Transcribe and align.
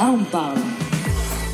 Là, 0.00 0.10
on 0.12 0.24
parle. 0.24 0.56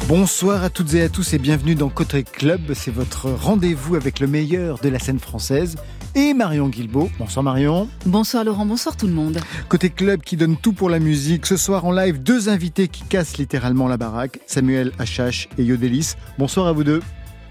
Bonsoir 0.07 0.63
à 0.63 0.71
toutes 0.71 0.95
et 0.95 1.03
à 1.03 1.09
tous 1.09 1.35
et 1.35 1.39
bienvenue 1.39 1.75
dans 1.75 1.89
Côté 1.89 2.23
Club. 2.23 2.75
C'est 2.75 2.93
votre 2.93 3.29
rendez-vous 3.29 3.97
avec 3.97 4.21
le 4.21 4.29
meilleur 4.29 4.79
de 4.79 4.89
la 4.89 5.01
scène 5.01 5.19
française 5.19 5.75
et 6.15 6.33
Marion 6.33 6.69
Guilbeault. 6.69 7.11
Bonsoir 7.19 7.43
Marion. 7.43 7.89
Bonsoir 8.05 8.45
Laurent, 8.45 8.65
bonsoir 8.65 8.97
tout 8.97 9.09
le 9.09 9.13
monde. 9.13 9.41
Côté 9.69 9.91
Club 9.91 10.21
qui 10.23 10.37
donne 10.37 10.57
tout 10.57 10.73
pour 10.73 10.91
la 10.91 11.01
musique. 11.01 11.45
Ce 11.45 11.57
soir 11.57 11.87
en 11.87 11.91
live, 11.91 12.23
deux 12.23 12.49
invités 12.49 12.87
qui 12.87 13.03
cassent 13.03 13.37
littéralement 13.37 13.89
la 13.89 13.97
baraque. 13.97 14.39
Samuel 14.47 14.93
Achache 15.01 15.49
et 15.59 15.65
Yodelis. 15.65 16.15
Bonsoir 16.39 16.69
à 16.69 16.73
vous 16.73 16.85
deux. 16.85 17.01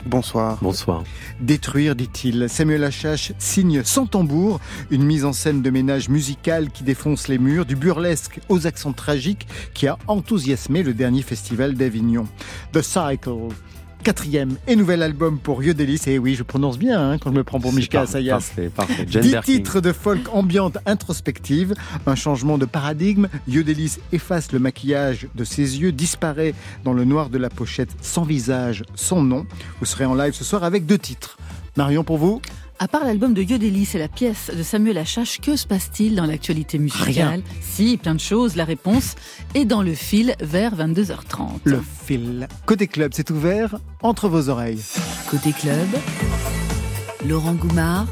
Bonsoir. 0.06 0.60
Bonsoir. 0.62 1.04
Détruire, 1.40 1.96
dit-il. 1.96 2.48
Samuel 2.48 2.84
Achache 2.84 3.34
signe 3.40 3.84
sans 3.84 4.06
tambour 4.06 4.60
une 4.92 5.04
mise 5.04 5.26
en 5.26 5.34
scène 5.34 5.64
de 5.64 5.70
ménage 5.72 6.10
musical 6.10 6.70
qui 6.70 6.84
défonce 6.84 7.28
les 7.28 7.40
murs, 7.40 7.66
du 7.66 7.76
burlesque 7.76 8.40
aux 8.48 8.68
accents 8.68 8.94
tragiques 8.94 9.48
qui 9.74 9.88
a 9.88 9.98
enthousiasmé 10.08 10.84
le 10.84 10.94
dernier 10.94 11.24
festival 11.24 11.74
d'Avignon. 11.74 12.28
The 12.72 12.82
Cycle 12.82 13.50
quatrième 14.06 14.58
et 14.68 14.76
nouvel 14.76 15.02
album 15.02 15.40
pour 15.40 15.64
Yodelis. 15.64 16.02
Et 16.06 16.20
oui, 16.20 16.36
je 16.36 16.44
prononce 16.44 16.78
bien 16.78 17.10
hein, 17.10 17.18
quand 17.18 17.32
je 17.32 17.36
me 17.36 17.44
prends 17.44 17.60
pour 17.60 17.74
Mishka 17.74 18.02
Asayas. 18.02 18.34
Parfait, 18.34 18.70
parfait. 18.70 19.06
Dix 19.06 19.36
titres 19.44 19.82
de 19.82 19.92
folk 19.92 20.32
ambiante 20.32 20.78
introspective, 20.86 21.74
un 22.06 22.14
changement 22.14 22.60
de 22.60 22.66
paradigme. 22.66 23.28
Yodelis 23.48 23.98
efface 24.12 24.52
le 24.52 24.60
maquillage 24.60 25.28
de 25.34 25.44
ses 25.44 25.80
yeux, 25.80 25.92
disparaît 25.92 26.54
dans 26.84 26.94
le 26.94 27.04
noir 27.04 27.32
de 27.32 27.40
la 27.40 27.50
pochette 27.50 27.90
sans 28.00 28.26
visage, 28.26 28.84
sans 28.94 29.24
nom. 29.24 29.48
Vous 29.80 29.88
serez 29.88 30.06
en 30.06 30.14
live 30.14 30.34
ce 30.34 30.44
soir 30.44 30.64
avec 30.64 30.86
deux 30.86 31.00
titres. 31.00 31.40
Marion, 31.76 32.04
pour 32.04 32.20
vous? 32.20 32.42
À 32.80 32.88
part 32.88 33.04
l'album 33.04 33.34
de 33.34 33.42
Yodelis 33.42 33.90
et 33.94 33.98
la 33.98 34.08
pièce 34.08 34.52
de 34.56 34.64
Samuel 34.64 34.98
Achache, 34.98 35.40
que 35.40 35.56
se 35.56 35.66
passe-t-il 35.66 36.16
dans 36.16 36.26
l'actualité 36.26 36.78
musicale 36.78 37.06
Rien. 37.08 37.42
Si, 37.62 37.98
plein 37.98 38.16
de 38.16 38.20
choses. 38.20 38.56
La 38.56 38.66
réponse 38.66 39.16
est 39.54 39.66
dans 39.66 39.82
le 39.82 39.94
fil 39.94 40.36
vers 40.42 40.76
22h30. 40.76 41.62
Le 41.64 41.82
fil. 42.06 42.48
Côté 42.66 42.88
club, 42.88 43.12
c'est 43.14 43.30
ouvert 43.30 43.78
entre 44.02 44.28
vos 44.28 44.50
oreilles. 44.50 44.84
Côté 45.30 45.52
club, 45.52 45.88
Laurent 47.26 47.54
Goumard 47.54 48.08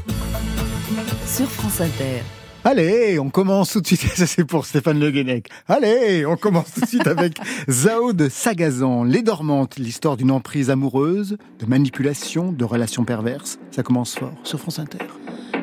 sur 1.26 1.48
France 1.50 1.80
Inter. 1.80 2.22
Allez, 2.66 3.18
on 3.18 3.28
commence 3.28 3.72
tout 3.72 3.82
de 3.82 3.86
suite. 3.86 4.00
Ça, 4.14 4.26
c'est 4.26 4.44
pour 4.44 4.64
Stéphane 4.64 4.98
Le 4.98 5.10
Guenec. 5.10 5.50
Allez, 5.68 6.24
on 6.24 6.36
commence 6.36 6.72
tout 6.72 6.80
de 6.80 6.86
suite 6.86 7.06
avec 7.06 7.38
Zao 7.68 8.14
de 8.14 8.30
Sagazan, 8.30 9.04
Les 9.04 9.20
Dormantes, 9.20 9.76
l'histoire 9.76 10.16
d'une 10.16 10.30
emprise 10.30 10.70
amoureuse, 10.70 11.36
de 11.58 11.66
manipulation, 11.66 12.52
de 12.52 12.64
relations 12.64 13.04
perverses. 13.04 13.58
Ça 13.70 13.82
commence 13.82 14.14
fort 14.14 14.32
sur 14.44 14.58
France 14.58 14.78
Inter. 14.78 15.04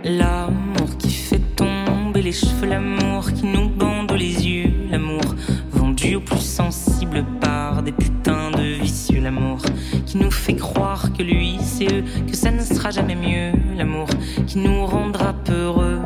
L'amour 0.03 0.95
qui 0.99 1.09
fait 1.09 1.41
tomber 1.55 2.21
les 2.21 2.31
cheveux, 2.31 2.67
l'amour 2.67 3.31
qui 3.33 3.47
nous 3.47 3.69
bande 3.69 4.11
les 4.11 4.47
yeux, 4.47 4.71
l'amour 4.91 5.35
vendu 5.71 6.15
au 6.15 6.21
plus 6.21 6.39
sensible 6.39 7.25
par 7.39 7.81
des 7.81 7.91
putains 7.91 8.51
de 8.51 8.81
vicieux, 8.81 9.21
l'amour 9.21 9.59
qui 10.05 10.17
nous 10.17 10.31
fait 10.31 10.55
croire 10.55 11.13
que 11.13 11.23
lui 11.23 11.57
c'est 11.63 11.91
eux, 11.91 12.03
que 12.27 12.35
ça 12.35 12.51
ne 12.51 12.61
sera 12.61 12.91
jamais 12.91 13.15
mieux, 13.15 13.51
l'amour 13.77 14.07
qui 14.47 14.59
nous 14.59 14.85
rendra 14.85 15.33
peureux, 15.33 15.99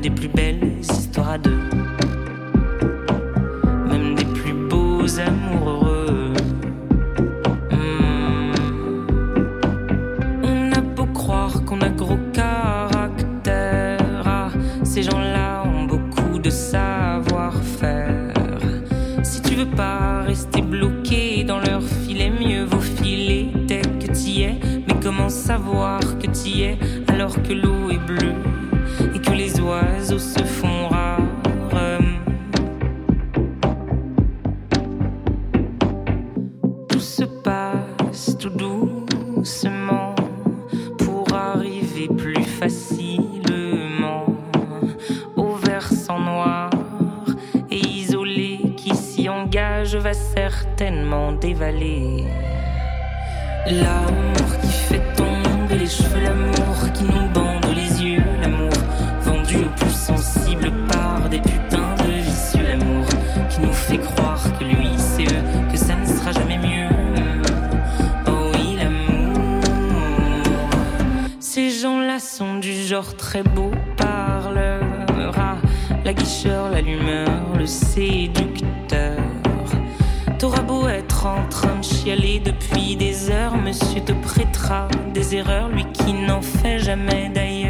des 0.00 0.10
plus 0.10 0.28
belles 0.28 0.78
histoires 0.80 1.30
à 1.30 1.38
deux, 1.38 1.58
même 3.88 4.14
des 4.14 4.24
plus 4.24 4.52
beaux 4.52 5.18
amours 5.18 5.68
heureux. 5.68 6.32
Hmm. 7.70 8.52
On 10.42 10.72
a 10.72 10.80
beau 10.80 11.06
croire 11.06 11.64
qu'on 11.64 11.80
a 11.80 11.88
gros 11.88 12.18
caractère, 12.32 13.98
ah, 14.24 14.50
ces 14.84 15.02
gens-là 15.02 15.64
ont 15.64 15.84
beaucoup 15.84 16.38
de 16.38 16.50
savoir-faire. 16.50 18.34
Si 19.22 19.42
tu 19.42 19.54
veux 19.54 19.66
pas 19.66 20.22
rester 20.22 20.62
bloqué 20.62 21.42
dans 21.44 21.58
leur 21.58 21.82
filet, 21.82 22.30
mieux 22.30 22.64
vaut 22.64 22.80
filer 22.80 23.48
dès 23.66 23.82
que 23.82 24.06
t'y 24.12 24.42
es. 24.42 24.60
Mais 24.86 24.94
comment 25.02 25.28
savoir 25.28 26.00
que 26.20 26.28
t'y 26.28 26.62
es 26.62 26.78
alors 27.08 27.42
que 27.42 27.52
l'eau 27.52 27.90
est 27.90 27.98
bleue? 28.06 28.34
Se 30.16 30.42
font 30.42 30.88
rares? 30.88 31.18
Tout 36.88 37.00
se 37.00 37.24
passe 37.24 38.36
tout 38.38 38.48
doucement 38.48 40.14
pour 40.98 41.26
arriver 41.34 42.08
plus 42.16 42.42
facilement 42.42 44.24
au 45.36 45.54
versant 45.54 46.18
noir 46.20 46.70
et 47.70 47.76
isolé 47.76 48.74
qui 48.76 48.94
s'y 48.94 49.28
engage 49.28 49.96
va 49.96 50.14
certainement 50.14 51.32
dévaler. 51.32 52.24
L'amour 53.66 54.58
qui 54.62 54.68
fait 54.68 55.02
tomber 55.16 55.78
les 55.80 55.86
cheveux, 55.86 56.22
l'amour 56.22 56.92
qui 56.94 57.04
nous 57.04 57.28
bande 57.34 57.66
les 57.74 58.02
yeux, 58.02 58.24
l'amour 58.40 58.70
sensible 60.08 60.72
par 60.88 61.28
des 61.28 61.40
putains 61.40 61.94
de 61.98 62.12
vicieux, 62.12 62.66
l'amour 62.66 63.04
qui 63.50 63.60
nous 63.60 63.72
fait 63.72 63.98
croire 63.98 64.42
que 64.58 64.64
lui 64.64 64.88
c'est 64.96 65.24
eux, 65.24 65.44
que 65.70 65.76
ça 65.76 65.94
ne 65.96 66.06
sera 66.06 66.32
jamais 66.32 66.56
mieux. 66.56 66.88
Oh 68.26 68.50
oui, 68.54 68.76
l'amour. 68.78 69.60
Ces 71.40 71.68
gens-là 71.70 72.18
sont 72.20 72.56
du 72.56 72.72
genre 72.72 73.16
très 73.16 73.42
beau 73.42 73.70
parleur, 73.98 74.80
ah, 75.36 75.56
la 76.04 76.14
guicheur, 76.14 76.70
l'allumeur, 76.70 77.28
le 77.58 77.66
séducteur. 77.66 79.18
T'auras 80.38 80.62
beau 80.62 80.88
être 80.88 81.26
en 81.26 81.46
train 81.50 81.76
de 81.80 81.84
chialer 81.84 82.40
depuis 82.40 82.96
des 82.96 83.30
heures, 83.30 83.56
monsieur 83.58 84.00
te 84.00 84.12
prêtera 84.12 84.88
des 85.12 85.34
erreurs, 85.34 85.68
lui 85.68 85.84
qui 85.92 86.14
n'en 86.14 86.40
fait 86.40 86.78
jamais 86.78 87.30
d'ailleurs. 87.34 87.67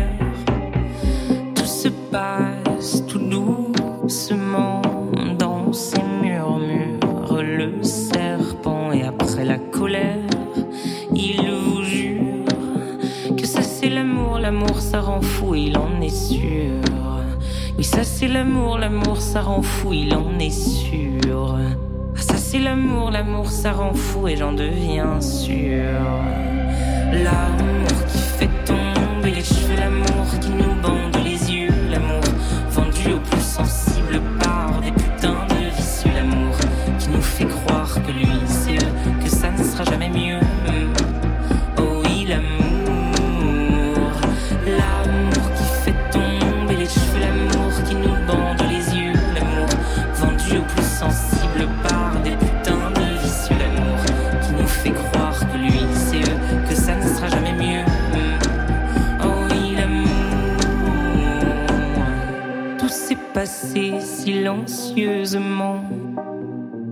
Passe 2.11 3.05
tout 3.07 3.19
doucement 3.19 4.81
dans 5.39 5.73
ses 5.75 6.03
murmures, 6.23 7.43
le 7.43 7.83
serpent 7.83 8.93
et 8.93 9.03
après 9.03 9.45
la 9.45 9.59
colère, 9.59 10.17
il 11.15 11.51
vous 11.51 11.83
jure 11.83 12.45
que 13.37 13.47
ça 13.47 13.61
c'est 13.63 13.91
l'amour, 13.91 14.39
l'amour 14.39 14.81
ça 14.81 15.01
rend 15.01 15.21
fou, 15.21 15.55
il 15.55 15.77
en 15.77 16.01
est 16.01 16.09
sûr. 16.09 16.81
Oui, 17.77 17.85
ça 17.85 18.05
c'est 18.05 18.29
l'amour, 18.29 18.79
l'amour 18.79 19.21
ça 19.21 19.43
rend 19.43 19.63
fou, 19.63 19.93
il 19.93 20.15
en 20.15 20.39
est 20.39 20.51
sûr. 20.51 21.57
Ah, 21.57 22.21
ça 22.21 22.37
c'est 22.37 22.59
l'amour, 22.59 23.11
l'amour 23.11 23.51
ça 23.51 23.73
rend 23.73 23.93
fou 23.93 24.29
et 24.29 24.37
j'en 24.37 24.53
deviens 24.53 25.21
sûr. 25.21 26.01
L'amour 27.13 27.98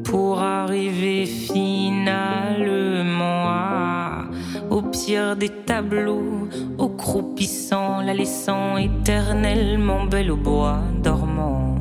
pour 0.04 0.40
arriver 0.40 1.24
finalement 1.26 3.14
à, 3.48 4.24
au 4.70 4.82
pire 4.82 5.36
des 5.36 5.48
tableaux, 5.48 6.48
au 6.76 6.88
croupissant, 6.88 8.02
la 8.02 8.12
laissant 8.12 8.76
éternellement 8.76 10.04
belle 10.04 10.30
au 10.30 10.36
bois 10.36 10.80
dormant. 11.02 11.78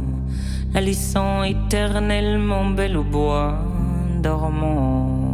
la 0.74 0.82
laissant 0.82 1.44
éternellement 1.44 2.70
belle 2.70 2.98
au 2.98 3.04
bois 3.04 3.58
dormant. 4.22 5.25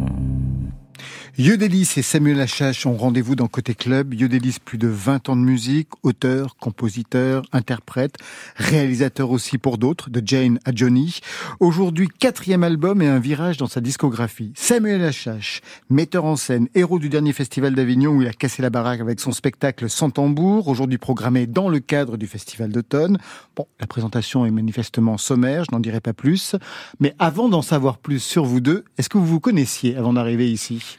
Yodelis 1.44 1.94
et 1.96 2.02
Samuel 2.02 2.40
Achache 2.40 2.86
ont 2.86 2.96
rendez-vous 2.96 3.34
dans 3.34 3.48
Côté 3.48 3.74
Club. 3.74 4.14
Yodelis, 4.14 4.58
plus 4.64 4.78
de 4.78 4.86
20 4.86 5.28
ans 5.28 5.34
de 5.34 5.40
musique, 5.40 5.88
auteur, 6.04 6.54
compositeur, 6.54 7.42
interprète, 7.50 8.14
réalisateur 8.54 9.32
aussi 9.32 9.58
pour 9.58 9.76
d'autres, 9.76 10.08
de 10.08 10.22
Jane 10.24 10.60
à 10.64 10.70
Johnny. 10.72 11.18
Aujourd'hui, 11.58 12.06
quatrième 12.06 12.62
album 12.62 13.02
et 13.02 13.08
un 13.08 13.18
virage 13.18 13.56
dans 13.56 13.66
sa 13.66 13.80
discographie. 13.80 14.52
Samuel 14.54 15.02
Achache, 15.02 15.62
metteur 15.90 16.26
en 16.26 16.36
scène, 16.36 16.68
héros 16.76 17.00
du 17.00 17.08
dernier 17.08 17.32
festival 17.32 17.74
d'Avignon 17.74 18.12
où 18.12 18.22
il 18.22 18.28
a 18.28 18.32
cassé 18.32 18.62
la 18.62 18.70
baraque 18.70 19.00
avec 19.00 19.18
son 19.18 19.32
spectacle 19.32 19.90
Sans 19.90 20.10
tambour, 20.10 20.68
aujourd'hui 20.68 20.98
programmé 20.98 21.48
dans 21.48 21.68
le 21.68 21.80
cadre 21.80 22.18
du 22.18 22.28
festival 22.28 22.70
d'automne. 22.70 23.18
Bon, 23.56 23.66
la 23.80 23.88
présentation 23.88 24.46
est 24.46 24.52
manifestement 24.52 25.18
sommaire, 25.18 25.64
je 25.64 25.74
n'en 25.74 25.80
dirai 25.80 26.00
pas 26.00 26.12
plus. 26.12 26.54
Mais 27.00 27.16
avant 27.18 27.48
d'en 27.48 27.62
savoir 27.62 27.98
plus 27.98 28.20
sur 28.20 28.44
vous 28.44 28.60
deux, 28.60 28.84
est-ce 28.96 29.08
que 29.08 29.18
vous 29.18 29.26
vous 29.26 29.40
connaissiez 29.40 29.96
avant 29.96 30.12
d'arriver 30.12 30.48
ici? 30.48 30.98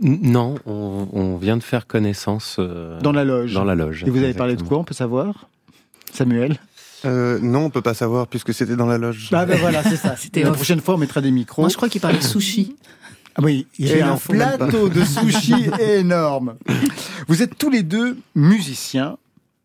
Non, 0.00 0.54
on, 0.64 1.36
vient 1.36 1.56
de 1.56 1.62
faire 1.62 1.86
connaissance 1.86 2.56
euh, 2.58 2.98
dans 3.00 3.12
la 3.12 3.24
loge. 3.24 3.52
Dans 3.52 3.64
la 3.64 3.74
loge. 3.74 4.04
Et 4.04 4.10
vous 4.10 4.18
avez 4.18 4.34
parlé 4.34 4.56
de 4.56 4.62
quoi? 4.62 4.78
On 4.78 4.84
peut 4.84 4.94
savoir, 4.94 5.48
Samuel? 6.12 6.58
Euh, 7.04 7.38
non, 7.40 7.66
on 7.66 7.70
peut 7.70 7.82
pas 7.82 7.94
savoir 7.94 8.26
puisque 8.26 8.54
c'était 8.54 8.76
dans 8.76 8.86
la 8.86 8.98
loge. 8.98 9.28
Ah 9.32 9.46
ben 9.46 9.58
voilà, 9.58 9.82
c'est 9.82 9.96
ça. 9.96 10.16
la 10.34 10.52
prochaine 10.52 10.80
fois, 10.80 10.94
on 10.94 10.98
mettra 10.98 11.20
des 11.20 11.30
micros. 11.30 11.62
Moi, 11.62 11.68
je 11.68 11.76
crois 11.76 11.88
qu'il 11.88 12.00
parlait 12.00 12.18
de 12.18 12.24
sushi. 12.24 12.76
Ah 13.36 13.42
oui, 13.44 13.68
il 13.78 13.86
y 13.86 14.00
a 14.00 14.12
un 14.12 14.16
plateau 14.16 14.88
de 14.88 15.04
sushi 15.04 15.70
énorme. 15.80 16.56
Vous 17.28 17.42
êtes 17.42 17.56
tous 17.56 17.70
les 17.70 17.84
deux 17.84 18.18
musiciens 18.34 19.18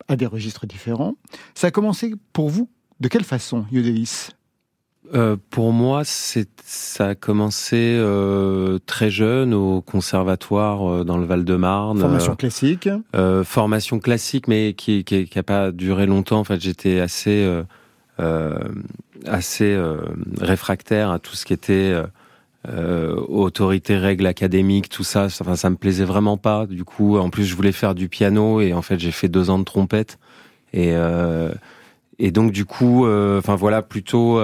à 0.08 0.16
des 0.16 0.28
registres 0.28 0.68
différents. 0.68 1.16
Ça 1.56 1.68
a 1.68 1.72
commencé 1.72 2.14
pour 2.32 2.52
vous 2.52 2.70
de 3.00 3.08
quelle 3.08 3.24
façon, 3.24 3.66
Yodelis? 3.72 4.30
Euh, 5.13 5.38
pour 5.50 5.72
moi, 5.72 6.04
c'est 6.04 6.50
ça 6.63 7.10
a 7.10 7.16
commencé 7.16 7.75
euh, 7.78 8.80
très 8.88 9.12
jeune 9.12 9.54
au 9.54 9.81
conservatoire 9.81 10.90
euh, 10.90 11.04
dans 11.04 11.18
le 11.18 11.25
Val-de-Marne. 11.25 12.00
Formation 12.00 12.36
classique. 12.36 12.90
formation 13.44 14.00
classique, 14.00 14.48
mais 14.48 14.74
qui, 14.74 15.04
qui, 15.04 15.25
qui 15.25 15.40
a 15.40 15.44
pas 15.44 15.72
duré 15.72 16.06
longtemps. 16.06 16.40
En 16.40 16.44
fait, 16.44 16.60
j'étais 16.60 17.00
assez 17.00 17.48
assez 19.25 19.78
réfractaire 20.40 21.12
à 21.12 21.19
tout 21.19 21.36
ce 21.36 21.46
qui 21.46 21.54
était 21.54 21.96
autorité, 22.68 23.98
règles 23.98 24.25
académiques, 24.25 24.90
tout 24.90 25.04
ça. 25.04 25.25
Enfin, 25.25 25.56
ça 25.56 25.69
me 25.69 25.75
plaisait 25.75 26.06
vraiment 26.06 26.38
pas. 26.38 26.66
Du 26.66 26.84
coup, 26.84 27.18
en 27.18 27.30
plus, 27.30 27.46
je 27.46 27.56
voulais 27.56 27.72
faire 27.72 27.94
du 27.94 28.10
piano 28.10 28.60
et 28.60 28.74
en 28.74 28.81
fait, 28.81 29.00
j'ai 29.00 29.12
fait 29.12 29.28
deux 29.28 29.50
ans 29.50 29.60
de 29.60 29.66
trompette 29.66 30.18
et 30.74 30.94
et 32.18 32.31
donc 32.31 32.51
du 32.51 32.66
coup, 32.66 33.06
enfin 33.08 33.56
voilà, 33.56 33.81
plutôt 33.81 34.40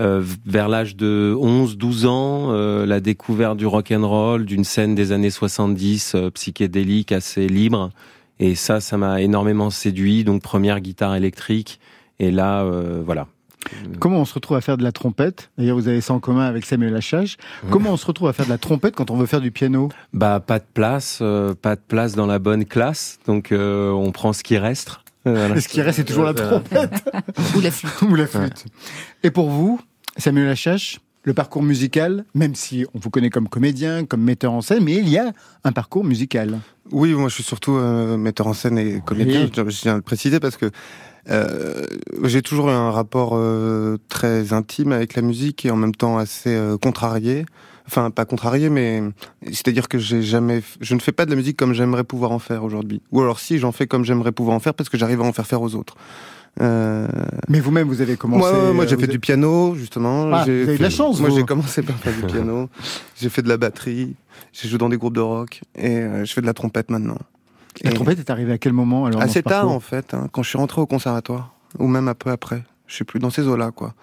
euh, 0.00 0.22
vers 0.46 0.68
l'âge 0.68 0.96
de 0.96 1.36
11, 1.38 1.76
12 1.76 2.06
ans, 2.06 2.52
euh, 2.52 2.86
la 2.86 3.00
découverte 3.00 3.58
du 3.58 3.66
rock 3.66 3.92
and 3.92 4.08
roll, 4.08 4.46
d'une 4.46 4.64
scène 4.64 4.94
des 4.94 5.12
années 5.12 5.30
70 5.30 6.14
euh, 6.14 6.30
psychédélique 6.30 7.12
assez 7.12 7.46
libre 7.46 7.90
et 8.38 8.54
ça 8.54 8.80
ça 8.80 8.96
m'a 8.96 9.20
énormément 9.20 9.68
séduit 9.68 10.24
donc 10.24 10.40
première 10.40 10.80
guitare 10.80 11.14
électrique 11.16 11.80
et 12.18 12.30
là 12.30 12.64
voilà. 13.04 13.26
Comment 13.98 14.20
on 14.20 14.24
se 14.24 14.34
retrouve 14.34 14.56
à 14.56 14.62
faire 14.62 14.78
de 14.78 14.82
la 14.82 14.92
trompette? 14.92 15.50
D'ailleurs, 15.58 15.76
vous 15.76 15.88
avez 15.88 16.00
ça 16.00 16.14
en 16.14 16.20
commun 16.20 16.46
avec 16.46 16.64
Samuel 16.64 16.94
Lachage. 16.94 17.36
Comment 17.70 17.90
on 17.90 17.96
se 17.98 18.06
retrouve 18.06 18.28
à 18.28 18.32
faire 18.32 18.46
de 18.46 18.50
la 18.50 18.58
trompette 18.58 18.94
quand 18.96 19.10
on 19.10 19.16
veut 19.16 19.26
faire 19.26 19.42
du 19.42 19.50
piano? 19.50 19.90
Bah, 20.14 20.40
pas 20.40 20.58
de 20.58 20.64
place, 20.72 21.22
pas 21.60 21.76
de 21.76 21.80
place 21.86 22.14
dans 22.14 22.26
la 22.26 22.38
bonne 22.38 22.64
classe, 22.64 23.18
donc 23.26 23.52
on 23.52 24.10
prend 24.12 24.32
ce 24.32 24.42
qui 24.42 24.56
reste. 24.56 24.98
Ce 25.26 25.68
qui 25.68 25.82
reste, 25.82 25.98
c'est 25.98 26.04
toujours 26.04 26.24
la 26.24 26.34
trompette. 26.34 27.04
Ou 27.54 27.60
la 27.60 27.70
flûte. 27.70 28.02
Ou 28.02 28.14
la 28.14 28.26
flûte. 28.26 28.64
Et 29.22 29.30
pour 29.30 29.50
vous, 29.50 29.80
Samuel 30.16 30.46
Lachache, 30.46 31.00
le 31.22 31.34
parcours 31.34 31.62
musical, 31.62 32.24
même 32.34 32.54
si 32.54 32.86
on 32.94 32.98
vous 32.98 33.10
connaît 33.10 33.30
comme 33.30 33.48
comédien, 33.48 34.04
comme 34.04 34.22
metteur 34.22 34.52
en 34.52 34.62
scène, 34.62 34.84
mais 34.84 34.94
il 34.94 35.08
y 35.08 35.18
a 35.18 35.32
un 35.64 35.72
parcours 35.72 36.04
musical. 36.04 36.60
Oui, 36.92 37.12
moi 37.12 37.28
je 37.28 37.34
suis 37.34 37.42
surtout 37.42 37.76
euh, 37.76 38.16
metteur 38.16 38.46
en 38.46 38.54
scène 38.54 38.78
et 38.78 39.02
comédien, 39.04 39.48
je 39.54 39.80
tiens 39.80 39.92
à 39.92 39.96
le 39.96 40.02
préciser 40.02 40.40
parce 40.40 40.56
que 40.56 40.70
euh, 41.28 41.84
j'ai 42.24 42.40
toujours 42.40 42.70
eu 42.70 42.72
un 42.72 42.90
rapport 42.90 43.32
euh, 43.34 43.98
très 44.08 44.52
intime 44.52 44.92
avec 44.92 45.14
la 45.14 45.22
musique 45.22 45.64
et 45.66 45.70
en 45.70 45.76
même 45.76 45.94
temps 45.94 46.18
assez 46.18 46.58
contrarié. 46.80 47.44
Enfin, 47.86 48.10
pas 48.10 48.24
contrarié, 48.24 48.70
mais 48.70 49.02
c'est-à-dire 49.46 49.88
que 49.88 49.98
j'ai 49.98 50.22
jamais, 50.22 50.62
je 50.80 50.94
ne 50.94 51.00
fais 51.00 51.10
pas 51.10 51.24
de 51.24 51.30
la 51.30 51.36
musique 51.36 51.56
comme 51.56 51.72
j'aimerais 51.74 52.04
pouvoir 52.04 52.30
en 52.30 52.38
faire 52.38 52.62
aujourd'hui. 52.62 53.02
Ou 53.10 53.20
alors 53.20 53.40
si 53.40 53.58
j'en 53.58 53.72
fais 53.72 53.88
comme 53.88 54.04
j'aimerais 54.04 54.32
pouvoir 54.32 54.56
en 54.56 54.60
faire 54.60 54.74
parce 54.74 54.88
que 54.88 54.96
j'arrive 54.96 55.20
à 55.20 55.24
en 55.24 55.32
faire 55.32 55.46
faire 55.46 55.60
aux 55.60 55.74
autres. 55.74 55.96
Euh... 56.60 57.08
Mais 57.48 57.60
vous-même, 57.60 57.88
vous 57.88 58.00
avez 58.00 58.16
commencé. 58.16 58.52
Moi, 58.52 58.72
moi 58.72 58.86
j'ai 58.86 58.96
fait 58.96 59.06
du 59.06 59.18
piano, 59.18 59.74
justement. 59.74 60.30
Ah, 60.32 60.42
j'ai 60.44 60.64
vous 60.64 60.68
avez 60.68 60.78
de 60.78 60.82
la 60.82 60.90
chance. 60.90 61.20
Moi, 61.20 61.30
j'ai 61.30 61.44
commencé 61.44 61.82
par 61.82 61.96
faire 61.96 62.14
du 62.14 62.22
piano. 62.22 62.68
j'ai 63.16 63.28
fait 63.28 63.42
de 63.42 63.48
la 63.48 63.56
batterie. 63.56 64.14
J'ai 64.52 64.68
joué 64.68 64.78
dans 64.78 64.88
des 64.88 64.98
groupes 64.98 65.14
de 65.14 65.20
rock 65.20 65.62
et 65.76 65.96
euh, 65.98 66.24
je 66.24 66.32
fais 66.32 66.40
de 66.40 66.46
la 66.46 66.54
trompette 66.54 66.90
maintenant. 66.90 67.18
La 67.82 67.92
trompette 67.92 68.18
est 68.18 68.30
arrivée 68.30 68.52
à 68.52 68.58
quel 68.58 68.72
moment 68.72 69.06
alors 69.06 69.22
Assez 69.22 69.42
tard 69.42 69.68
en 69.68 69.80
fait, 69.80 70.12
hein, 70.12 70.28
quand 70.32 70.42
je 70.42 70.48
suis 70.48 70.58
rentré 70.58 70.80
au 70.80 70.86
conservatoire, 70.86 71.54
ou 71.78 71.86
même 71.86 72.08
un 72.08 72.14
peu 72.14 72.30
après. 72.30 72.64
Je 72.86 72.94
suis 72.94 73.04
plus 73.04 73.20
dans 73.20 73.30
ces 73.30 73.46
eaux-là, 73.46 73.70
quoi. 73.70 73.94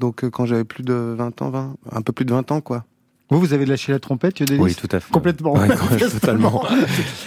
Donc 0.00 0.24
euh, 0.24 0.30
quand 0.30 0.46
j'avais 0.46 0.64
plus 0.64 0.82
de 0.82 1.14
20 1.16 1.42
ans, 1.42 1.50
20, 1.50 1.76
un 1.92 2.02
peu 2.02 2.12
plus 2.12 2.24
de 2.24 2.32
20 2.32 2.50
ans, 2.50 2.60
quoi. 2.60 2.84
Vous, 3.30 3.38
vous 3.38 3.54
avez 3.54 3.64
lâché 3.64 3.92
la 3.92 4.00
trompette, 4.00 4.40
Yodelis 4.40 4.60
Oui, 4.60 4.74
tout 4.74 4.88
à 4.90 5.00
fait. 5.00 5.10
Complètement. 5.12 5.54
totalement. 5.98 6.64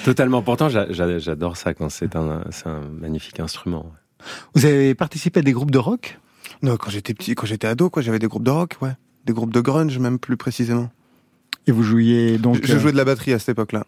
totalement. 0.03 0.41
Pourtant, 0.43 0.67
j'adore 0.69 1.57
ça 1.57 1.73
quand 1.73 1.89
c'est 1.89 2.15
un, 2.15 2.43
un 2.65 2.81
magnifique 2.91 3.39
instrument. 3.39 3.91
Vous 4.53 4.65
avez 4.65 4.95
participé 4.95 5.39
à 5.39 5.43
des 5.43 5.53
groupes 5.53 5.71
de 5.71 5.77
rock? 5.77 6.19
Non, 6.61 6.77
quand 6.77 6.89
j'étais 6.89 7.13
petit, 7.13 7.35
quand 7.35 7.45
j'étais 7.45 7.67
ado, 7.67 7.89
quoi, 7.89 8.01
j'avais 8.01 8.19
des 8.19 8.27
groupes 8.27 8.43
de 8.43 8.51
rock, 8.51 8.77
ouais. 8.81 8.93
Des 9.25 9.33
groupes 9.33 9.53
de 9.53 9.61
grunge, 9.61 9.97
même 9.97 10.19
plus 10.19 10.37
précisément. 10.37 10.89
Et 11.67 11.71
vous 11.71 11.83
jouiez 11.83 12.37
donc. 12.37 12.59
Je, 12.63 12.77
jouais 12.77 12.91
de 12.91 12.97
la 12.97 13.05
batterie 13.05 13.33
à 13.33 13.39
cette 13.39 13.49
époque-là. 13.49 13.85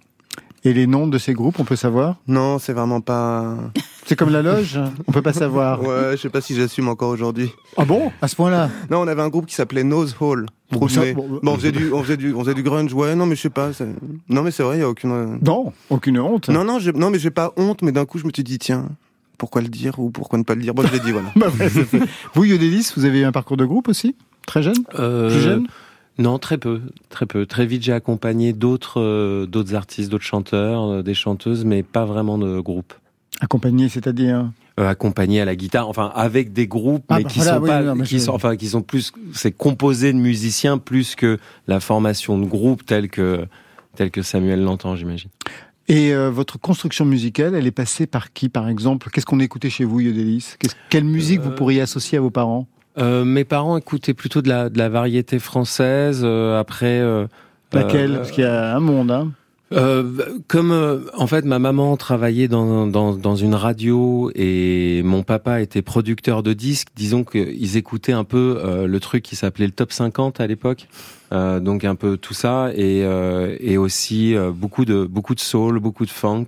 Et 0.63 0.73
les 0.73 0.87
noms 0.87 1.07
de 1.07 1.17
ces 1.17 1.33
groupes, 1.33 1.59
on 1.59 1.63
peut 1.63 1.75
savoir? 1.75 2.17
Non, 2.27 2.59
c'est 2.59 2.73
vraiment 2.73 3.01
pas. 3.01 3.55
C'est 4.07 4.15
comme 4.15 4.29
la 4.29 4.41
loge, 4.41 4.79
on 5.05 5.11
peut 5.11 5.21
pas 5.21 5.33
savoir. 5.33 5.83
Ouais, 5.83 6.11
je 6.13 6.15
sais 6.15 6.29
pas 6.29 6.39
si 6.39 6.55
j'assume 6.55 6.87
encore 6.87 7.09
aujourd'hui. 7.09 7.51
Ah 7.75 7.83
bon? 7.83 8.09
À 8.21 8.29
ce 8.29 8.37
point-là? 8.37 8.69
Non, 8.89 9.01
on 9.01 9.07
avait 9.07 9.21
un 9.21 9.27
groupe 9.27 9.45
qui 9.45 9.53
s'appelait 9.53 9.83
Nose 9.83 10.15
Hall. 10.21 10.45
Bon, 10.71 10.79
on 10.83 10.87
faisait 10.87 11.71
du, 11.73 11.91
on 11.91 12.03
faisait 12.03 12.15
du, 12.15 12.33
on 12.33 12.39
faisait 12.39 12.53
du 12.53 12.63
grunge. 12.63 12.93
Ouais, 12.93 13.15
non, 13.15 13.25
mais 13.25 13.35
je 13.35 13.41
sais 13.41 13.49
pas. 13.49 13.71
Non, 14.29 14.43
mais 14.43 14.51
c'est 14.51 14.63
vrai, 14.63 14.77
il 14.77 14.79
y 14.79 14.83
a 14.83 14.89
aucune. 14.89 15.39
Non, 15.41 15.73
aucune 15.89 16.19
honte. 16.19 16.47
Non, 16.47 16.63
non, 16.63 16.79
non, 16.95 17.09
mais 17.09 17.19
j'ai 17.19 17.31
pas 17.31 17.51
honte. 17.57 17.81
Mais 17.81 17.91
d'un 17.91 18.05
coup, 18.05 18.17
je 18.17 18.25
me 18.25 18.31
suis 18.33 18.45
dit, 18.45 18.59
tiens, 18.59 18.85
pourquoi 19.37 19.61
le 19.61 19.67
dire 19.67 19.99
ou 19.99 20.09
pourquoi 20.09 20.39
ne 20.39 20.43
pas 20.43 20.55
le 20.55 20.61
dire 20.61 20.73
Bon, 20.73 20.85
je 20.85 20.91
l'ai 20.91 20.99
dit, 20.99 21.11
voilà. 21.11 21.31
Bah 21.35 21.47
vous, 22.33 22.43
Yodelis, 22.43 22.91
vous 22.95 23.05
avez 23.05 23.19
eu 23.19 23.25
un 23.25 23.31
parcours 23.31 23.57
de 23.57 23.65
groupe 23.65 23.87
aussi 23.87 24.15
Très 24.45 24.63
jeune 24.63 24.83
euh, 24.97 25.29
Plus 25.29 25.41
jeune 25.41 25.67
non, 26.19 26.39
très 26.39 26.57
peu, 26.57 26.81
très 27.09 27.27
peu. 27.27 27.45
Très 27.45 27.67
vite, 27.67 27.83
j'ai 27.83 27.93
accompagné 27.93 28.51
d'autres, 28.51 28.99
euh, 28.99 29.45
d'autres 29.45 29.75
artistes, 29.75 30.09
d'autres 30.09 30.23
chanteurs, 30.25 30.83
euh, 30.85 31.03
des 31.03 31.13
chanteuses, 31.13 31.63
mais 31.63 31.83
pas 31.83 32.05
vraiment 32.05 32.39
de 32.39 32.59
groupe. 32.59 32.95
Accompagné, 33.39 33.87
c'est-à-dire? 33.87 34.49
Accompagné 34.77 35.41
à 35.41 35.45
la 35.45 35.55
guitare, 35.55 35.87
enfin 35.87 36.11
avec 36.15 36.53
des 36.53 36.67
groupes, 36.67 37.05
ah, 37.09 37.17
mais 37.17 37.23
bah 37.23 37.29
qui 37.29 37.39
sont 37.39 37.61
pas, 37.61 37.95
qui 38.03 38.19
sont, 38.19 38.31
enfin 38.31 38.55
qui 38.55 38.67
sont 38.67 38.81
plus, 38.83 39.11
c'est 39.33 39.51
composé 39.51 40.13
de 40.13 40.17
musiciens 40.17 40.77
plus 40.77 41.15
que 41.15 41.39
la 41.67 41.79
formation 41.79 42.37
de 42.37 42.45
groupe 42.45 42.85
telle 42.85 43.09
que 43.09 43.47
telle 43.95 44.11
que 44.11 44.21
Samuel 44.21 44.61
l'entend, 44.61 44.95
j'imagine. 44.95 45.31
Et 45.89 46.13
euh, 46.13 46.29
votre 46.29 46.59
construction 46.59 47.05
musicale, 47.05 47.55
elle 47.55 47.65
est 47.65 47.71
passée 47.71 48.07
par 48.07 48.33
qui, 48.33 48.49
par 48.49 48.67
exemple? 48.67 49.09
Qu'est-ce 49.09 49.25
qu'on 49.25 49.39
écoutait 49.39 49.69
chez 49.69 49.85
vous, 49.85 50.01
Yodelis? 50.01 50.55
Quelle 50.89 51.05
musique 51.05 51.39
vous 51.39 51.51
euh, 51.51 51.55
pourriez 51.55 51.81
associer 51.81 52.17
à 52.17 52.21
vos 52.21 52.29
parents? 52.29 52.67
euh, 52.97 53.23
Mes 53.23 53.45
parents 53.45 53.77
écoutaient 53.77 54.13
plutôt 54.13 54.41
de 54.41 54.49
la, 54.49 54.69
de 54.69 54.77
la 54.77 54.89
variété 54.89 55.39
française. 55.39 56.25
après, 56.25 57.01
laquelle? 57.71 58.15
Parce 58.15 58.31
qu'il 58.31 58.43
y 58.43 58.47
a 58.47 58.75
un 58.75 58.79
monde. 58.79 59.11
Hein 59.11 59.31
euh, 59.73 60.39
comme 60.47 60.71
euh, 60.71 60.99
en 61.13 61.27
fait 61.27 61.43
ma 61.43 61.59
maman 61.59 61.97
travaillait 61.97 62.47
dans, 62.47 62.87
dans, 62.87 63.13
dans, 63.13 63.35
une 63.35 63.53
radio 63.53 64.31
et 64.33 65.01
mon 65.03 65.23
papa 65.23 65.59
était 65.61 65.81
producteur 65.81 66.41
de 66.41 66.53
disques, 66.53 66.87
disons 66.95 67.25
qu'ils 67.25 67.75
écoutaient 67.75 68.13
un 68.13 68.23
peu 68.23 68.61
euh, 68.63 68.87
le 68.87 68.99
truc 69.01 69.23
qui 69.23 69.35
s'appelait 69.35 69.65
le 69.65 69.73
top 69.73 69.91
50 69.91 70.39
à 70.39 70.47
l'époque, 70.47 70.87
euh, 71.33 71.59
donc 71.59 71.83
un 71.83 71.95
peu 71.95 72.15
tout 72.15 72.33
ça 72.33 72.71
et, 72.75 72.99
et 73.59 73.77
aussi 73.77 74.35
beaucoup 74.53 74.85
de 74.85 75.03
beaucoup 75.03 75.35
de 75.35 75.41
soul, 75.41 75.79
beaucoup 75.79 76.05
de 76.05 76.11
funk, 76.11 76.47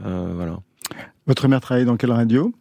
voilà. 0.00 0.58
Votre 1.26 1.48
mère 1.48 1.60
travaillait 1.60 1.86
dans 1.86 1.96
quelle 1.96 2.12
radio? 2.12 2.52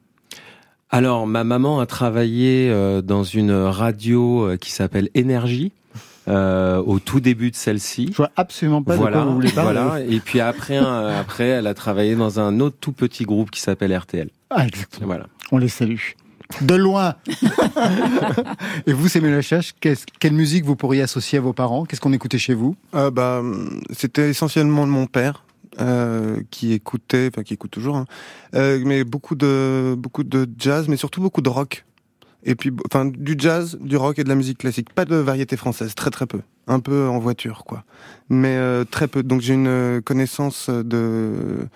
Alors 0.89 1.27
ma 1.27 1.45
maman 1.45 1.79
a 1.79 1.85
travaillé 1.85 2.69
dans 3.03 3.23
une 3.23 3.53
radio 3.53 4.49
qui 4.59 4.71
s'appelle 4.71 5.09
Énergie. 5.13 5.71
Euh, 6.29 6.77
au 6.77 6.99
tout 6.99 7.19
début 7.19 7.51
de 7.51 7.55
celle-ci. 7.55 8.07
Je 8.11 8.17
vois 8.17 8.31
absolument 8.37 8.81
pas 8.81 8.95
voilà, 8.95 9.17
de 9.17 9.21
quoi 9.21 9.29
vous 9.29 9.35
voulez 9.35 9.51
parler. 9.51 9.79
Voilà. 9.81 10.05
Et 10.05 10.19
puis 10.21 10.39
après, 10.39 10.77
après, 10.77 11.47
elle 11.47 11.67
a 11.67 11.73
travaillé 11.73 12.15
dans 12.15 12.39
un 12.39 12.61
autre 12.61 12.77
tout 12.79 12.93
petit 12.93 13.25
groupe 13.25 13.51
qui 13.51 13.59
s'appelle 13.59 13.95
RTL. 13.95 14.29
Ah, 14.49 14.65
exactement. 14.65 15.07
Voilà. 15.07 15.27
On 15.51 15.57
les 15.57 15.67
salue. 15.67 15.99
De 16.61 16.75
loin. 16.75 17.15
Et 18.87 18.93
vous, 18.93 19.07
Samuel 19.07 19.33
Lachache, 19.33 19.73
quelle 19.81 20.33
musique 20.33 20.65
vous 20.65 20.75
pourriez 20.75 21.01
associer 21.01 21.39
à 21.39 21.41
vos 21.41 21.53
parents? 21.53 21.85
Qu'est-ce 21.85 22.01
qu'on 22.01 22.13
écoutait 22.13 22.37
chez 22.37 22.53
vous? 22.53 22.75
Euh, 22.95 23.11
bah, 23.11 23.41
C'était 23.91 24.29
essentiellement 24.29 24.85
mon 24.85 25.07
père. 25.07 25.43
Euh, 25.79 26.41
qui 26.51 26.71
écoutait, 26.71 27.31
enfin 27.33 27.41
qui 27.41 27.55
écoute 27.55 27.71
toujours, 27.71 27.95
hein, 27.95 28.05
euh, 28.53 28.79
mais 28.85 29.03
beaucoup 29.03 29.33
de 29.33 29.95
beaucoup 29.97 30.23
de 30.23 30.47
jazz, 30.55 30.87
mais 30.87 30.97
surtout 30.97 31.19
beaucoup 31.19 31.41
de 31.41 31.49
rock 31.49 31.83
Et 32.45 32.55
puis, 32.55 32.71
enfin, 32.91 33.05
du 33.05 33.35
jazz, 33.37 33.77
du 33.79 33.95
rock 33.95 34.19
et 34.19 34.23
de 34.23 34.29
la 34.29 34.35
musique 34.35 34.57
classique. 34.57 34.93
Pas 34.93 35.05
de 35.05 35.15
variété 35.15 35.55
française, 35.57 35.95
très 35.95 36.09
très 36.09 36.25
peu. 36.25 36.41
Un 36.67 36.79
peu 36.79 37.07
en 37.07 37.19
voiture, 37.19 37.63
quoi. 37.65 37.83
Mais 38.29 38.55
euh, 38.55 38.83
très 38.83 39.07
peu. 39.07 39.23
Donc 39.23 39.41
j'ai 39.41 39.53
une 39.53 39.67
euh, 39.67 40.01
connaissance 40.01 40.69
de 40.69 41.67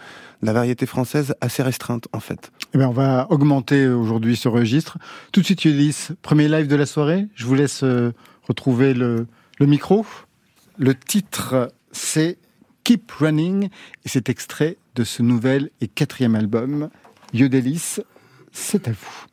la 0.41 0.53
variété 0.53 0.86
française 0.86 1.36
assez 1.41 1.63
restreinte, 1.63 2.07
en 2.13 2.19
fait. 2.19 2.51
Eh 2.74 2.77
bien, 2.77 2.89
on 2.89 2.93
va 2.93 3.27
augmenter 3.29 3.88
aujourd'hui 3.88 4.36
ce 4.36 4.47
registre. 4.47 4.97
Tout 5.31 5.41
de 5.41 5.45
suite, 5.45 5.65
Ulysse, 5.65 6.12
premier 6.21 6.47
live 6.47 6.67
de 6.67 6.75
la 6.75 6.86
soirée. 6.86 7.27
Je 7.36 7.45
vous 7.45 7.55
laisse 7.55 7.83
euh, 7.83 8.12
retrouver 8.47 8.93
le, 8.93 9.27
le 9.59 9.65
micro. 9.65 10.05
Le 10.77 10.93
titre, 10.93 11.71
c'est 11.91 12.38
Keep 12.83 13.12
Running, 13.12 13.65
et 13.65 14.09
c'est 14.09 14.29
extrait 14.29 14.77
de 14.95 15.03
ce 15.03 15.24
nouvel 15.24 15.71
et 15.81 15.88
quatrième 15.88 16.36
album, 16.36 16.89
Yodelis. 17.33 17.97
C'est 18.51 18.88
à 18.88 18.91
vous. 18.91 19.25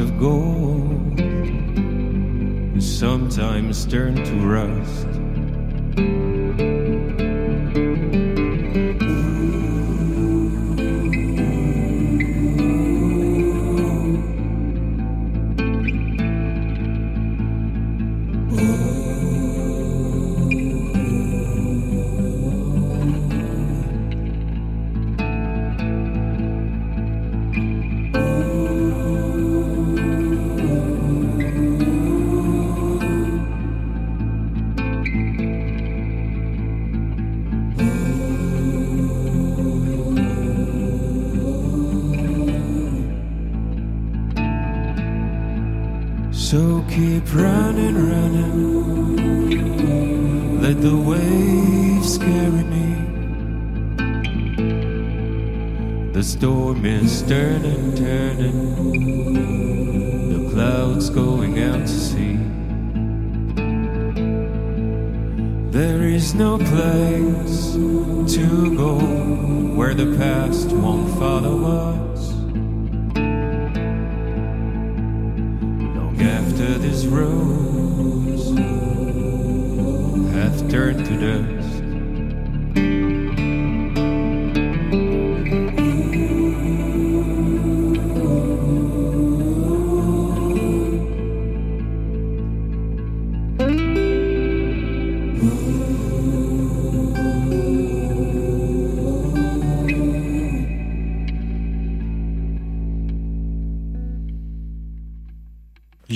Of 0.00 0.18
gold 0.18 1.20
sometimes 2.82 3.84
turn 3.84 4.14
to 4.14 4.34
rust. 4.36 5.06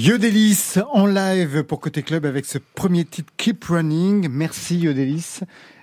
Yodelis 0.06 0.74
en 0.92 1.06
live 1.06 1.62
pour 1.62 1.80
Côté 1.80 2.02
Club 2.02 2.26
avec 2.26 2.44
ce 2.44 2.58
premier 2.58 3.06
titre 3.06 3.32
Keep 3.38 3.64
Running. 3.64 4.28
Merci 4.30 4.76
Yodelis. 4.76 5.40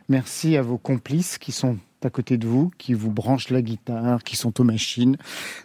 Merci 0.10 0.56
à 0.58 0.62
vos 0.62 0.78
complices 0.78 1.40
qui 1.40 1.52
sont 1.52 1.80
à 2.06 2.12
côté 2.12 2.38
de 2.38 2.46
vous, 2.46 2.72
qui 2.78 2.94
vous 2.94 3.10
branchent 3.10 3.50
la 3.50 3.64
guitare, 3.64 4.24
qui 4.24 4.36
sont 4.36 4.62
aux 4.62 4.64
machines. 4.64 5.18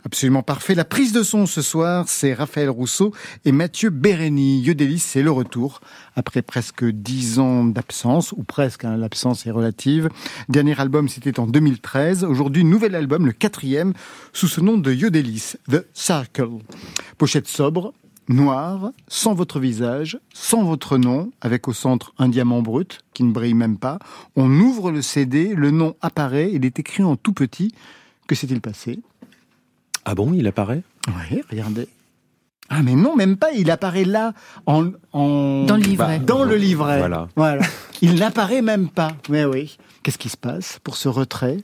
Absolument 0.07 0.43
parfait. 0.43 0.75
La 0.75 0.87
prise 0.87 1.13
de 1.13 1.23
son 1.23 1.45
ce 1.45 1.61
soir, 1.61 2.09
c'est 2.09 2.33
Raphaël 2.33 2.71
Rousseau 2.71 3.13
et 3.45 3.53
Mathieu 3.53 3.91
Bérény. 3.91 4.63
Yodelis, 4.63 5.01
c'est 5.01 5.23
le 5.23 5.31
retour 5.31 5.83
après 6.15 6.41
presque 6.41 6.83
dix 6.83 7.39
ans 7.39 7.67
d'absence, 7.67 8.33
ou 8.33 8.43
presque, 8.43 8.87
hein, 8.87 8.97
l'absence 8.97 9.47
est 9.47 9.51
relative. 9.51 10.09
Dernier 10.49 10.81
album, 10.81 11.11
c'était 11.11 11.39
en 11.39 11.47
2013. 11.47 12.25
Aujourd'hui, 12.25 12.65
nouvel 12.65 12.95
album, 12.95 13.27
le 13.27 13.33
quatrième, 13.33 13.93
sous 14.33 14.49
ce 14.49 14.63
nom 14.63 14.79
de 14.79 14.95
Yodelis, 14.95 15.57
The 15.71 15.87
Circle. 15.93 16.63
Pochette 17.19 17.49
sobre, 17.49 17.93
noir, 18.29 18.91
sans 19.09 19.35
votre 19.35 19.61
visage, 19.61 20.19
sans 20.33 20.65
votre 20.65 20.99
nom, 20.99 21.31
avec 21.41 21.69
au 21.69 21.73
centre 21.73 22.13
un 22.19 22.29
diamant 22.29 22.63
brut 22.63 23.01
qui 23.15 23.25
ne 23.25 23.33
brille 23.33 23.55
même 23.55 23.79
pas. 23.79 23.99
On 24.37 24.51
ouvre 24.61 24.91
le 24.91 25.03
CD, 25.03 25.55
le 25.55 25.71
nom 25.71 25.95
apparaît, 26.01 26.51
il 26.53 26.65
est 26.65 26.79
écrit 26.79 27.03
en 27.03 27.17
tout 27.17 27.33
petit. 27.33 27.73
Que 28.27 28.35
s'est-il 28.35 28.61
passé? 28.61 29.01
Ah 30.05 30.15
bon, 30.15 30.33
il 30.33 30.47
apparaît? 30.47 30.83
Oui, 31.09 31.43
regardez. 31.51 31.89
Ah 32.69 32.83
mais 32.83 32.97
non, 32.97 33.15
même 33.15 33.37
pas, 33.37 33.53
il 33.53 33.71
apparaît 33.71 34.05
là, 34.05 34.33
en... 34.67 34.91
en... 35.13 35.65
Dans 35.65 35.77
le 35.77 35.83
livret. 35.83 36.19
Dans 36.19 36.45
le 36.45 36.57
livret. 36.57 36.99
Voilà. 36.99 37.29
voilà. 37.37 37.65
Il 38.03 38.15
n'apparaît 38.17 38.63
même 38.63 38.89
pas. 38.89 39.13
Mais 39.29 39.45
oui. 39.45 39.77
Qu'est-ce 40.03 40.19
qui 40.19 40.29
se 40.29 40.37
passe 40.37 40.81
pour 40.83 40.97
ce 40.97 41.09
retrait? 41.09 41.59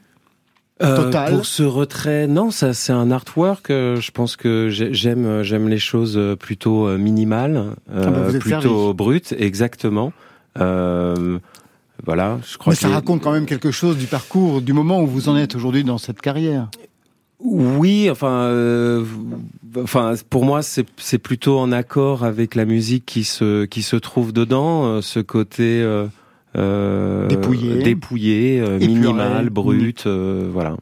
Total. 0.96 1.32
pour 1.34 1.46
ce 1.46 1.62
retrait, 1.62 2.26
non, 2.26 2.50
ça 2.50 2.74
c'est 2.74 2.92
un 2.92 3.10
artwork. 3.10 3.70
euh, 3.70 3.96
je 4.00 4.10
pense 4.10 4.36
que 4.36 4.68
j'ai- 4.68 4.92
j'aime 4.92 5.24
euh, 5.26 5.42
j'aime 5.42 5.68
les 5.68 5.78
choses 5.78 6.16
euh, 6.16 6.36
plutôt 6.36 6.86
euh, 6.88 6.98
minimales, 6.98 7.74
euh, 7.94 8.04
Ah 8.06 8.10
bah, 8.10 8.38
plutôt 8.38 8.60
servi. 8.60 8.94
brutes, 8.94 9.34
exactement. 9.38 10.12
Euh, 10.60 11.38
voilà, 12.04 12.38
je 12.50 12.58
crois 12.58 12.72
Mais 12.72 12.76
ça 12.76 12.88
raconte 12.88 13.22
quand 13.22 13.32
même 13.32 13.46
quelque 13.46 13.70
chose 13.70 13.96
du 13.96 14.06
parcours, 14.06 14.60
du 14.60 14.72
moment 14.72 15.00
où 15.02 15.06
vous 15.06 15.28
en 15.28 15.36
êtes 15.36 15.54
aujourd'hui 15.54 15.84
dans 15.84 15.98
cette 15.98 16.20
carrière. 16.20 16.68
Oui, 17.44 18.08
enfin, 18.10 18.42
euh, 18.42 19.04
enfin, 19.82 20.14
pour 20.30 20.44
moi, 20.44 20.60
c'est 20.62 21.18
plutôt 21.18 21.58
en 21.58 21.72
accord 21.72 22.24
avec 22.24 22.54
la 22.54 22.64
musique 22.64 23.04
qui 23.06 23.24
se 23.24 23.64
qui 23.64 23.82
se 23.82 23.96
trouve 23.96 24.32
dedans, 24.32 24.84
euh, 24.84 25.00
ce 25.00 25.18
côté 25.20 25.82
euh, 25.82 26.06
euh, 26.56 27.26
Dépouillé. 27.28 27.82
dépouillé, 27.82 28.60
euh, 28.60 28.78
minimal, 28.78 29.50
brut, 29.50 30.04
euh, 30.06 30.48
voilà. 30.52 30.76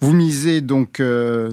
Vous 0.00 0.12
misez 0.12 0.60
donc 0.60 1.02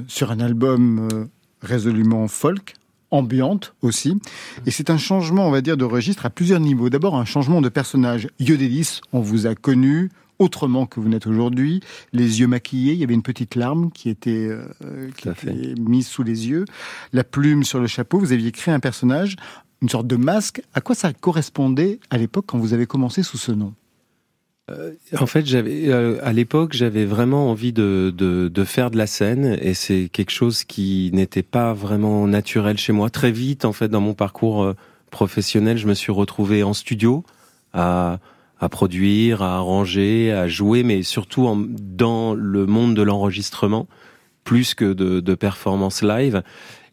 sur 0.07 0.31
un 0.31 0.39
album 0.39 1.27
résolument 1.61 2.27
folk, 2.27 2.73
ambiante 3.11 3.73
aussi, 3.81 4.19
et 4.65 4.71
c'est 4.71 4.89
un 4.89 4.97
changement, 4.97 5.47
on 5.47 5.51
va 5.51 5.61
dire, 5.61 5.77
de 5.77 5.85
registre 5.85 6.25
à 6.25 6.29
plusieurs 6.29 6.59
niveaux. 6.59 6.89
D'abord, 6.89 7.15
un 7.15 7.25
changement 7.25 7.61
de 7.61 7.69
personnage. 7.69 8.27
Yodelis, 8.39 9.01
on 9.13 9.21
vous 9.21 9.47
a 9.47 9.55
connu 9.55 10.11
autrement 10.37 10.85
que 10.85 10.99
vous 10.99 11.07
n'êtes 11.07 11.27
aujourd'hui, 11.27 11.79
les 12.11 12.41
yeux 12.41 12.47
maquillés, 12.47 12.91
il 12.91 12.99
y 12.99 13.05
avait 13.05 13.13
une 13.13 13.23
petite 13.23 13.55
larme 13.55 13.89
qui 13.91 14.09
était, 14.09 14.49
qui 15.15 15.29
était 15.29 15.73
mise 15.79 16.07
sous 16.07 16.23
les 16.23 16.49
yeux, 16.49 16.65
la 17.13 17.23
plume 17.23 17.63
sur 17.63 17.79
le 17.79 17.87
chapeau, 17.87 18.19
vous 18.19 18.33
aviez 18.33 18.51
créé 18.51 18.73
un 18.73 18.81
personnage, 18.81 19.37
une 19.85 19.89
sorte 19.89 20.07
de 20.07 20.15
masque. 20.15 20.63
À 20.73 20.81
quoi 20.81 20.95
ça 20.95 21.13
correspondait 21.13 21.99
à 22.09 22.17
l'époque 22.17 22.45
quand 22.47 22.57
vous 22.57 22.73
avez 22.73 22.87
commencé 22.87 23.21
sous 23.21 23.37
ce 23.37 23.51
nom 23.51 23.75
En 25.15 25.27
fait, 25.27 25.45
j'avais 25.45 25.89
euh, 25.89 26.17
à 26.23 26.33
l'époque, 26.33 26.73
j'avais 26.73 27.05
vraiment 27.05 27.51
envie 27.51 27.71
de, 27.71 28.51
faire 28.65 28.89
de 28.89 28.97
la 28.97 29.05
scène, 29.05 29.59
et 29.61 29.75
c'est 29.75 30.09
quelque 30.11 30.31
chose 30.31 30.63
qui 30.63 31.11
n'était 31.13 31.43
pas 31.43 31.73
vraiment 31.73 32.25
naturel 32.25 32.79
chez 32.79 32.93
moi. 32.93 33.11
Très 33.11 33.31
vite, 33.31 33.63
en 33.63 33.73
fait, 33.73 33.87
dans 33.87 34.01
mon 34.01 34.15
parcours 34.15 34.63
euh, 34.63 34.73
professionnel, 35.11 35.77
je 35.77 35.85
me 35.85 35.93
suis 35.93 36.11
retrouvé 36.11 36.63
en 36.63 36.73
studio 36.73 37.23
à 37.73 38.19
produire, 38.71 39.43
à 39.43 39.57
arranger, 39.57 40.31
à 40.31 40.47
jouer, 40.47 40.81
mais 40.81 41.03
surtout 41.03 41.67
dans 41.79 42.33
le 42.33 42.65
monde 42.65 42.95
de 42.95 43.03
l'enregistrement, 43.03 43.85
plus 44.43 44.73
que 44.73 44.93
de, 44.93 45.19
de 45.19 45.35
performance 45.35 46.01
live. 46.01 46.41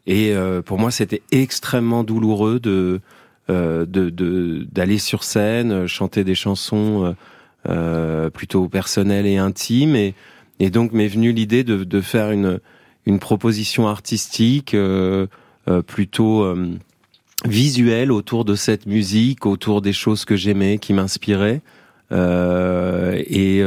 Et 0.05 0.33
euh, 0.33 0.61
pour 0.61 0.79
moi, 0.79 0.91
c'était 0.91 1.21
extrêmement 1.31 2.03
douloureux 2.03 2.59
de 2.59 2.99
euh, 3.49 3.85
de 3.85 4.09
de- 4.09 4.67
d'aller 4.71 4.97
sur 4.99 5.23
scène, 5.23 5.71
euh, 5.71 5.87
chanter 5.87 6.23
des 6.23 6.35
chansons 6.35 7.05
euh, 7.05 7.13
euh, 7.69 8.29
plutôt 8.29 8.67
personnelles 8.69 9.25
et 9.25 9.37
intimes. 9.37 9.95
Et, 9.95 10.13
et 10.59 10.69
donc 10.69 10.91
m'est 10.93 11.07
venue 11.07 11.31
l'idée 11.31 11.63
de, 11.63 11.83
de 11.83 12.01
faire 12.01 12.31
une 12.31 12.59
une 13.05 13.19
proposition 13.19 13.87
artistique 13.87 14.73
euh, 14.73 15.27
plutôt 15.87 16.45
visuelle 17.45 18.11
autour 18.11 18.43
de 18.45 18.55
cette 18.55 18.85
musique, 18.85 19.45
autour 19.45 19.81
des 19.81 19.93
choses 19.93 20.25
que 20.25 20.35
j'aimais, 20.35 20.77
qui 20.77 20.93
m'inspiraient. 20.93 21.61
Et 22.11 23.61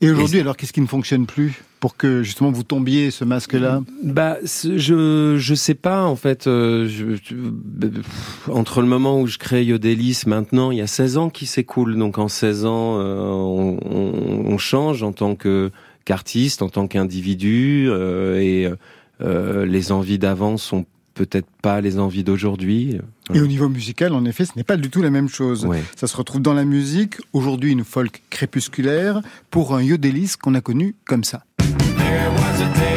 Et 0.00 0.10
aujourd'hui, 0.10 0.40
alors, 0.40 0.56
qu'est-ce 0.56 0.72
qui 0.72 0.80
ne 0.80 0.86
fonctionne 0.86 1.26
plus 1.26 1.62
pour 1.80 1.96
que 1.96 2.22
justement 2.22 2.50
vous 2.50 2.62
tombiez 2.62 3.10
ce 3.10 3.24
masque-là? 3.24 3.82
Bah, 4.02 4.36
je 4.42 5.36
je 5.38 5.54
sais 5.54 5.74
pas 5.74 6.04
en 6.04 6.16
fait. 6.16 6.46
euh, 6.46 7.16
entre 8.50 8.80
le 8.80 8.86
moment 8.86 9.20
où 9.20 9.26
je 9.26 9.38
crée 9.38 9.64
Yodelis, 9.64 10.22
maintenant, 10.26 10.70
il 10.70 10.78
y 10.78 10.82
a 10.82 10.86
16 10.86 11.16
ans 11.16 11.30
qui 11.30 11.46
s'écoulent. 11.46 11.96
Donc 11.96 12.18
en 12.18 12.28
16 12.28 12.66
ans, 12.66 12.98
euh, 12.98 13.24
on, 13.24 14.58
change 14.58 15.02
en 15.02 15.12
tant 15.12 15.36
qu'artiste, 15.36 16.62
en 16.62 16.68
tant 16.68 16.88
qu'individu, 16.88 17.86
euh, 17.88 18.40
et 18.40 18.68
les 19.20 19.92
envies 19.92 20.18
d'avant 20.18 20.56
sont 20.56 20.86
peut-être 21.14 21.48
pas 21.62 21.80
les 21.80 21.98
envies 21.98 22.24
d'aujourd'hui. 22.24 22.98
Et 23.34 23.40
au 23.40 23.46
niveau 23.46 23.68
musical, 23.68 24.12
en 24.12 24.24
effet, 24.24 24.44
ce 24.44 24.52
n'est 24.56 24.64
pas 24.64 24.76
du 24.76 24.90
tout 24.90 25.02
la 25.02 25.10
même 25.10 25.28
chose. 25.28 25.64
Ouais. 25.64 25.82
Ça 25.96 26.06
se 26.06 26.16
retrouve 26.16 26.42
dans 26.42 26.54
la 26.54 26.64
musique. 26.64 27.16
Aujourd'hui, 27.32 27.72
une 27.72 27.84
folk 27.84 28.22
crépusculaire 28.30 29.20
pour 29.50 29.74
un 29.74 29.82
Yodelis 29.82 30.34
qu'on 30.40 30.54
a 30.54 30.60
connu 30.60 30.94
comme 31.04 31.24
ça. 31.24 31.42
There 31.58 32.30
was 32.36 32.62
a 32.62 32.78
day 32.78 32.95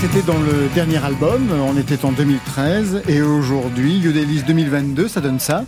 c'était 0.00 0.22
dans 0.22 0.38
le 0.38 0.68
dernier 0.74 1.04
album. 1.04 1.48
On 1.50 1.76
était 1.76 2.04
en 2.04 2.12
2013. 2.12 3.02
Et 3.08 3.20
aujourd'hui, 3.20 3.98
Yodelis 3.98 4.42
2022, 4.46 5.08
ça 5.08 5.20
donne 5.20 5.40
ça. 5.40 5.64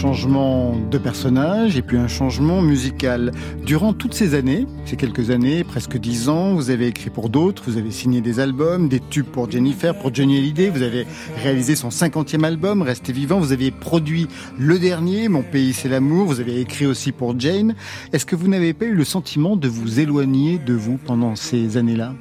Changement 0.00 0.74
de 0.90 0.96
personnage 0.96 1.76
et 1.76 1.82
puis 1.82 1.98
un 1.98 2.08
changement 2.08 2.62
musical. 2.62 3.32
Durant 3.66 3.92
toutes 3.92 4.14
ces 4.14 4.34
années, 4.34 4.66
ces 4.86 4.96
quelques 4.96 5.28
années, 5.28 5.62
presque 5.62 5.98
dix 5.98 6.30
ans, 6.30 6.54
vous 6.54 6.70
avez 6.70 6.86
écrit 6.86 7.10
pour 7.10 7.28
d'autres, 7.28 7.64
vous 7.66 7.76
avez 7.76 7.90
signé 7.90 8.22
des 8.22 8.40
albums, 8.40 8.88
des 8.88 9.00
tubes 9.00 9.26
pour 9.26 9.50
Jennifer, 9.50 9.94
pour 9.94 10.14
Johnny 10.14 10.38
Hallyday, 10.38 10.70
vous 10.70 10.80
avez 10.80 11.06
réalisé 11.42 11.74
son 11.76 11.90
cinquantième 11.90 12.44
album, 12.44 12.80
Restez 12.80 13.12
vivant, 13.12 13.40
vous 13.40 13.52
aviez 13.52 13.70
produit 13.70 14.26
le 14.58 14.78
dernier, 14.78 15.28
Mon 15.28 15.42
pays 15.42 15.74
c'est 15.74 15.90
l'amour, 15.90 16.24
vous 16.24 16.40
avez 16.40 16.58
écrit 16.62 16.86
aussi 16.86 17.12
pour 17.12 17.38
Jane. 17.38 17.74
Est-ce 18.14 18.24
que 18.24 18.36
vous 18.36 18.48
n'avez 18.48 18.72
pas 18.72 18.86
eu 18.86 18.94
le 18.94 19.04
sentiment 19.04 19.54
de 19.54 19.68
vous 19.68 20.00
éloigner 20.00 20.56
de 20.56 20.72
vous 20.72 20.96
pendant 20.96 21.36
ces 21.36 21.76
années-là? 21.76 22.14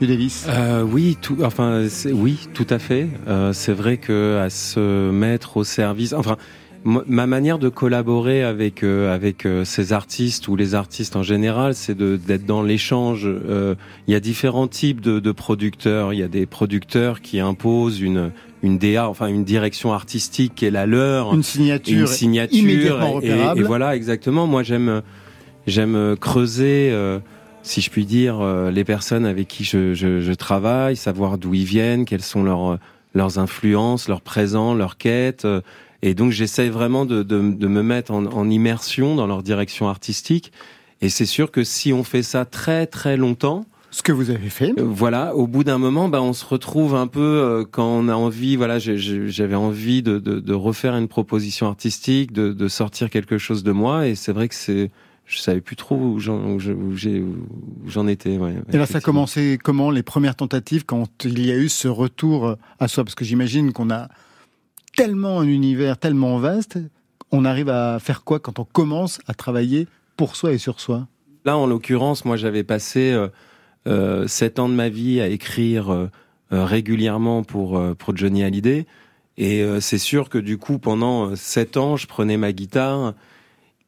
Davis 0.00 0.46
Euh, 0.48 0.82
oui, 0.82 1.16
tout, 1.20 1.38
enfin, 1.44 1.84
oui, 2.12 2.48
tout 2.54 2.66
à 2.70 2.80
fait. 2.80 3.08
Euh, 3.28 3.52
c'est 3.52 3.72
vrai 3.72 3.98
que 3.98 4.40
à 4.42 4.50
se 4.50 5.12
mettre 5.12 5.58
au 5.58 5.64
service, 5.64 6.12
enfin, 6.12 6.36
ma 6.84 7.26
manière 7.26 7.58
de 7.58 7.68
collaborer 7.68 8.42
avec 8.42 8.82
euh, 8.82 9.14
avec 9.14 9.46
euh, 9.46 9.64
ces 9.64 9.92
artistes 9.92 10.48
ou 10.48 10.56
les 10.56 10.74
artistes 10.74 11.14
en 11.16 11.22
général, 11.22 11.74
c'est 11.74 11.96
d'être 11.96 12.44
dans 12.44 12.62
l'échange. 12.62 13.22
Euh, 13.26 13.74
Il 14.08 14.12
y 14.12 14.16
a 14.16 14.20
différents 14.20 14.66
types 14.68 15.00
de, 15.00 15.20
de 15.20 15.32
producteurs. 15.32 16.12
Il 16.12 16.18
y 16.18 16.22
a 16.22 16.28
des 16.28 16.46
producteurs 16.46 17.20
qui 17.20 17.38
imposent 17.40 18.00
une 18.00 18.32
une 18.64 18.78
DA, 18.78 19.08
enfin 19.08 19.26
une 19.26 19.44
direction 19.44 19.92
artistique 19.92 20.54
qui 20.54 20.66
est 20.66 20.70
la 20.70 20.86
leur, 20.86 21.34
Une 21.34 21.42
signature, 21.42 22.00
une 22.00 22.06
signature 22.06 22.58
immédiatement 22.58 23.20
et, 23.20 23.30
repérable. 23.32 23.60
et 23.60 23.62
voilà 23.64 23.96
exactement. 23.96 24.46
Moi, 24.46 24.62
j'aime 24.62 25.02
j'aime 25.66 26.16
creuser. 26.20 26.90
euh, 26.92 27.18
si 27.64 27.80
je 27.80 27.90
puis 27.90 28.06
dire, 28.06 28.40
euh, 28.40 28.72
les 28.72 28.82
personnes 28.82 29.24
avec 29.24 29.46
qui 29.46 29.62
je, 29.62 29.94
je, 29.94 30.18
je 30.20 30.32
travaille, 30.32 30.96
savoir 30.96 31.38
d'où 31.38 31.54
ils 31.54 31.64
viennent, 31.64 32.04
quelles 32.04 32.22
sont 32.22 32.42
leurs, 32.42 32.78
leurs 33.14 33.38
influences, 33.38 34.08
leurs 34.08 34.20
présents, 34.20 34.74
leurs 34.74 34.96
quêtes. 34.96 35.46
Et 36.02 36.14
donc 36.14 36.32
j'essaie 36.32 36.68
vraiment 36.68 37.04
de, 37.06 37.22
de, 37.22 37.40
de 37.52 37.66
me 37.68 37.82
mettre 37.82 38.12
en, 38.12 38.26
en 38.26 38.50
immersion 38.50 39.14
dans 39.14 39.26
leur 39.26 39.42
direction 39.42 39.88
artistique. 39.88 40.52
Et 41.00 41.08
c'est 41.08 41.26
sûr 41.26 41.50
que 41.50 41.64
si 41.64 41.92
on 41.92 42.04
fait 42.04 42.22
ça 42.22 42.44
très 42.44 42.86
très 42.86 43.16
longtemps, 43.16 43.64
Ce 43.90 44.02
que 44.02 44.12
vous 44.12 44.30
avez 44.30 44.50
fait. 44.50 44.72
euh, 44.78 44.82
voilà, 44.84 45.34
au 45.36 45.46
bout 45.46 45.64
d'un 45.64 45.78
moment, 45.78 46.08
bah, 46.08 46.22
on 46.22 46.32
se 46.32 46.44
retrouve 46.44 46.94
un 46.94 47.06
peu 47.08 47.20
euh, 47.20 47.64
quand 47.70 47.86
on 47.86 48.08
a 48.08 48.14
envie. 48.14 48.56
Voilà, 48.56 48.78
j'avais 48.78 49.54
envie 49.54 50.02
de, 50.02 50.18
de, 50.18 50.40
de 50.40 50.54
refaire 50.54 50.96
une 50.96 51.08
proposition 51.08 51.66
artistique, 51.66 52.32
de, 52.32 52.52
de 52.52 52.68
sortir 52.68 53.10
quelque 53.10 53.38
chose 53.38 53.62
de 53.62 53.72
moi. 53.72 54.06
Et 54.08 54.14
c'est 54.14 54.32
vrai 54.32 54.48
que 54.48 54.54
c'est, 54.54 54.90
je 55.26 55.38
savais 55.38 55.60
plus 55.60 55.76
trop 55.76 55.96
où 55.96 56.18
j'en, 56.20 58.06
étais. 58.08 58.38
Ouais, 58.38 58.54
Et 58.72 58.78
là, 58.78 58.86
ça 58.86 58.98
a 58.98 59.00
commencé 59.00 59.58
comment 59.62 59.90
les 59.90 60.02
premières 60.02 60.36
tentatives 60.36 60.84
quand 60.84 61.24
il 61.24 61.44
y 61.44 61.50
a 61.50 61.56
eu 61.56 61.68
ce 61.68 61.88
retour 61.88 62.56
à 62.78 62.88
soi? 62.88 63.04
Parce 63.04 63.14
que 63.14 63.24
j'imagine 63.24 63.72
qu'on 63.72 63.90
a 63.90 64.08
tellement 64.96 65.40
un 65.40 65.46
univers 65.46 65.98
tellement 65.98 66.38
vaste, 66.38 66.78
on 67.30 67.44
arrive 67.44 67.68
à 67.68 67.98
faire 67.98 68.24
quoi 68.24 68.40
quand 68.40 68.58
on 68.58 68.64
commence 68.64 69.20
à 69.26 69.34
travailler 69.34 69.86
pour 70.16 70.36
soi 70.36 70.52
et 70.52 70.58
sur 70.58 70.80
soi? 70.80 71.06
Là, 71.44 71.56
en 71.56 71.66
l'occurrence, 71.66 72.24
moi, 72.24 72.36
j'avais 72.36 72.62
passé 72.62 73.12
euh, 73.12 73.28
euh, 73.86 74.28
sept 74.28 74.58
ans 74.58 74.68
de 74.68 74.74
ma 74.74 74.88
vie 74.88 75.20
à 75.20 75.28
écrire 75.28 75.90
euh, 75.90 76.10
euh, 76.52 76.64
régulièrement 76.64 77.42
pour 77.42 77.78
euh, 77.78 77.94
pour 77.94 78.16
Johnny 78.16 78.44
Hallyday, 78.44 78.86
et 79.38 79.62
euh, 79.62 79.80
c'est 79.80 79.98
sûr 79.98 80.28
que 80.28 80.38
du 80.38 80.58
coup, 80.58 80.78
pendant 80.78 81.34
sept 81.34 81.76
ans, 81.76 81.96
je 81.96 82.06
prenais 82.06 82.36
ma 82.36 82.52
guitare 82.52 83.14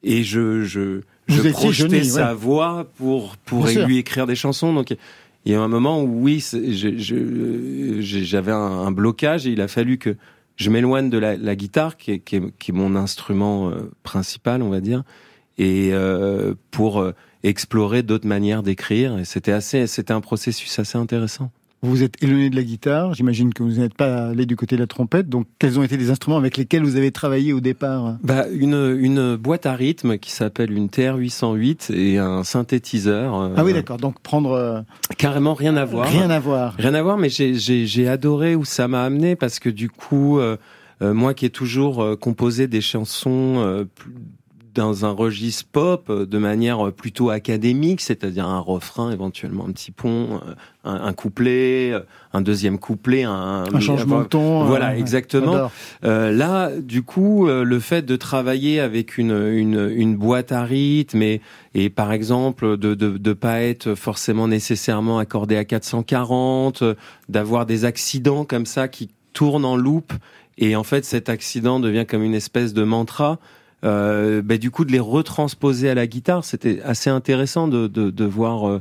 et 0.03 0.25
je 0.25 0.62
je 0.62 1.03
je 1.29 1.49
projetais 1.51 1.88
Johnny, 1.90 2.05
sa 2.07 2.31
ouais. 2.31 2.35
voix 2.35 2.87
pour 2.97 3.37
pour 3.37 3.64
Bien 3.64 3.73
sûr. 3.73 3.87
lui 3.87 3.99
écrire 3.99 4.27
des 4.27 4.35
chansons. 4.35 4.73
Donc 4.73 4.97
il 5.45 5.53
y 5.53 5.55
a 5.55 5.61
un 5.61 5.69
moment 5.69 6.03
où 6.03 6.23
oui, 6.23 6.43
j'avais 8.01 8.53
un, 8.53 8.57
un 8.57 8.90
blocage 8.90 9.47
et 9.47 9.51
il 9.51 9.61
a 9.61 9.69
fallu 9.69 9.99
que 9.99 10.17
je 10.57 10.71
m'éloigne 10.71 11.11
de 11.11 11.19
la, 11.19 11.37
la 11.37 11.57
guitare, 11.57 11.97
qui 11.97 12.12
est, 12.12 12.19
qui 12.21 12.37
est- 12.37 12.59
qui 12.59 12.71
est 12.71 12.75
mon 12.75 12.97
instrument 12.97 13.71
euh, 13.71 13.90
principal, 14.03 14.62
on 14.62 14.71
va 14.71 14.81
dire, 14.81 15.03
et 15.59 15.90
euh, 15.93 16.55
pour 16.71 17.01
euh, 17.01 17.12
explorer 17.43 18.03
d'autres 18.03 18.27
manières 18.29 18.62
d'écrire. 18.62 19.19
Et 19.19 19.25
c'était 19.25 19.53
assez, 19.53 19.87
c'était 19.87 20.12
un 20.12 20.21
processus 20.21 20.79
assez 20.79 20.99
intéressant. 20.99 21.51
Vous 21.85 21.90
vous 21.90 22.03
êtes 22.03 22.23
éloigné 22.23 22.49
de 22.49 22.57
la 22.57 22.62
guitare. 22.62 23.12
J'imagine 23.12 23.53
que 23.53 23.62
vous 23.62 23.73
n'êtes 23.73 23.92
pas 23.92 24.29
allé 24.29 24.47
du 24.47 24.57
côté 24.57 24.75
de 24.77 24.81
la 24.81 24.87
trompette. 24.87 25.29
Donc, 25.29 25.47
quels 25.59 25.79
ont 25.79 25.83
été 25.83 25.99
les 25.99 26.11
instruments 26.11 26.38
avec 26.38 26.57
lesquels 26.57 26.83
vous 26.83 26.97
avez 26.97 27.12
travaillé 27.12 27.53
au 27.53 27.61
départ? 27.61 28.16
Bah, 28.23 28.47
une, 28.53 28.97
une 28.99 29.37
boîte 29.37 29.66
à 29.66 29.75
rythme 29.75 30.16
qui 30.16 30.31
s'appelle 30.31 30.73
une 30.73 30.87
TR-808 30.88 31.92
et 31.94 32.16
un 32.18 32.42
synthétiseur. 32.42 33.35
euh, 33.38 33.55
Ah 33.59 33.64
oui, 33.64 33.75
d'accord. 33.75 33.99
Donc, 33.99 34.18
prendre 34.20 34.53
euh, 34.53 34.81
Carrément 35.18 35.53
rien 35.53 35.77
à 35.77 35.85
voir. 35.85 36.09
rien 36.09 36.31
à 36.31 36.40
voir. 36.40 36.75
Rien 36.79 36.94
à 36.94 37.03
voir, 37.03 37.18
mais 37.18 37.29
j'ai- 37.29 38.09
adoré 38.09 38.55
où 38.57 38.64
ça 38.64 38.88
m'a 38.88 39.05
amené 39.05 39.37
parce 39.37 39.59
que 39.59 39.68
du 39.68 39.90
coup, 39.90 40.38
euh, 40.38 40.57
euh, 41.03 41.12
moi 41.12 41.35
qui 41.35 41.44
ai 41.44 41.51
toujours 41.51 42.03
euh, 42.03 42.16
composé 42.16 42.66
des 42.66 42.81
chansons 42.81 43.57
euh, 43.59 43.85
dans 44.74 45.04
un 45.04 45.10
registre 45.10 45.68
pop 45.70 46.06
euh, 46.10 46.26
de 46.26 46.38
manière 46.38 46.87
euh, 46.87 46.90
plutôt 46.90 47.30
académique, 47.30 48.00
c'est-à-dire 48.00 48.46
un 48.46 48.60
refrain, 48.60 49.10
éventuellement 49.12 49.66
un 49.66 49.72
petit 49.72 49.90
pont, 49.90 50.40
euh, 50.46 50.54
un, 50.84 50.94
un 50.94 51.12
couplet, 51.12 51.92
un 52.32 52.40
deuxième 52.40 52.78
couplet, 52.78 53.22
un, 53.22 53.64
Un 53.72 53.80
changement 53.80 54.20
de 54.20 54.24
ton. 54.24 54.64
Voilà, 54.64 54.90
euh, 54.90 54.96
exactement. 54.96 55.70
Euh, 56.04 56.32
là, 56.32 56.70
du 56.76 57.02
coup, 57.02 57.46
le 57.46 57.80
fait 57.80 58.02
de 58.02 58.16
travailler 58.16 58.80
avec 58.80 59.18
une, 59.18 59.32
une, 59.32 59.90
une 59.94 60.16
boîte 60.16 60.52
à 60.52 60.64
rythme 60.64 61.22
et, 61.22 61.40
et 61.74 61.90
par 61.90 62.12
exemple 62.12 62.76
de 62.76 62.94
de 62.94 63.16
de 63.16 63.32
pas 63.32 63.60
être 63.60 63.94
forcément 63.94 64.48
nécessairement 64.48 65.18
accordé 65.18 65.56
à 65.56 65.64
440, 65.64 66.82
euh, 66.82 66.94
d'avoir 67.28 67.66
des 67.66 67.84
accidents 67.84 68.44
comme 68.44 68.66
ça 68.66 68.88
qui 68.88 69.10
tournent 69.32 69.64
en 69.64 69.76
loop 69.76 70.12
et 70.58 70.76
en 70.76 70.84
fait 70.84 71.04
cet 71.04 71.28
accident 71.28 71.80
devient 71.80 72.04
comme 72.06 72.22
une 72.22 72.34
espèce 72.34 72.74
de 72.74 72.84
mantra. 72.84 73.38
Euh, 73.85 74.42
bah, 74.42 74.57
du 74.57 74.70
coup, 74.70 74.85
de 74.85 74.92
les 74.92 75.01
retransposer 75.01 75.90
à 75.90 75.94
la 75.94 76.07
guitare, 76.07 76.44
c'était 76.44 76.81
assez 76.83 77.11
intéressant 77.11 77.68
de 77.68 77.87
de, 77.87 78.11
de 78.11 78.25
voir 78.25 78.68
euh, 78.68 78.81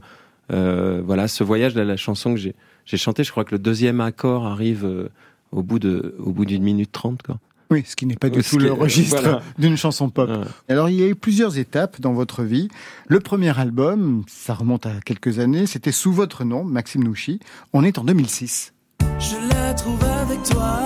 euh, 0.52 1.02
voilà 1.06 1.28
ce 1.28 1.44
voyage 1.44 1.74
de 1.74 1.82
la 1.82 1.98
chanson 1.98 2.34
que 2.34 2.39
j'ai 2.39 2.56
j'ai 2.86 2.98
chanté. 2.98 3.24
Je 3.24 3.32
crois 3.32 3.46
que 3.46 3.54
le 3.56 3.60
deuxième 3.60 4.02
accord 4.02 4.46
arrive 4.46 4.86
euh, 4.86 5.10
au 5.52 5.63
bout 5.63 5.80
de 5.80 6.16
au 6.20 6.32
bout 6.32 6.46
d'une 6.46 6.63
minute 6.63 6.92
trente 6.92 7.22
quoi. 7.22 7.39
Oui, 7.72 7.84
ce 7.88 7.96
qui 7.96 8.06
n'est 8.06 8.16
pas 8.16 8.30
du 8.30 8.44
Ce 8.44 8.52
tout 8.52 8.60
le 8.60 8.72
registre 8.72 9.20
voilà. 9.20 9.42
d'une 9.58 9.78
chanson 9.78 10.10
pop. 10.10 10.30
Ouais. 10.30 10.36
Alors, 10.70 10.89
il 10.89 11.00
y 11.00 11.04
a 11.04 11.08
eu 11.08 11.16
plusieurs 11.16 11.58
étapes 11.58 12.00
dans 12.00 12.13
votre 12.13 12.44
vie. 12.44 12.68
Le 13.08 13.20
premier 13.20 13.58
album, 13.58 14.24
ça 14.28 14.54
remonte 14.54 14.86
à 14.86 14.92
quelques 15.04 15.39
années, 15.39 15.66
c'était 15.66 15.92
sous 15.92 16.12
votre 16.13 16.44
nom, 16.44 16.63
Maxime 16.63 17.04
Nouchi. 17.04 17.39
On 17.72 17.84
est 17.84 17.98
en 17.98 18.04
2006. 18.04 18.74
Je 19.18 19.50
la 19.50 19.74
trouve 19.74 20.04
avec 20.04 20.44
toi. 20.44 20.78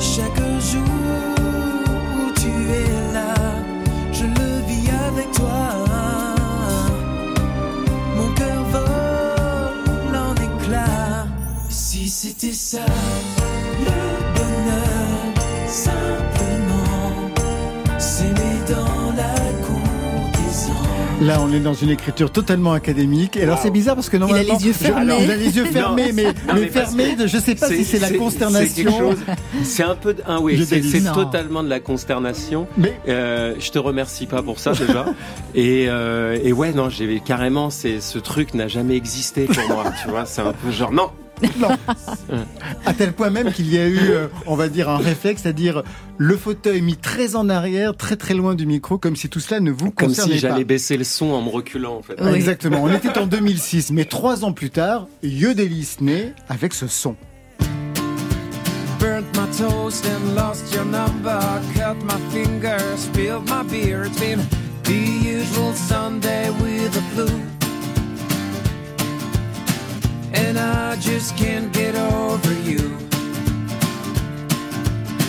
Chaque 0.00 0.47
c'était 12.20 12.52
ça, 12.52 12.80
le 13.78 14.34
bonheur, 14.34 15.68
simplement 15.68 17.30
s'aimer 17.96 18.34
dans 18.68 19.12
la 19.16 19.34
cour 19.64 20.30
des 20.32 20.70
anges. 20.72 21.28
Là, 21.28 21.40
on 21.40 21.52
est 21.52 21.60
dans 21.60 21.74
une 21.74 21.90
écriture 21.90 22.32
totalement 22.32 22.72
académique. 22.72 23.36
Et 23.36 23.44
alors, 23.44 23.60
c'est 23.62 23.70
bizarre 23.70 23.94
parce 23.94 24.08
que 24.08 24.16
normalement. 24.16 24.52
les 24.58 24.66
yeux 24.66 24.72
je- 24.72 24.78
fermés. 24.78 25.00
alors, 25.12 25.20
il 25.22 25.30
a 25.30 25.36
les 25.36 25.56
yeux 25.56 25.64
fermés, 25.66 26.10
mais, 26.12 26.24
Non, 26.24 26.32
mais 26.54 26.60
mais 26.62 26.66
fermés, 26.66 27.14
de- 27.14 27.28
je 27.28 27.38
sais 27.38 27.54
pas 27.54 27.68
si 27.68 27.84
c'est 27.84 28.00
la 28.00 28.10
consternation. 28.10 29.14
C'est 29.62 29.84
un 29.84 29.94
peu, 29.94 30.14
de- 30.14 30.22
ah 30.26 30.40
oui, 30.40 30.60
c'est 30.66 30.80
totalement 31.14 31.62
de 31.62 31.68
la 31.68 31.78
consternation. 31.78 32.66
Mais 32.76 32.98
Euh, 33.06 33.54
je 33.60 33.70
te 33.70 33.78
remercie 33.78 34.26
pas 34.26 34.42
pour 34.42 34.58
ça 34.58 34.72
déjà. 34.72 35.06
et, 35.54 35.86
euh, 35.88 36.36
et 36.42 36.52
ouais, 36.52 36.72
non, 36.72 36.88
j'ai 36.90 37.20
carrément, 37.20 37.70
c'est 37.70 38.00
ce 38.00 38.18
truc 38.18 38.54
n'a 38.54 38.66
jamais 38.66 38.96
existé 38.96 39.44
pour 39.44 39.68
moi. 39.68 39.84
Tu 40.02 40.08
vois, 40.10 40.26
c'est 40.26 40.42
un 40.42 40.52
peu 40.52 40.72
genre 40.72 40.90
non. 40.90 41.10
non. 41.58 41.68
À 42.84 42.92
tel 42.94 43.12
point 43.12 43.30
même 43.30 43.52
qu'il 43.52 43.72
y 43.72 43.78
a 43.78 43.86
eu, 43.86 43.98
euh, 44.10 44.26
on 44.46 44.56
va 44.56 44.68
dire, 44.68 44.88
un 44.88 44.98
réflexe, 44.98 45.42
c'est-à-dire 45.42 45.82
le 46.16 46.36
fauteuil 46.36 46.80
mis 46.82 46.96
très 46.96 47.36
en 47.36 47.48
arrière, 47.48 47.96
très 47.96 48.16
très 48.16 48.34
loin 48.34 48.54
du 48.54 48.66
micro, 48.66 48.98
comme 48.98 49.16
si 49.16 49.28
tout 49.28 49.40
cela 49.40 49.60
ne 49.60 49.70
vous 49.70 49.90
Comme 49.90 50.08
concernait 50.08 50.36
si 50.36 50.42
pas. 50.42 50.48
j'allais 50.50 50.64
baisser 50.64 50.96
le 50.96 51.04
son 51.04 51.26
en 51.32 51.42
me 51.42 51.48
reculant 51.50 51.96
en 51.96 52.02
fait. 52.02 52.14
Oui. 52.20 52.32
Exactement. 52.34 52.82
On 52.82 52.92
était 52.92 53.16
en 53.18 53.26
2006, 53.26 53.92
mais 53.92 54.04
trois 54.04 54.44
ans 54.44 54.52
plus 54.52 54.70
tard, 54.70 55.06
Yodelis 55.22 55.96
naît 56.00 56.34
avec 56.48 56.74
ce 56.74 56.86
son. 56.86 57.16
Burnt 59.00 59.24
my 59.36 59.46
toast 59.56 60.04
and 60.06 60.34
lost 60.34 60.74
your 60.74 60.84
number. 60.84 61.38
Cut 61.74 61.94
my 62.04 62.18
fingers, 62.32 62.98
spilled 62.98 63.48
my 63.48 63.62
beer. 63.70 64.04
It's 64.06 64.18
been 64.18 64.40
the 64.82 64.92
usual 64.92 65.72
Sunday 65.74 66.50
with 66.60 66.92
the 66.92 67.00
flu. 67.14 67.26
And 70.46 70.58
I 70.58 70.96
just 71.00 71.36
can't 71.36 71.72
get 71.72 71.94
over 71.96 72.52
you. 72.64 72.96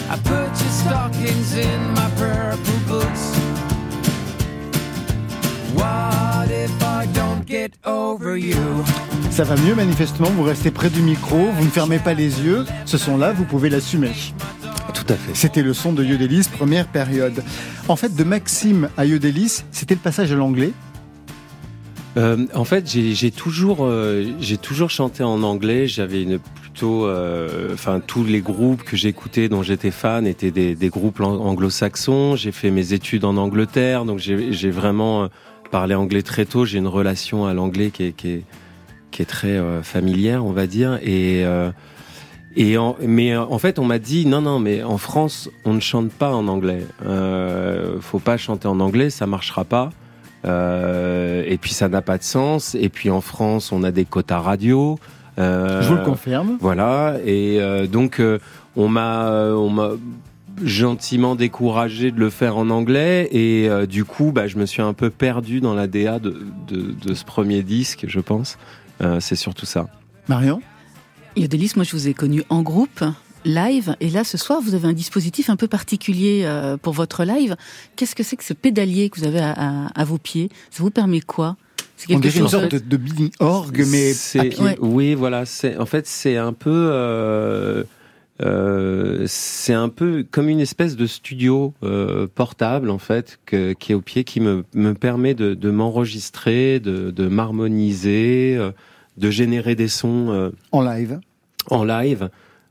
I 0.10 0.18
put 0.24 0.50
your 0.62 0.74
stockings 0.82 1.56
in 1.56 1.94
my 1.94 2.10
purple 2.18 2.80
boots. 2.88 3.36
What 5.74 6.50
if 6.52 6.72
I 6.84 7.08
don't 7.14 7.46
get 7.46 7.74
over 7.86 8.38
you? 8.38 8.58
Ça 9.32 9.44
va 9.44 9.56
mieux 9.56 9.76
manifestement, 9.76 10.30
vous 10.32 10.44
restez 10.44 10.72
près 10.72 10.90
du 10.90 11.02
micro, 11.02 11.38
vous 11.38 11.64
ne 11.64 11.70
fermez 11.70 12.00
pas 12.00 12.14
les 12.14 12.42
yeux, 12.42 12.66
ce 12.86 12.98
son-là, 12.98 13.32
vous 13.32 13.46
pouvez 13.46 13.70
l'assumer. 13.70 14.12
Tout 14.94 15.06
à 15.08 15.16
fait. 15.16 15.34
C'était 15.34 15.62
le 15.62 15.74
son 15.74 15.94
de 15.94 16.04
Yodelis, 16.04 16.48
première 16.52 16.88
période. 16.88 17.44
En 17.88 17.96
fait, 17.96 18.16
de 18.16 18.24
Maxime 18.24 18.90
à 18.98 19.06
Yodelis, 19.06 19.64
c'était 19.72 19.96
le 19.96 20.02
passage 20.02 20.32
à 20.32 20.36
l'anglais. 20.36 20.74
Euh, 22.20 22.46
en 22.54 22.66
fait, 22.66 22.86
j'ai 22.90 23.32
toujours, 23.32 23.80
euh, 23.82 24.26
toujours 24.62 24.90
chanté 24.90 25.24
en 25.24 25.42
anglais. 25.42 25.88
J'avais 25.88 26.24
une 26.24 26.38
plutôt, 26.40 27.06
euh, 27.06 27.74
enfin, 27.74 28.02
tous 28.06 28.26
les 28.26 28.42
groupes 28.42 28.84
que 28.84 28.98
j'écoutais, 28.98 29.48
dont 29.48 29.64
j'étais 29.64 29.92
fan, 29.92 30.28
étaient 30.28 30.52
des, 30.52 30.76
des 30.76 30.90
groupes 30.90 31.22
ang- 31.22 31.40
anglo-saxons. 31.40 32.36
J'ai 32.36 32.52
fait 32.52 32.72
mes 32.72 32.94
études 32.94 33.24
en 33.24 33.38
Angleterre, 33.38 34.04
donc 34.04 34.20
j'ai 34.20 34.72
vraiment 34.72 35.24
euh, 35.24 35.28
parlé 35.72 35.96
anglais 35.96 36.22
très 36.22 36.46
tôt. 36.46 36.66
J'ai 36.66 36.80
une 36.80 36.88
relation 36.88 37.46
à 37.46 37.54
l'anglais 37.54 37.90
qui 37.90 38.04
est, 38.04 38.12
qui 38.12 38.30
est, 38.30 38.44
qui 39.12 39.22
est 39.22 39.26
très 39.26 39.58
euh, 39.58 39.82
familière, 39.82 40.46
on 40.46 40.52
va 40.52 40.68
dire. 40.68 41.00
Et 41.04 41.46
et 42.56 42.78
en, 42.80 42.98
mais 43.06 43.38
en 43.38 43.60
fait, 43.60 43.78
on 43.80 43.86
m'a 43.86 44.00
dit 44.00 44.26
non, 44.26 44.42
non, 44.42 44.60
mais 44.60 44.84
en 44.84 44.98
France, 44.98 45.50
on 45.66 45.74
ne 45.76 45.80
chante 45.80 46.12
pas 46.12 46.34
en 46.34 46.48
anglais. 46.48 46.84
Euh, 47.06 48.02
faut 48.02 48.20
pas 48.20 48.38
chanter 48.38 48.68
en 48.68 48.80
anglais, 48.80 49.12
ça 49.12 49.28
marchera 49.28 49.64
pas. 49.64 49.92
Euh, 50.46 51.44
et 51.46 51.58
puis 51.58 51.74
ça 51.74 51.90
n'a 51.90 52.02
pas 52.02 52.18
de 52.18 52.24
sens. 52.24 52.76
Et 52.76 52.90
puis 52.90 53.10
en 53.10 53.22
France, 53.22 53.72
on 53.72 53.84
a 53.84 53.92
des 53.92 54.06
quotas 54.06 54.40
radio. 54.40 54.98
Euh, 55.38 55.82
Je 55.82 55.90
vous 55.90 55.96
le 55.96 56.04
confirme. 56.04 56.58
Voilà. 56.60 57.18
Et 57.26 57.60
euh, 57.60 57.88
donc 57.88 58.20
euh, 58.20 58.40
on 58.76 58.88
m'a, 58.88 59.28
euh, 59.30 59.54
on 59.54 59.70
m'a 59.70 59.92
gentiment 60.64 61.36
découragé 61.36 62.12
de 62.12 62.20
le 62.20 62.30
faire 62.30 62.58
en 62.58 62.70
anglais. 62.70 63.30
Et 63.32 63.70
euh, 63.70 63.86
du 63.86 64.06
coup, 64.06 64.32
bah, 64.32 64.48
je 64.48 64.58
me 64.58 64.66
suis 64.66 64.82
un 64.82 64.94
peu 64.94 65.10
perdu 65.10 65.62
dans 65.62 65.74
la 65.74 65.88
DA 65.88 66.20
de, 66.20 66.42
de, 66.68 66.94
de 67.02 67.14
ce 67.14 67.24
premier 67.24 67.64
disque, 67.64 68.06
je 68.08 68.20
pense. 68.20 68.58
Euh, 69.02 69.20
c'est 69.20 69.36
surtout 69.38 69.66
ça. 69.66 69.88
Marion? 70.28 70.62
Yodelis, 71.38 71.74
moi 71.76 71.86
je 71.86 71.92
vous 71.94 72.08
ai 72.10 72.14
connu 72.14 72.44
en 72.50 72.62
groupe, 72.64 73.04
live, 73.46 73.96
et 74.00 74.10
là 74.10 74.24
ce 74.24 74.38
soir 74.38 74.60
vous 74.62 74.74
avez 74.76 74.88
un 74.88 74.94
dispositif 74.94 75.50
un 75.50 75.56
peu 75.56 75.68
particulier 75.68 76.42
euh, 76.46 76.78
pour 76.78 76.94
votre 76.94 77.24
live. 77.24 77.56
Qu'est-ce 77.96 78.16
que 78.16 78.24
c'est 78.24 78.36
que 78.36 78.44
ce 78.44 78.54
pédalier 78.54 79.10
que 79.10 79.20
vous 79.20 79.26
avez 79.28 79.40
à, 79.40 79.52
à- 79.52 79.88
à 80.02 80.04
vos 80.06 80.18
pieds? 80.18 80.50
Ça 80.72 80.84
vous 80.84 80.92
permet 80.92 81.22
quoi? 81.22 81.56
C'est 81.98 82.06
On 82.14 82.20
quelque 82.20 82.32
dirait 82.32 82.44
une 82.46 82.50
sorte 82.50 82.72
de, 82.74 82.80
de 82.80 82.98
mini 82.98 83.32
orgue, 83.40 83.84
mais 83.88 84.12
à 84.12 84.14
C'est- 84.14 84.50
pied. 84.50 84.64
Ouais. 84.64 84.78
Oui, 84.80 85.14
voilà. 85.16 85.46
C'est 85.46 85.78
en 85.78 85.86
fait 85.86 86.08
c'est 86.08 86.38
un 86.38 86.54
peu. 86.54 86.70
euh, 86.92 87.84
euh, 88.42 89.26
c'est 89.28 89.74
un 89.74 89.90
peu 89.90 90.26
comme 90.32 90.48
une 90.48 90.62
espèce 90.62 90.96
de 90.96 91.06
studio 91.06 91.74
euh, 91.84 92.26
portable 92.34 92.90
en 92.90 92.98
fait 92.98 93.38
que, 93.46 93.74
qui 93.74 93.92
est 93.92 93.96
au 93.96 94.00
pied 94.02 94.24
qui 94.24 94.40
me, 94.40 94.64
me 94.74 94.94
permet 94.94 95.34
de, 95.34 95.54
de 95.56 95.70
m'enregistrer, 95.72 96.80
de, 96.80 97.12
de 97.12 97.28
m'harmoniser, 97.28 98.56
euh, 98.58 98.72
de 99.18 99.30
générer 99.30 99.76
des 99.76 99.90
sons 99.90 100.30
euh, 100.30 100.52
en 100.72 100.82
live. 100.82 101.20
en 101.70 101.84
live 101.84 102.30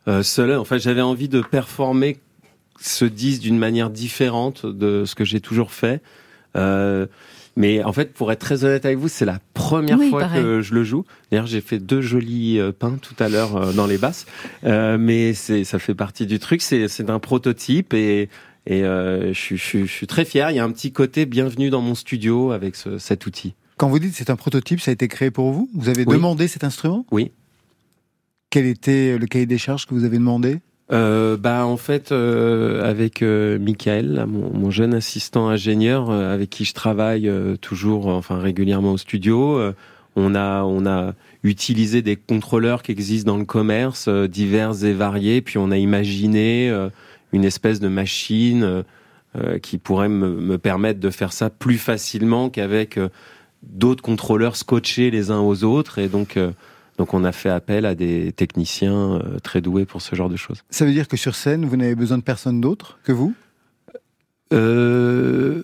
euh, 0.09 0.23
seul. 0.23 0.53
Enfin, 0.57 0.79
j'avais 0.79 1.03
envie 1.03 1.29
de 1.29 1.41
performer 1.41 2.19
ce 2.81 3.05
disque 3.05 3.43
d'une 3.43 3.59
manière 3.59 3.91
différente 3.91 4.65
de 4.67 5.05
ce 5.05 5.15
que 5.15 5.25
j'ai 5.25 5.41
toujours 5.41 5.73
fait. 5.73 6.01
Euh, 6.57 7.07
Mais 7.57 7.83
en 7.83 7.93
fait, 7.93 8.13
pour 8.15 8.31
être 8.31 8.39
très 8.39 8.65
honnête 8.65 8.85
avec 8.87 8.99
vous, 8.99 9.09
c'est 9.09 9.25
la 9.25 9.41
première 9.53 9.99
Oui, 9.99 10.11
fois 10.11 10.21
pareil. 10.21 10.41
que 10.43 10.61
je 10.63 10.75
le 10.75 10.85
joue. 10.85 11.05
D'ailleurs, 11.31 11.47
j'ai 11.49 11.61
fait 11.61 11.81
deux 11.81 12.01
jolis 12.01 12.59
euh, 12.61 12.71
pains 12.73 12.97
tout 13.03 13.17
à 13.19 13.29
l'heure 13.29 13.57
euh, 13.57 13.73
dans 13.73 13.87
les 13.89 13.99
basses, 13.99 14.27
Euh, 14.65 14.97
mais 14.97 15.35
c'est 15.35 15.65
ça 15.65 15.79
fait 15.81 15.95
partie 15.97 16.25
du 16.27 16.39
truc. 16.39 16.63
C'est 16.63 16.87
c'est 16.89 17.11
un 17.11 17.19
prototype 17.19 17.95
et 17.95 18.29
et 18.67 18.85
euh, 18.85 19.33
je, 19.33 19.39
suis- 19.39 19.57
je, 19.57 19.65
suis- 19.65 19.87
je 19.89 19.93
suis 19.93 20.07
très 20.07 20.25
fier. 20.25 20.51
Il 20.53 20.57
y 20.57 20.61
a 20.61 20.65
un 20.65 20.71
petit 20.71 20.93
côté 20.93 21.27
bienvenue 21.27 21.69
dans 21.71 21.81
mon 21.81 21.95
studio 21.97 22.53
avec 22.53 22.77
ce- 22.77 22.99
cet 22.99 23.27
outil. 23.27 23.55
Quand 23.77 23.89
vous 23.89 23.99
dites 23.99 24.15
c'est 24.15 24.31
un 24.31 24.37
prototype, 24.37 24.81
ça 24.81 24.91
a 24.91 24.95
été 24.95 25.09
créé 25.09 25.31
pour 25.33 25.51
vous? 25.53 25.69
Vous 25.75 25.89
avez 25.89 26.05
Oui. 26.07 26.15
demandé 26.15 26.47
cet 26.49 26.63
instrument? 26.65 27.07
Oui. 27.11 27.33
Quel 28.51 28.67
était 28.67 29.19
le 29.19 29.27
cahier 29.27 29.47
des 29.47 29.59
charges 29.59 29.87
que 29.87 29.95
vous 29.95 30.05
avez 30.05 30.19
demandé? 30.19 30.61
Euh, 30.91 31.37
bah 31.37 31.67
en 31.67 31.77
fait 31.77 32.13
euh, 32.13 32.83
avec 32.89 33.21
euh, 33.21 33.59
Michael, 33.59 34.25
mon, 34.27 34.51
mon 34.51 34.71
jeune 34.71 34.95
assistant 34.95 35.51
ingénieur 35.51 36.09
euh, 36.09 36.33
avec 36.33 36.49
qui 36.49 36.65
je 36.65 36.73
travaille 36.73 37.29
euh, 37.29 37.57
toujours, 37.57 38.07
enfin 38.07 38.39
régulièrement 38.39 38.93
au 38.93 38.97
studio, 38.97 39.61
on 40.17 40.35
a 40.35 40.63
on 40.63 40.87
a 40.87 41.13
utilisé 41.43 42.01
des 42.01 42.17
contrôleurs 42.17 42.83
qui 42.83 42.93
existent 42.93 43.31
dans 43.31 43.39
le 43.39 43.45
commerce, 43.45 44.09
divers 44.09 44.83
et 44.83 44.95
variés, 44.95 45.43
puis 45.43 45.59
on 45.59 45.71
a 45.71 45.77
imaginé 45.77 46.73
une 47.33 47.45
espèce 47.45 47.81
de 47.81 47.89
machine 47.89 48.83
qui 49.63 49.79
pourrait 49.79 50.09
me, 50.09 50.31
me 50.31 50.59
permettre 50.59 50.99
de 50.99 51.11
faire 51.11 51.33
ça 51.33 51.51
plus 51.51 51.79
facilement 51.79 52.49
qu'avec 52.49 52.99
d'autres 53.63 54.03
contrôleurs 54.03 54.57
scotchés 54.57 55.13
les 55.13 55.31
uns 55.31 55.41
aux 55.41 55.63
autres, 55.63 55.99
et 55.99 56.09
donc 56.09 56.37
donc 56.99 57.15
on 57.15 57.25
a 57.25 57.33
fait 57.33 57.49
appel 57.49 57.87
à 57.87 57.95
des 57.95 58.33
techniciens 58.33 59.15
euh, 59.15 59.39
très 59.39 59.61
doués 59.61 59.87
pour 59.87 60.03
ce 60.03 60.15
genre 60.15 60.29
de 60.29 60.37
choses. 60.37 60.63
Ça 60.69 60.85
veut 60.85 60.93
dire 60.93 61.09
que 61.09 61.17
sur 61.17 61.35
scène, 61.35 61.65
vous 61.65 61.77
n'avez 61.77 61.95
besoin 61.95 62.19
de 62.19 62.23
personne 62.23 62.61
d'autre 62.61 62.99
que 63.05 63.13
vous? 63.13 63.35
Euh, 64.53 65.63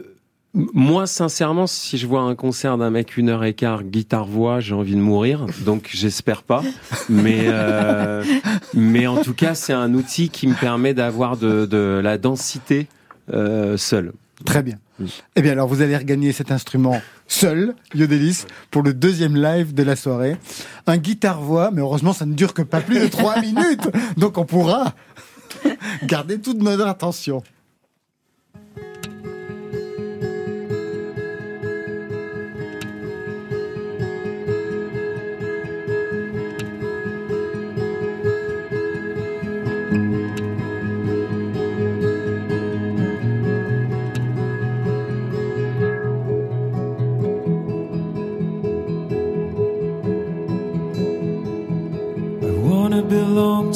moi, 0.54 1.08
sincèrement, 1.08 1.66
si 1.66 1.98
je 1.98 2.06
vois 2.06 2.20
un 2.20 2.36
concert 2.36 2.78
d'un 2.78 2.90
mec 2.90 3.16
une 3.16 3.28
heure 3.28 3.42
et 3.42 3.54
quart, 3.54 3.82
guitare-voix, 3.82 4.60
j'ai 4.60 4.74
envie 4.74 4.94
de 4.94 5.00
mourir. 5.00 5.46
Donc, 5.64 5.90
j'espère 5.92 6.44
pas. 6.44 6.62
Mais, 7.08 7.46
euh, 7.46 8.22
mais 8.74 9.08
en 9.08 9.20
tout 9.20 9.34
cas, 9.34 9.56
c'est 9.56 9.72
un 9.72 9.92
outil 9.94 10.28
qui 10.28 10.46
me 10.46 10.54
permet 10.54 10.94
d'avoir 10.94 11.36
de, 11.36 11.66
de 11.66 12.00
la 12.02 12.18
densité 12.18 12.86
euh, 13.32 13.76
seul. 13.76 14.12
Très 14.44 14.62
bien. 14.62 14.76
Mm. 14.98 15.04
Eh 15.36 15.42
bien 15.42 15.52
alors, 15.52 15.68
vous 15.68 15.82
allez 15.82 15.96
regagner 15.96 16.32
cet 16.32 16.50
instrument 16.50 17.00
seul, 17.26 17.74
Yodelis, 17.94 18.44
pour 18.70 18.82
le 18.82 18.94
deuxième 18.94 19.36
live 19.36 19.74
de 19.74 19.82
la 19.82 19.96
soirée. 19.96 20.36
Un 20.86 20.98
guitare-voix, 20.98 21.70
mais 21.72 21.80
heureusement, 21.80 22.12
ça 22.12 22.26
ne 22.26 22.34
dure 22.34 22.54
que 22.54 22.62
pas 22.62 22.80
plus 22.80 23.00
de 23.00 23.06
trois 23.08 23.40
minutes. 23.40 23.88
Donc 24.16 24.38
on 24.38 24.44
pourra 24.44 24.94
garder 26.04 26.38
toute 26.40 26.62
notre 26.62 26.86
attention. 26.86 27.42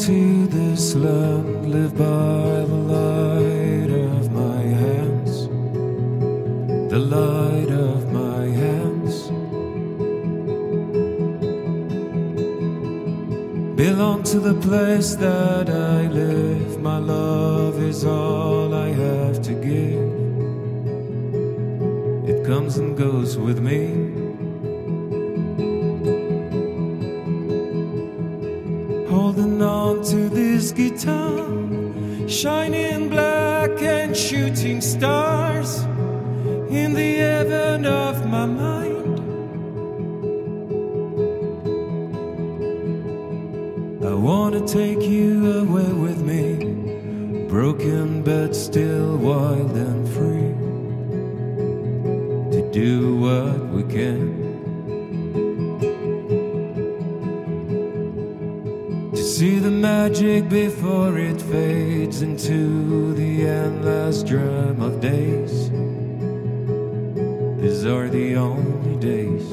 To 0.08 0.46
this 0.46 0.94
land, 0.94 1.70
live 1.70 1.92
by 1.92 2.64
the 2.72 2.80
light 2.96 3.90
of 3.90 4.32
my 4.32 4.62
hands, 4.62 5.48
the 6.90 6.98
light 6.98 7.70
of 7.70 8.10
my 8.10 8.46
hands. 8.62 9.28
Belong 13.76 14.22
to 14.22 14.40
the 14.40 14.54
place 14.62 15.14
that 15.16 15.68
I 15.68 16.06
live, 16.06 16.80
my 16.80 16.96
love 16.96 17.78
is 17.82 18.02
all 18.02 18.72
I 18.72 18.88
have 18.88 19.42
to 19.42 19.52
give. 19.52 20.08
It 22.30 22.46
comes 22.46 22.78
and 22.78 22.96
goes 22.96 23.36
with 23.36 23.60
me. 23.60 24.07
To 30.58 30.64
this 30.64 30.72
guitar, 30.72 32.28
shining 32.28 33.08
black 33.08 33.70
and 33.80 34.16
shooting 34.16 34.80
stars 34.80 35.82
in 36.70 36.94
the 36.94 37.16
heaven 37.16 37.86
of 37.86 38.26
my 38.26 38.46
mind. 38.46 39.20
I 44.04 44.14
wanna 44.14 44.66
take 44.66 45.02
you 45.02 45.60
away 45.60 45.92
with 45.92 46.22
me, 46.22 47.46
broken 47.48 48.22
but 48.22 48.54
still 48.54 49.16
wild 49.16 49.76
and 49.76 50.08
free, 50.08 50.54
to 52.52 52.70
do 52.72 53.16
what 53.16 53.58
we 53.68 53.82
can. 53.84 54.37
See 59.38 59.60
the 59.60 59.70
magic 59.70 60.48
before 60.48 61.16
it 61.16 61.40
fades 61.40 62.22
into 62.22 63.14
the 63.14 63.46
endless 63.46 64.24
drum 64.24 64.82
of 64.82 65.00
days. 65.00 65.70
These 67.60 67.86
are 67.86 68.08
the 68.08 68.34
only 68.34 68.96
days. 68.96 69.46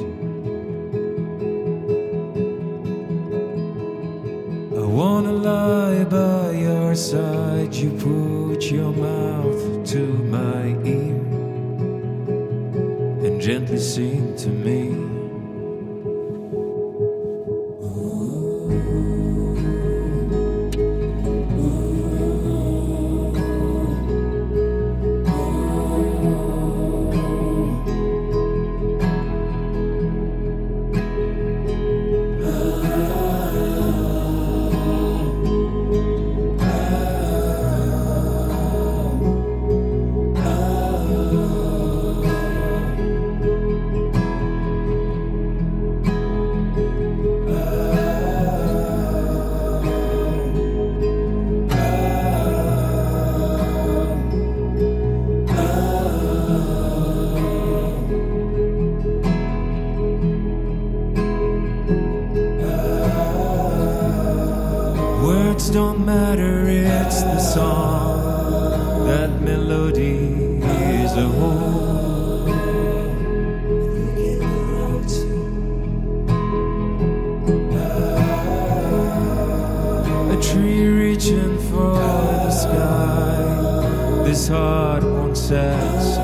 I 4.75 4.85
wanna 4.99 5.33
lie 5.33 6.03
by 6.05 6.49
your 6.67 6.95
side. 6.95 7.75
You 7.75 7.91
put 7.91 8.71
your 8.71 8.91
mouth 8.91 9.85
to 9.93 10.03
my 10.35 10.65
ear 10.83 11.21
and 13.25 13.39
gently 13.39 13.77
sing 13.77 14.35
to 14.37 14.49
me. 14.49 15.14
his 84.35 84.49
heart 84.49 85.01
wants 85.01 85.49
us. 85.49 86.14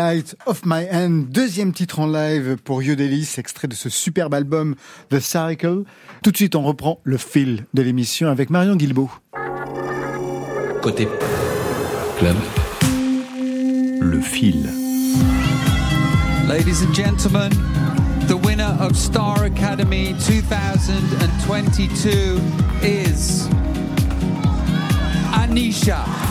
Light 0.00 0.34
of 0.46 0.62
My 0.64 0.86
Hand, 0.90 1.28
deuxième 1.28 1.74
titre 1.74 2.00
en 2.00 2.06
live 2.06 2.56
pour 2.64 2.82
Yodelis, 2.82 3.34
extrait 3.36 3.68
de 3.68 3.74
ce 3.74 3.90
superbe 3.90 4.32
album 4.32 4.74
The 5.10 5.20
Cycle. 5.20 5.82
Tout 6.22 6.30
de 6.30 6.36
suite, 6.36 6.54
on 6.54 6.62
reprend 6.62 7.00
le 7.04 7.18
fil 7.18 7.66
de 7.74 7.82
l'émission 7.82 8.30
avec 8.30 8.48
Marion 8.48 8.76
Guilbeault. 8.76 9.10
Côté 10.80 11.06
club, 12.18 12.36
le 14.00 14.22
fil. 14.22 14.70
Ladies 16.48 16.82
and 16.82 16.94
gentlemen, 16.94 17.52
the 18.26 18.38
winner 18.42 18.74
of 18.80 18.96
Star 18.96 19.44
Academy 19.44 20.14
2022 20.26 22.40
is 22.82 23.50
Anisha. 25.34 26.29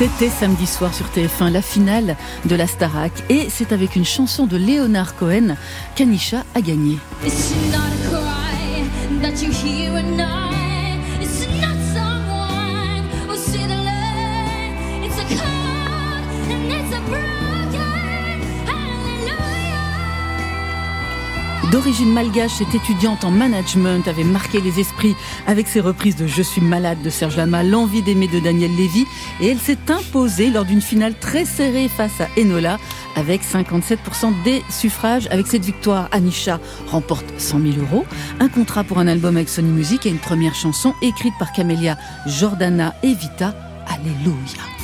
C'était 0.00 0.30
samedi 0.30 0.66
soir 0.66 0.94
sur 0.94 1.04
TF1 1.08 1.52
la 1.52 1.60
finale 1.60 2.16
de 2.46 2.56
la 2.56 2.66
Starac 2.66 3.12
et 3.28 3.50
c'est 3.50 3.70
avec 3.70 3.96
une 3.96 4.06
chanson 4.06 4.46
de 4.46 4.56
Leonard 4.56 5.14
Cohen 5.14 5.56
qu'Anisha 5.94 6.42
a 6.54 6.62
gagné. 6.62 6.96
D'origine 21.70 22.12
malgache, 22.12 22.50
cette 22.50 22.74
étudiante 22.74 23.24
en 23.24 23.30
management 23.30 24.08
avait 24.08 24.24
marqué 24.24 24.60
les 24.60 24.80
esprits 24.80 25.14
avec 25.46 25.68
ses 25.68 25.78
reprises 25.80 26.16
de 26.16 26.26
Je 26.26 26.42
suis 26.42 26.60
malade 26.60 27.00
de 27.02 27.10
Serge 27.10 27.36
Lama, 27.36 27.62
L'envie 27.62 28.02
d'aimer 28.02 28.26
de 28.26 28.40
Daniel 28.40 28.74
Lévy 28.74 29.06
et 29.40 29.48
elle 29.48 29.58
s'est 29.58 29.78
imposée 29.88 30.50
lors 30.50 30.64
d'une 30.64 30.80
finale 30.80 31.14
très 31.14 31.44
serrée 31.44 31.88
face 31.88 32.20
à 32.20 32.28
Enola 32.36 32.76
avec 33.14 33.42
57% 33.42 34.42
des 34.42 34.62
suffrages. 34.68 35.28
Avec 35.30 35.46
cette 35.46 35.64
victoire, 35.64 36.08
Anisha 36.10 36.58
remporte 36.88 37.26
100 37.38 37.60
000 37.60 37.74
euros, 37.78 38.04
un 38.40 38.48
contrat 38.48 38.82
pour 38.82 38.98
un 38.98 39.06
album 39.06 39.36
avec 39.36 39.48
Sony 39.48 39.70
Music 39.70 40.06
et 40.06 40.10
une 40.10 40.18
première 40.18 40.56
chanson 40.56 40.94
écrite 41.02 41.34
par 41.38 41.52
Camélia 41.52 41.96
Jordana 42.26 42.96
et 43.04 43.14
Vita. 43.14 43.54
Alléluia. 43.86 44.79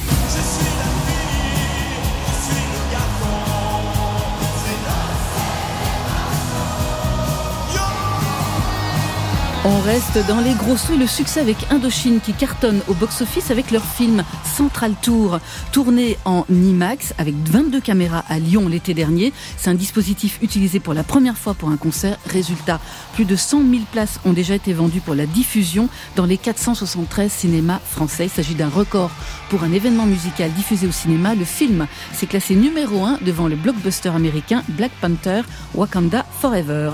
On 9.69 9.81
reste 9.81 10.25
dans 10.29 10.39
les 10.39 10.55
gros 10.55 10.77
sous 10.77 10.97
le 10.97 11.09
succès 11.09 11.41
avec 11.41 11.57
Indochine 11.73 12.21
qui 12.21 12.33
cartonne 12.33 12.83
au 12.87 12.95
box-office 12.95 13.51
avec 13.51 13.73
leur 13.73 13.85
film 13.85 14.23
Central 14.45 14.95
Tour, 15.03 15.41
tourné 15.73 16.19
en 16.25 16.45
IMAX 16.49 17.15
avec 17.19 17.35
22 17.35 17.81
caméras 17.81 18.23
à 18.29 18.39
Lyon 18.39 18.69
l'été 18.69 18.95
dernier. 18.95 19.33
C'est 19.57 19.69
un 19.69 19.75
dispositif 19.75 20.39
utilisé 20.41 20.79
pour 20.79 20.95
la 20.95 21.03
première 21.03 21.37
fois 21.37 21.55
pour 21.55 21.71
un 21.71 21.77
concert. 21.77 22.17
Résultat, 22.29 22.79
plus 23.15 23.25
de 23.25 23.35
100 23.35 23.63
000 23.69 23.83
places 23.91 24.21
ont 24.25 24.33
déjà 24.33 24.55
été 24.55 24.73
vendues 24.73 25.01
pour 25.01 25.17
la 25.17 25.27
diffusion 25.27 25.89
dans 26.15 26.27
les 26.27 26.39
473 26.39 27.33
cinémas 27.33 27.81
français. 27.81 28.27
Il 28.27 28.31
s'agit 28.31 28.55
d'un 28.55 28.69
record 28.69 29.11
pour 29.51 29.65
un 29.65 29.73
événement 29.73 30.07
musical 30.07 30.53
diffusé 30.53 30.87
au 30.87 30.93
cinéma. 30.93 31.35
Le 31.35 31.45
film 31.45 31.89
s'est 32.13 32.29
classé 32.29 32.55
numéro 32.55 33.05
1 33.05 33.19
devant 33.23 33.49
le 33.49 33.57
blockbuster 33.57 34.11
américain 34.11 34.63
Black 34.69 34.93
Panther 35.01 35.43
Wakanda 35.75 36.25
Forever. 36.41 36.93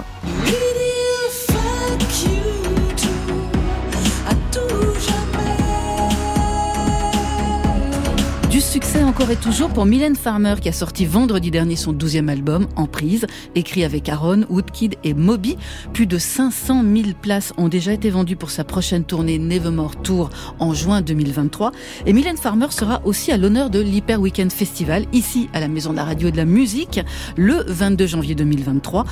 Succès 8.72 9.04
encore 9.04 9.30
et 9.30 9.36
toujours 9.36 9.68
pour 9.68 9.84
Mylène 9.84 10.16
Farmer 10.16 10.54
qui 10.58 10.70
a 10.70 10.72
sorti 10.72 11.04
vendredi 11.04 11.50
dernier 11.50 11.76
son 11.76 11.92
12e 11.92 12.28
album, 12.28 12.68
En 12.74 12.86
prise, 12.86 13.26
écrit 13.54 13.84
avec 13.84 14.08
Aaron, 14.08 14.46
Woodkid 14.48 14.94
et 15.04 15.12
Moby. 15.12 15.58
Plus 15.92 16.06
de 16.06 16.16
500 16.16 16.82
000 16.82 17.08
places 17.20 17.52
ont 17.58 17.68
déjà 17.68 17.92
été 17.92 18.08
vendues 18.08 18.36
pour 18.36 18.50
sa 18.50 18.64
prochaine 18.64 19.04
tournée 19.04 19.38
Nevermore 19.38 19.96
Tour 19.96 20.30
en 20.58 20.72
juin 20.72 21.02
2023. 21.02 21.72
Et 22.06 22.14
Mylène 22.14 22.38
Farmer 22.38 22.68
sera 22.70 23.02
aussi 23.04 23.30
à 23.30 23.36
l'honneur 23.36 23.68
de 23.68 23.78
l'Hyper 23.78 24.18
Weekend 24.18 24.50
Festival, 24.50 25.04
ici 25.12 25.50
à 25.52 25.60
la 25.60 25.68
Maison 25.68 25.90
de 25.90 25.96
la 25.96 26.04
Radio 26.04 26.28
et 26.28 26.32
de 26.32 26.38
la 26.38 26.46
Musique, 26.46 26.98
le 27.36 27.64
22 27.66 28.06
janvier 28.06 28.34
2023 28.34 29.04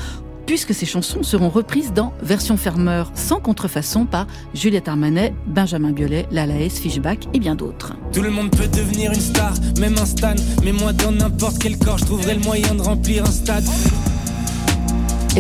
puisque 0.51 0.75
ces 0.75 0.85
chansons 0.85 1.23
seront 1.23 1.49
reprises 1.49 1.93
dans 1.93 2.13
version 2.23 2.57
fermeur 2.57 3.13
sans 3.15 3.39
contrefaçon 3.39 4.05
par 4.05 4.27
Juliette 4.53 4.89
Armanet, 4.89 5.33
Benjamin 5.47 5.93
Biolay, 5.93 6.27
Lalaes, 6.33 6.71
Fishback 6.71 7.29
et 7.33 7.39
bien 7.39 7.55
d'autres. 7.55 7.93
Tout 8.13 8.21
le 8.21 8.31
monde 8.31 8.51
peut 8.51 8.67
devenir 8.67 9.13
une 9.13 9.21
star, 9.21 9.55
même 9.79 9.97
un 9.97 10.07
stan. 10.07 10.35
Mais 10.65 10.73
moi, 10.73 10.93
dans 10.93 11.13
n'importe 11.13 11.61
quel 11.61 11.79
corps, 11.79 11.99
je 11.99 12.05
trouverai 12.07 12.35
le 12.35 12.41
moyen 12.41 12.75
de 12.75 12.83
remplir 12.83 13.23
un 13.23 13.31
stade. 13.31 13.65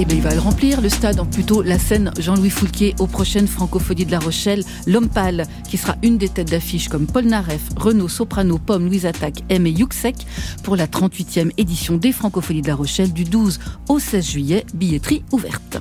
Eh 0.02 0.06
bien, 0.06 0.16
il 0.16 0.22
va 0.22 0.32
le 0.32 0.40
remplir, 0.40 0.80
le 0.80 0.88
stade, 0.88 1.20
ou 1.20 1.26
plutôt 1.26 1.60
la 1.60 1.78
scène 1.78 2.10
Jean-Louis 2.18 2.48
Foulquier 2.48 2.94
aux 3.00 3.06
prochaines 3.06 3.46
Francophonies 3.46 4.06
de 4.06 4.10
La 4.10 4.18
Rochelle. 4.18 4.64
L'homme 4.86 5.10
pâle, 5.10 5.44
qui 5.68 5.76
sera 5.76 5.94
une 6.02 6.16
des 6.16 6.30
têtes 6.30 6.50
d'affiche 6.50 6.88
comme 6.88 7.06
Paul 7.06 7.26
Naref, 7.26 7.60
Renaud, 7.76 8.08
Soprano, 8.08 8.56
Pomme, 8.56 8.86
Louise 8.86 9.04
Attaque, 9.04 9.42
M 9.50 9.66
et 9.66 9.70
Yuxek 9.70 10.16
pour 10.62 10.76
la 10.76 10.86
38e 10.86 11.50
édition 11.58 11.98
des 11.98 12.12
Francophonies 12.12 12.62
de 12.62 12.68
La 12.68 12.76
Rochelle 12.76 13.12
du 13.12 13.24
12 13.24 13.60
au 13.90 13.98
16 13.98 14.26
juillet, 14.26 14.64
billetterie 14.72 15.22
ouverte. 15.32 15.76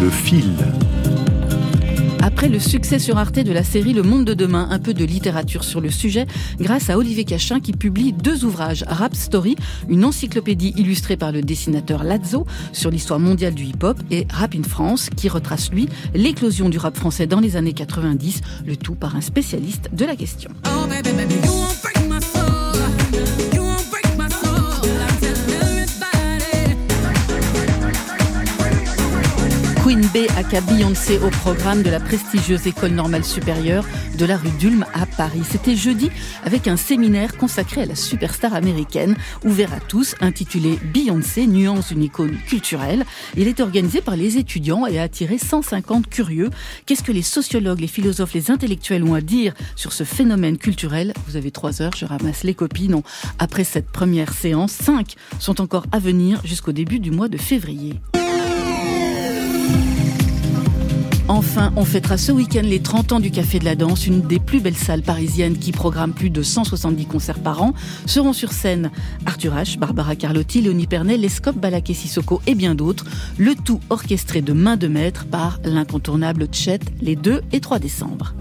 Le 0.00 0.08
fil. 0.08 0.52
Après 2.26 2.48
le 2.48 2.58
succès 2.58 2.98
sur 2.98 3.18
Arte 3.18 3.38
de 3.38 3.52
la 3.52 3.62
série 3.62 3.92
Le 3.92 4.02
Monde 4.02 4.24
de 4.24 4.34
demain, 4.34 4.66
un 4.72 4.80
peu 4.80 4.92
de 4.92 5.04
littérature 5.04 5.62
sur 5.62 5.80
le 5.80 5.90
sujet, 5.90 6.26
grâce 6.58 6.90
à 6.90 6.98
Olivier 6.98 7.24
Cachin 7.24 7.60
qui 7.60 7.70
publie 7.70 8.12
deux 8.12 8.44
ouvrages, 8.44 8.84
Rap 8.88 9.14
Story, 9.14 9.54
une 9.88 10.04
encyclopédie 10.04 10.74
illustrée 10.76 11.16
par 11.16 11.30
le 11.30 11.40
dessinateur 11.40 12.02
Lazzo 12.02 12.44
sur 12.72 12.90
l'histoire 12.90 13.20
mondiale 13.20 13.54
du 13.54 13.62
hip-hop, 13.62 13.96
et 14.10 14.26
Rap 14.28 14.56
in 14.56 14.64
France, 14.64 15.08
qui 15.14 15.28
retrace 15.28 15.70
lui 15.70 15.88
l'éclosion 16.14 16.68
du 16.68 16.78
rap 16.78 16.96
français 16.96 17.28
dans 17.28 17.38
les 17.38 17.54
années 17.54 17.74
90, 17.74 18.40
le 18.66 18.76
tout 18.76 18.96
par 18.96 19.14
un 19.14 19.20
spécialiste 19.20 19.90
de 19.92 20.04
la 20.04 20.16
question. 20.16 20.50
Queen 29.86 30.00
B 30.00 30.26
aka 30.36 30.60
Beyoncé 30.62 31.16
au 31.18 31.30
programme 31.30 31.84
de 31.84 31.90
la 31.90 32.00
prestigieuse 32.00 32.66
école 32.66 32.90
normale 32.90 33.24
supérieure 33.24 33.84
de 34.18 34.24
la 34.24 34.36
rue 34.36 34.50
d'Ulm 34.58 34.84
à 34.92 35.06
Paris. 35.06 35.42
C'était 35.48 35.76
jeudi 35.76 36.10
avec 36.42 36.66
un 36.66 36.76
séminaire 36.76 37.36
consacré 37.36 37.82
à 37.82 37.86
la 37.86 37.94
superstar 37.94 38.52
américaine, 38.52 39.14
ouvert 39.44 39.72
à 39.72 39.78
tous, 39.78 40.16
intitulé 40.20 40.80
Beyoncé, 40.92 41.46
nuance 41.46 41.90
d'une 41.90 42.02
icône 42.02 42.36
culturelle. 42.48 43.04
Il 43.36 43.46
est 43.46 43.60
organisé 43.60 44.00
par 44.00 44.16
les 44.16 44.38
étudiants 44.38 44.88
et 44.88 44.98
a 44.98 45.04
attiré 45.04 45.38
150 45.38 46.08
curieux. 46.10 46.50
Qu'est-ce 46.84 47.04
que 47.04 47.12
les 47.12 47.22
sociologues, 47.22 47.78
les 47.78 47.86
philosophes, 47.86 48.34
les 48.34 48.50
intellectuels 48.50 49.04
ont 49.04 49.14
à 49.14 49.20
dire 49.20 49.54
sur 49.76 49.92
ce 49.92 50.02
phénomène 50.02 50.58
culturel? 50.58 51.14
Vous 51.28 51.36
avez 51.36 51.52
trois 51.52 51.80
heures, 51.80 51.94
je 51.96 52.06
ramasse 52.06 52.42
les 52.42 52.54
copies. 52.54 52.88
Non, 52.88 53.04
après 53.38 53.62
cette 53.62 53.92
première 53.92 54.32
séance, 54.32 54.72
cinq 54.72 55.14
sont 55.38 55.60
encore 55.60 55.86
à 55.92 56.00
venir 56.00 56.40
jusqu'au 56.44 56.72
début 56.72 56.98
du 56.98 57.12
mois 57.12 57.28
de 57.28 57.38
février. 57.38 58.00
Enfin, 61.28 61.72
on 61.74 61.84
fêtera 61.84 62.18
ce 62.18 62.30
week-end 62.30 62.62
les 62.62 62.80
30 62.80 63.12
ans 63.12 63.20
du 63.20 63.32
Café 63.32 63.58
de 63.58 63.64
la 63.64 63.74
Danse, 63.74 64.06
une 64.06 64.20
des 64.20 64.38
plus 64.38 64.60
belles 64.60 64.76
salles 64.76 65.02
parisiennes 65.02 65.58
qui 65.58 65.72
programme 65.72 66.12
plus 66.12 66.30
de 66.30 66.40
170 66.40 67.06
concerts 67.06 67.40
par 67.40 67.62
an. 67.62 67.74
Seront 68.06 68.32
sur 68.32 68.52
scène 68.52 68.92
Arthur 69.26 69.54
H, 69.54 69.76
Barbara 69.76 70.14
Carlotti, 70.14 70.60
Léonie 70.60 70.86
Pernet, 70.86 71.16
Lescope, 71.16 71.56
Balaké 71.56 71.94
Sissoko 71.94 72.40
et 72.46 72.54
bien 72.54 72.76
d'autres. 72.76 73.06
Le 73.38 73.56
tout 73.56 73.80
orchestré 73.90 74.40
de 74.40 74.52
main 74.52 74.76
de 74.76 74.86
maître 74.86 75.26
par 75.26 75.58
l'incontournable 75.64 76.46
Chet 76.52 76.78
les 77.00 77.16
2 77.16 77.42
et 77.52 77.60
3 77.60 77.80
décembre. 77.80 78.32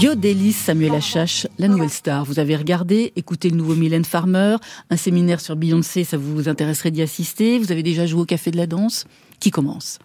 Yodelis 0.00 0.52
Samuel 0.52 0.94
Achache, 0.94 1.46
la 1.58 1.68
nouvelle 1.68 1.90
star. 1.90 2.24
Vous 2.24 2.38
avez 2.38 2.56
regardé, 2.56 3.12
écouté 3.16 3.48
le 3.48 3.56
nouveau 3.56 3.74
Mylène 3.74 4.04
Farmer, 4.04 4.56
un 4.90 4.96
séminaire 4.96 5.40
sur 5.40 5.56
Beyoncé, 5.56 6.04
ça 6.04 6.16
vous 6.16 6.48
intéresserait 6.48 6.90
d'y 6.90 7.00
assister? 7.02 7.58
Vous 7.58 7.70
avez 7.72 7.82
déjà 7.82 8.04
joué 8.06 8.22
au 8.22 8.24
Café 8.24 8.50
de 8.50 8.56
la 8.56 8.66
Danse? 8.66 9.04
Qui 9.40 9.50
commence? 9.50 9.98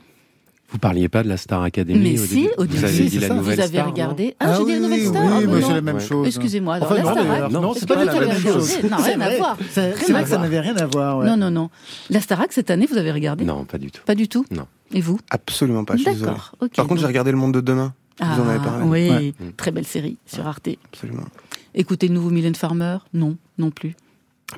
Vous 0.72 0.78
parliez 0.78 1.10
pas 1.10 1.24
de 1.24 1.28
la 1.30 1.38
Star 1.38 1.64
Academy 1.64 1.98
Mais 2.00 2.20
au 2.20 2.26
si, 2.26 2.36
début? 2.36 2.48
au 2.58 2.62
Vous 2.62 2.68
début, 2.68 2.86
avez 2.86 3.00
dit 3.04 3.10
c'est 3.10 3.20
la 3.22 3.28
ça. 3.30 3.34
nouvelle 3.34 3.56
Vous 3.56 3.62
avez 3.62 3.70
star, 3.70 3.86
non? 3.86 3.92
regardé 3.92 4.36
Ah, 4.40 4.56
j'ai 4.58 4.66
dit 4.66 4.72
la 4.74 4.80
nouvelle 4.80 5.06
star 5.08 5.24
Oui, 5.24 5.32
Ah, 5.34 5.40
mais 5.40 5.60
non. 5.62 5.68
c'est 5.68 5.74
la 5.74 5.82
même 5.82 6.00
chose. 6.00 6.28
Excusez-moi, 6.28 6.76
alors 6.76 6.92
Enfin, 6.92 6.96
la 6.96 7.04
non, 7.04 7.12
Starac, 7.12 7.32
d'ailleurs, 7.32 7.52
non, 7.52 7.74
c'est 7.74 7.88
pas 7.88 7.96
pas 7.96 8.06
la 8.06 8.12
du 8.14 8.18
tout 8.20 8.20
même 8.26 8.30
la 8.30 8.34
même 8.36 8.44
chose. 8.54 8.72
chose. 8.82 8.92
Non, 8.92 8.98
rien 8.98 9.22
à 9.22 9.38
voir. 9.38 9.58
C'est 9.72 9.92
vrai 10.12 10.24
que 10.24 10.30
ça 10.30 10.38
n'avait 10.38 10.60
rien 10.60 10.76
à 10.78 10.86
voir. 10.86 11.18
ouais. 11.18 11.26
Non, 11.26 11.38
non, 11.38 11.50
non. 11.50 11.70
La 12.12 12.22
Starac, 12.22 12.54
cette 12.54 12.70
année, 12.70 12.86
vous 12.90 12.98
avez 12.98 13.12
regardé? 13.12 13.44
Non, 13.46 13.66
pas 13.66 13.80
du 13.80 13.90
tout. 13.90 14.02
Pas 14.06 14.16
du 14.16 14.28
tout? 14.28 14.46
Non. 14.52 14.68
Et 14.94 15.02
vous? 15.02 15.20
Absolument 15.32 15.84
pas, 15.86 15.96
je 15.96 16.02
suis 16.04 16.12
désolé. 16.12 16.32
D'accord. 16.32 16.56
Par 16.76 16.88
contre, 16.88 17.02
j'ai 17.02 17.08
regardé 17.08 17.32
Le 17.32 17.38
Monde 17.38 17.54
de 17.56 17.62
demain. 17.62 17.94
Ah, 18.20 18.36
Vous 18.36 18.42
en 18.44 18.48
avez 18.50 18.60
parlé. 18.60 18.86
oui, 18.86 19.10
Ouais. 19.10 19.34
très 19.58 19.72
belle 19.72 19.86
série 19.88 20.18
sur 20.26 20.46
Arte. 20.48 20.70
Absolument. 20.92 21.26
Écoutez 21.74 22.08
le 22.08 22.14
nouveau 22.14 22.30
Mylène 22.32 22.56
Farmer? 22.56 22.98
Non, 23.14 23.38
non 23.58 23.72
plus. 23.72 23.96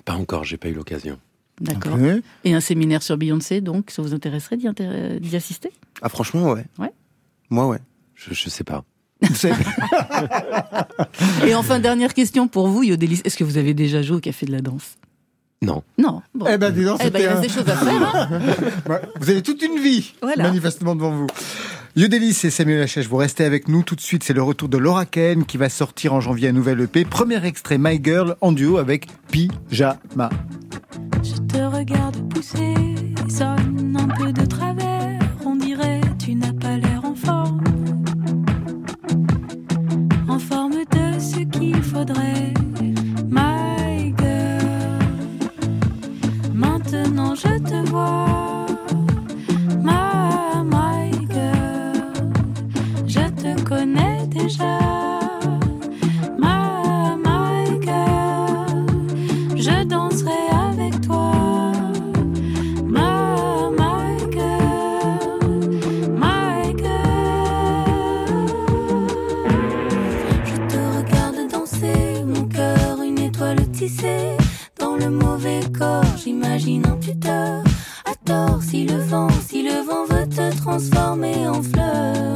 Pas 0.05 0.14
encore, 0.14 0.43
j'ai 0.43 0.57
pas 0.57 0.70
eu 0.70 0.74
l'occasion. 0.74 1.20
D'accord. 1.59 1.95
Ouais. 1.99 2.22
Et 2.43 2.53
un 2.55 2.59
séminaire 2.62 3.03
sur 3.03 3.18
Beyoncé, 3.18 3.62
donc, 3.62 3.91
ça 3.91 4.01
vous 4.01 4.14
intéresserait 4.16 4.57
d'y 4.57 4.68
intér- 4.68 5.20
d'y 5.20 5.36
assister? 5.36 5.70
Ah, 6.01 6.09
franchement, 6.09 6.51
ouais. 6.53 6.66
Ouais. 6.80 6.91
Moi, 7.49 7.68
ouais. 7.68 7.80
Je, 8.16 8.34
je 8.34 8.49
sais 8.49 8.64
pas. 8.64 8.84
Et 11.45 11.53
enfin, 11.55 11.80
dernière 11.80 12.14
question 12.14 12.47
pour 12.47 12.68
vous, 12.68 12.84
Yodelis. 12.84 13.22
Est-ce 13.26 13.38
que 13.38 13.43
vous 13.43 13.57
avez 13.57 13.74
déjà 13.74 14.01
joué 14.01 14.18
au 14.18 14.20
Café 14.20 14.45
de 14.45 14.51
la 14.51 14.62
Danse? 14.62 14.97
Non. 15.62 15.84
Non. 15.99 16.22
Bon. 16.34 16.47
Eh 16.49 16.57
ben, 16.57 16.72
dis 16.72 16.84
donc, 16.84 16.99
Eh 17.05 17.12
ben, 17.12 17.20
il 17.22 17.28
reste 17.28 17.38
un- 17.38 17.41
des 17.41 17.49
choses 17.49 17.70
à 17.70 17.76
faire. 17.76 18.16
hein. 18.16 18.99
Vous 19.20 19.30
avez 19.30 19.43
toute 19.43 19.62
une 19.62 19.80
vie, 19.80 20.14
Voilà. 20.24 20.43
manifestement, 20.43 20.95
devant 20.95 21.12
vous. 21.12 21.28
Yodelis 21.93 22.39
et 22.45 22.49
Samuel 22.49 22.79
Lachèche, 22.79 23.07
vous 23.07 23.17
restez 23.17 23.43
avec 23.43 23.67
nous 23.67 23.83
tout 23.83 23.97
de 23.97 24.01
suite. 24.01 24.23
C'est 24.23 24.33
le 24.33 24.41
retour 24.41 24.69
de 24.69 24.77
Laura 24.77 25.05
Ken 25.05 25.45
qui 25.45 25.57
va 25.57 25.67
sortir 25.67 26.13
en 26.13 26.21
janvier 26.21 26.47
un 26.47 26.53
nouvel 26.53 26.79
EP. 26.79 27.03
Premier 27.03 27.45
extrait, 27.45 27.77
My 27.77 27.99
Girl, 28.01 28.37
en 28.39 28.53
duo 28.53 28.77
avec 28.77 29.07
Pyjama. 29.29 30.29
Je 31.21 31.35
te 31.53 31.57
regarde 31.57 32.15
pousser, 32.29 32.75
sonne 33.29 33.97
un 33.99 34.07
peu 34.07 34.31
de 34.31 34.45
travers. 34.45 35.19
On 35.45 35.57
dirait 35.57 35.99
tu 36.17 36.33
n'as 36.35 36.53
pas 36.53 36.77
l'air 36.77 37.01
en 37.03 37.13
forme. 37.13 37.61
En 40.29 40.39
forme 40.39 40.85
de 40.91 41.19
ce 41.19 41.39
qu'il 41.39 41.83
faudrait. 41.83 42.53
My 43.29 44.13
girl. 44.17 44.99
Maintenant 46.53 47.35
je 47.35 47.59
te 47.59 47.89
vois. 47.89 48.30
Si 78.72 78.86
le 78.86 78.97
vent, 78.97 79.28
si 79.45 79.64
le 79.64 79.84
vent 79.86 80.06
veut 80.06 80.28
te 80.30 80.56
transformer 80.58 81.47
en 81.47 81.62
fleur, 81.62 82.30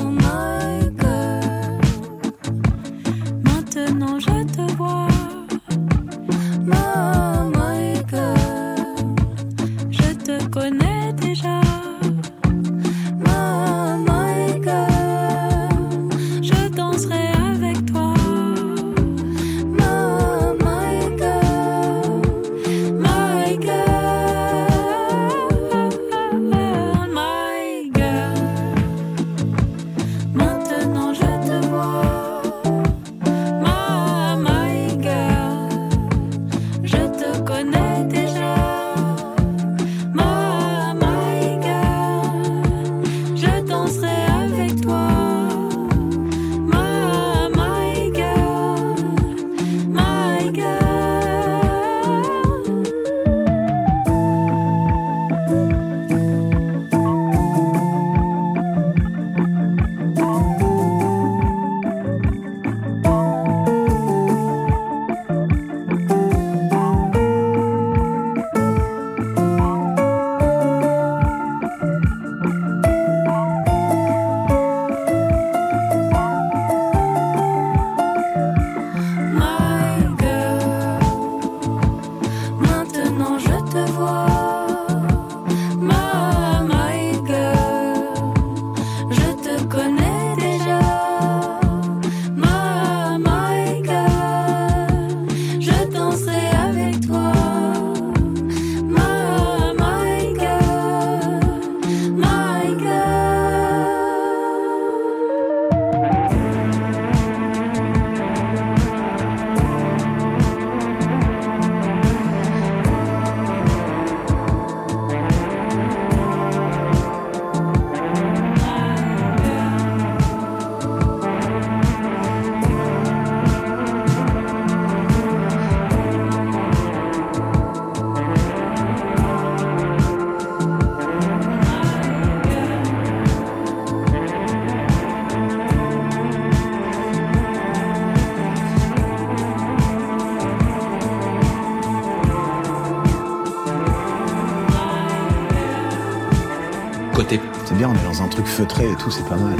feutré 148.55 148.89
et 148.89 148.95
tout, 148.95 149.11
c'est 149.11 149.27
pas 149.27 149.35
mal. 149.35 149.57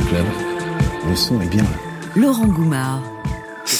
Le 1.10 1.16
son 1.16 1.42
est 1.42 1.48
bien. 1.48 1.66
Laurent 2.16 2.48
Goumard. 2.48 3.02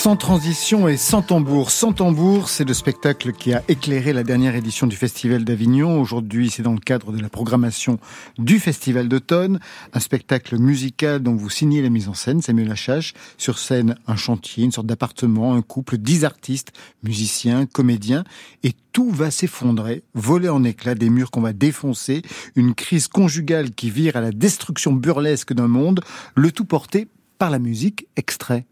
Sans 0.06 0.14
transition 0.14 0.86
et 0.86 0.96
sans 0.96 1.20
tambour. 1.20 1.72
Sans 1.72 1.92
tambour, 1.92 2.48
c'est 2.48 2.62
le 2.62 2.74
spectacle 2.74 3.32
qui 3.32 3.52
a 3.52 3.64
éclairé 3.66 4.12
la 4.12 4.22
dernière 4.22 4.54
édition 4.54 4.86
du 4.86 4.94
Festival 4.94 5.44
d'Avignon. 5.44 6.00
Aujourd'hui, 6.00 6.48
c'est 6.48 6.62
dans 6.62 6.74
le 6.74 6.78
cadre 6.78 7.10
de 7.10 7.20
la 7.20 7.28
programmation 7.28 7.98
du 8.38 8.60
Festival 8.60 9.08
d'automne. 9.08 9.58
Un 9.92 9.98
spectacle 9.98 10.58
musical 10.58 11.24
dont 11.24 11.34
vous 11.34 11.50
signez 11.50 11.82
la 11.82 11.88
mise 11.88 12.08
en 12.08 12.14
scène, 12.14 12.40
Samuel 12.40 12.68
Lachache. 12.68 13.14
Sur 13.36 13.58
scène, 13.58 13.96
un 14.06 14.14
chantier, 14.14 14.62
une 14.62 14.70
sorte 14.70 14.86
d'appartement, 14.86 15.56
un 15.56 15.62
couple, 15.62 15.98
dix 15.98 16.24
artistes, 16.24 16.70
musiciens, 17.02 17.66
comédiens. 17.66 18.22
Et 18.62 18.74
tout 18.92 19.10
va 19.10 19.32
s'effondrer, 19.32 20.04
voler 20.14 20.48
en 20.48 20.62
éclats, 20.62 20.94
des 20.94 21.10
murs 21.10 21.32
qu'on 21.32 21.40
va 21.40 21.52
défoncer, 21.52 22.22
une 22.54 22.76
crise 22.76 23.08
conjugale 23.08 23.72
qui 23.72 23.90
vire 23.90 24.14
à 24.14 24.20
la 24.20 24.30
destruction 24.30 24.92
burlesque 24.92 25.52
d'un 25.52 25.66
monde, 25.66 26.00
le 26.36 26.52
tout 26.52 26.64
porté 26.64 27.08
par 27.40 27.50
la 27.50 27.58
musique 27.58 28.06
extrait. 28.14 28.66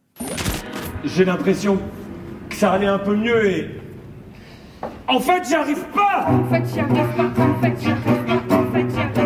J'ai 1.05 1.25
l'impression 1.25 1.79
que 2.49 2.55
ça 2.57 2.73
allait 2.73 2.87
un 2.87 2.99
peu 2.99 3.15
mieux 3.15 3.47
et. 3.47 3.71
En 5.07 5.21
fait, 5.21 5.47
j'y 5.47 5.55
arrive 5.55 5.85
pas 5.95 6.27
En 6.29 6.45
fait, 6.45 6.63
j'y 6.73 6.81
arrive 6.81 6.97
pas 7.17 7.43
En 7.43 7.63
fait, 7.63 7.75
j'y 7.81 7.91
arrive 7.91 8.43
pas 8.49 8.57
En 8.57 8.73
fait, 8.73 8.91
j'y 8.91 9.01
arrive 9.01 9.13
pas 9.13 9.24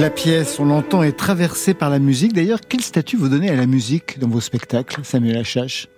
La 0.00 0.08
pièce, 0.08 0.58
on 0.58 0.64
l'entend, 0.64 1.02
est 1.02 1.12
traversée 1.12 1.74
par 1.74 1.90
la 1.90 1.98
musique. 1.98 2.32
D'ailleurs, 2.32 2.60
quel 2.66 2.80
statut 2.80 3.18
vous 3.18 3.28
donnez 3.28 3.50
à 3.50 3.54
la 3.54 3.66
musique 3.66 4.18
dans 4.18 4.28
vos 4.28 4.40
spectacles, 4.40 5.02
Samuel 5.04 5.36
Achache 5.36 5.88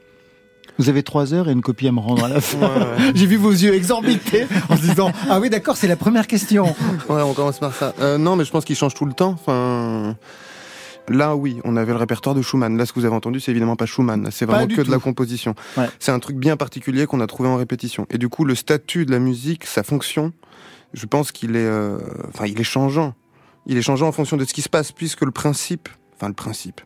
vous 0.78 0.88
avez 0.88 1.02
trois 1.02 1.34
heures 1.34 1.50
et 1.50 1.52
une 1.52 1.60
copie 1.60 1.86
à 1.86 1.92
me 1.92 2.00
rendre 2.00 2.24
à 2.24 2.28
la 2.28 2.40
fin. 2.40 2.70
J'ai 3.14 3.26
vu 3.26 3.36
vos 3.36 3.50
yeux 3.50 3.74
exorbités 3.74 4.46
en 4.70 4.76
se 4.76 4.80
disant 4.80 5.12
Ah 5.28 5.38
oui, 5.38 5.50
d'accord, 5.50 5.76
c'est 5.76 5.86
la 5.86 5.96
première 5.96 6.26
question. 6.26 6.74
Ouais, 7.10 7.20
on 7.20 7.34
commence 7.34 7.58
par 7.58 7.74
ça. 7.74 7.94
Euh, 8.00 8.16
non, 8.16 8.36
mais 8.36 8.46
je 8.46 8.50
pense 8.50 8.64
qu'il 8.64 8.74
change 8.74 8.94
tout 8.94 9.04
le 9.04 9.12
temps. 9.12 9.32
Enfin, 9.32 10.16
là, 11.08 11.36
oui, 11.36 11.60
on 11.64 11.76
avait 11.76 11.92
le 11.92 11.98
répertoire 11.98 12.34
de 12.34 12.40
Schumann. 12.40 12.78
Là, 12.78 12.86
ce 12.86 12.94
que 12.94 13.00
vous 13.00 13.04
avez 13.04 13.14
entendu, 13.14 13.38
c'est 13.38 13.50
évidemment 13.50 13.76
pas 13.76 13.84
Schumann. 13.84 14.30
C'est 14.32 14.46
vraiment 14.46 14.66
que 14.66 14.80
de 14.80 14.90
la 14.90 14.98
composition. 14.98 15.54
Ouais. 15.76 15.90
C'est 15.98 16.10
un 16.10 16.20
truc 16.20 16.38
bien 16.38 16.56
particulier 16.56 17.04
qu'on 17.04 17.20
a 17.20 17.26
trouvé 17.26 17.50
en 17.50 17.56
répétition. 17.56 18.06
Et 18.08 18.16
du 18.16 18.30
coup, 18.30 18.46
le 18.46 18.54
statut 18.54 19.04
de 19.04 19.12
la 19.12 19.18
musique, 19.18 19.66
sa 19.66 19.82
fonction, 19.82 20.32
je 20.94 21.04
pense 21.04 21.32
qu'il 21.32 21.54
est, 21.54 21.66
euh, 21.66 21.98
enfin, 22.32 22.46
il 22.46 22.58
est 22.58 22.64
changeant. 22.64 23.14
Il 23.66 23.76
est 23.76 23.82
changeant 23.82 24.08
en 24.08 24.12
fonction 24.12 24.36
de 24.36 24.44
ce 24.44 24.52
qui 24.52 24.62
se 24.62 24.68
passe, 24.68 24.92
puisque 24.92 25.22
le 25.22 25.30
principe, 25.30 25.88
enfin, 26.14 26.28
le 26.28 26.34
principe, 26.34 26.80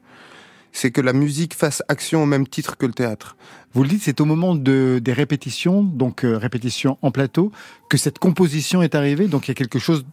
c'est 0.73 0.91
que 0.91 1.01
la 1.01 1.13
musique 1.15 1.55
fasse 1.55 1.83
action 1.89 2.23
au 2.23 2.27
même 2.27 2.47
titre 2.47 2.77
que 2.77 2.85
le 2.85 2.93
théâtre. 2.93 3.37
Vous 3.73 3.83
le 3.83 3.89
dites, 3.89 4.03
c'est 4.03 4.21
au 4.21 4.27
moment 4.27 4.55
de, 4.55 5.01
des 5.03 5.13
répétitions, 5.15 5.83
donc 5.83 6.25
euh, 6.25 6.37
répétitions 6.37 6.99
en 7.03 7.11
plateau, 7.11 7.51
que 7.89 7.97
cette 7.97 8.19
composition 8.19 8.83
est 8.83 8.95
arrivée. 8.95 9.27
Donc 9.27 9.49
il 9.49 9.51
y 9.51 9.53
a 9.53 9.55
quelque 9.55 9.79
chose 9.79 10.05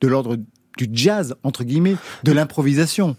de 0.00 0.08
l'ordre 0.08 0.36
du 0.76 0.88
jazz, 0.92 1.34
entre 1.44 1.62
guillemets, 1.64 1.96
de 2.24 2.32
l'improvisation. 2.32 3.16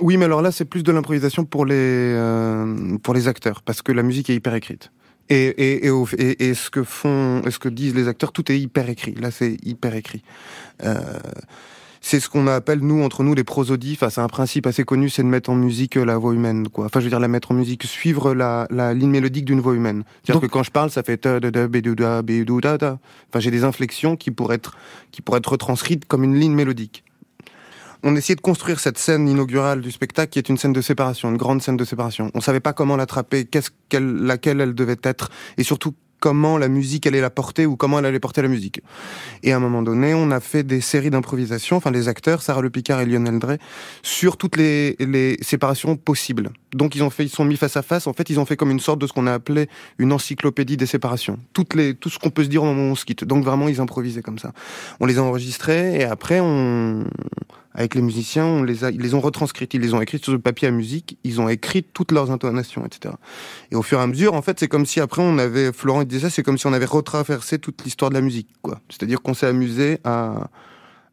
Oui, 0.00 0.16
mais 0.16 0.24
alors 0.26 0.42
là, 0.42 0.52
c'est 0.52 0.64
plus 0.66 0.82
de 0.82 0.92
l'improvisation 0.92 1.44
pour 1.44 1.64
les 1.64 1.74
euh, 1.76 2.98
pour 3.02 3.14
les 3.14 3.28
acteurs, 3.28 3.62
parce 3.62 3.80
que 3.82 3.92
la 3.92 4.02
musique 4.02 4.28
est 4.30 4.34
hyper 4.34 4.54
écrite. 4.54 4.90
Et 5.28 5.46
et 5.46 5.86
et, 5.86 5.90
au- 5.90 6.08
et, 6.18 6.48
et 6.48 6.54
ce 6.54 6.68
que 6.70 6.82
font, 6.82 7.40
et 7.46 7.50
ce 7.50 7.58
que 7.58 7.68
disent 7.70 7.94
les 7.94 8.08
acteurs, 8.08 8.32
tout 8.32 8.50
est 8.52 8.58
hyper 8.58 8.88
écrit. 8.90 9.14
Là, 9.14 9.30
c'est 9.30 9.56
hyper 9.64 9.94
écrit. 9.94 10.22
Euh, 10.84 11.00
c'est 12.08 12.20
ce 12.20 12.28
qu'on 12.28 12.46
appelle 12.46 12.78
nous 12.82 13.02
entre 13.02 13.24
nous 13.24 13.34
les 13.34 13.42
prosodies. 13.42 13.94
Enfin, 13.94 14.10
c'est 14.10 14.20
un 14.20 14.28
principe 14.28 14.68
assez 14.68 14.84
connu, 14.84 15.10
c'est 15.10 15.24
de 15.24 15.28
mettre 15.28 15.50
en 15.50 15.56
musique 15.56 15.96
euh, 15.96 16.04
la 16.04 16.16
voix 16.16 16.34
humaine, 16.34 16.68
quoi. 16.68 16.84
Enfin, 16.84 17.00
je 17.00 17.06
veux 17.06 17.10
dire 17.10 17.18
la 17.18 17.26
mettre 17.26 17.50
en 17.50 17.54
musique, 17.54 17.82
suivre 17.82 18.32
la, 18.32 18.68
la 18.70 18.94
ligne 18.94 19.10
mélodique 19.10 19.44
d'une 19.44 19.58
voix 19.58 19.74
humaine. 19.74 20.04
C'est-à-dire 20.22 20.42
que 20.42 20.46
quand 20.46 20.62
je 20.62 20.70
parle, 20.70 20.88
ça 20.88 21.02
fait 21.02 21.16
ta 21.16 21.40
da 21.40 21.50
da 21.50 21.66
da 21.66 22.22
da 22.22 22.78
da. 22.78 22.98
Enfin, 23.28 23.40
j'ai 23.40 23.50
des 23.50 23.64
inflexions 23.64 24.14
qui 24.14 24.30
pourraient 24.30 24.54
être 24.54 24.76
qui 25.10 25.20
pourraient 25.20 25.38
être 25.38 25.50
retranscrites 25.50 26.04
comme 26.04 26.22
une 26.22 26.36
ligne 26.36 26.54
mélodique 26.54 27.02
on 28.02 28.14
essayait 28.14 28.36
de 28.36 28.40
construire 28.40 28.78
cette 28.78 28.98
scène 28.98 29.28
inaugurale 29.28 29.80
du 29.80 29.90
spectacle 29.90 30.30
qui 30.30 30.38
est 30.38 30.48
une 30.48 30.58
scène 30.58 30.72
de 30.72 30.80
séparation, 30.80 31.28
une 31.28 31.36
grande 31.36 31.60
scène 31.60 31.76
de 31.76 31.84
séparation. 31.84 32.30
On 32.34 32.40
savait 32.40 32.60
pas 32.60 32.72
comment 32.72 32.94
l'attraper, 32.94 33.46
qu'est-ce 33.46 33.70
qu'elle, 33.88 34.18
laquelle 34.18 34.60
elle 34.60 34.74
devait 34.74 35.00
être, 35.02 35.30
et 35.58 35.64
surtout 35.64 35.94
comment 36.26 36.58
la 36.58 36.66
musique 36.66 37.06
allait 37.06 37.20
la 37.20 37.30
porter 37.30 37.66
ou 37.66 37.76
comment 37.76 38.00
elle 38.00 38.06
allait 38.06 38.18
porter 38.18 38.42
la 38.42 38.48
musique. 38.48 38.80
Et 39.44 39.52
à 39.52 39.56
un 39.58 39.60
moment 39.60 39.80
donné, 39.80 40.12
on 40.12 40.32
a 40.32 40.40
fait 40.40 40.64
des 40.64 40.80
séries 40.80 41.10
d'improvisation, 41.10 41.76
enfin 41.76 41.92
les 41.92 42.08
acteurs, 42.08 42.42
Sarah 42.42 42.62
Le 42.62 42.68
Picard 42.68 43.00
et 43.00 43.06
Lionel 43.06 43.38
Drey, 43.38 43.58
sur 44.02 44.36
toutes 44.36 44.56
les 44.56 44.96
séparations 45.40 45.96
possibles. 45.96 46.50
Donc 46.76 46.94
ils 46.94 47.02
ont 47.02 47.10
fait, 47.10 47.24
ils 47.24 47.30
sont 47.30 47.44
mis 47.44 47.56
face 47.56 47.76
à 47.76 47.82
face. 47.82 48.06
En 48.06 48.12
fait, 48.12 48.30
ils 48.30 48.38
ont 48.38 48.44
fait 48.44 48.56
comme 48.56 48.70
une 48.70 48.80
sorte 48.80 49.00
de 49.00 49.06
ce 49.06 49.12
qu'on 49.12 49.26
a 49.26 49.32
appelé 49.32 49.68
une 49.98 50.12
encyclopédie 50.12 50.76
des 50.76 50.86
séparations. 50.86 51.38
Toutes 51.52 51.74
les, 51.74 51.94
tout 51.94 52.10
ce 52.10 52.18
qu'on 52.18 52.30
peut 52.30 52.44
se 52.44 52.48
dire 52.48 52.62
au 52.62 52.66
moment 52.66 52.92
où 52.92 52.94
on. 52.94 53.26
Donc 53.26 53.44
vraiment, 53.44 53.68
ils 53.68 53.80
improvisaient 53.80 54.22
comme 54.22 54.38
ça. 54.38 54.52
On 55.00 55.06
les 55.06 55.18
a 55.18 55.22
enregistrés 55.22 56.00
et 56.00 56.04
après, 56.04 56.40
on, 56.40 57.04
avec 57.76 57.94
les 57.94 58.02
musiciens, 58.02 58.46
on 58.46 58.62
les 58.62 58.84
a, 58.84 58.90
ils 58.90 59.00
les 59.00 59.14
ont 59.14 59.20
retranscrites, 59.20 59.74
ils 59.74 59.80
les 59.80 59.92
ont 59.92 60.00
écrites 60.00 60.24
sur 60.24 60.32
le 60.32 60.38
papier 60.38 60.66
à 60.66 60.70
musique, 60.70 61.18
ils 61.24 61.42
ont 61.42 61.48
écrit 61.48 61.82
toutes 61.82 62.10
leurs 62.10 62.30
intonations, 62.30 62.84
etc. 62.86 63.14
Et 63.70 63.76
au 63.76 63.82
fur 63.82 63.98
et 63.98 64.02
à 64.02 64.06
mesure, 64.06 64.32
en 64.32 64.40
fait, 64.40 64.58
c'est 64.58 64.68
comme 64.68 64.86
si 64.86 64.98
après 64.98 65.22
on 65.22 65.36
avait, 65.36 65.72
Florent 65.72 66.04
disait 66.04 66.22
ça, 66.22 66.30
c'est 66.30 66.42
comme 66.42 66.56
si 66.56 66.66
on 66.66 66.72
avait 66.72 66.86
retraversé 66.86 67.58
toute 67.58 67.84
l'histoire 67.84 68.10
de 68.10 68.14
la 68.14 68.22
musique, 68.22 68.48
quoi. 68.62 68.80
C'est-à-dire 68.88 69.20
qu'on 69.20 69.34
s'est 69.34 69.46
amusé 69.46 69.98
à, 70.04 70.48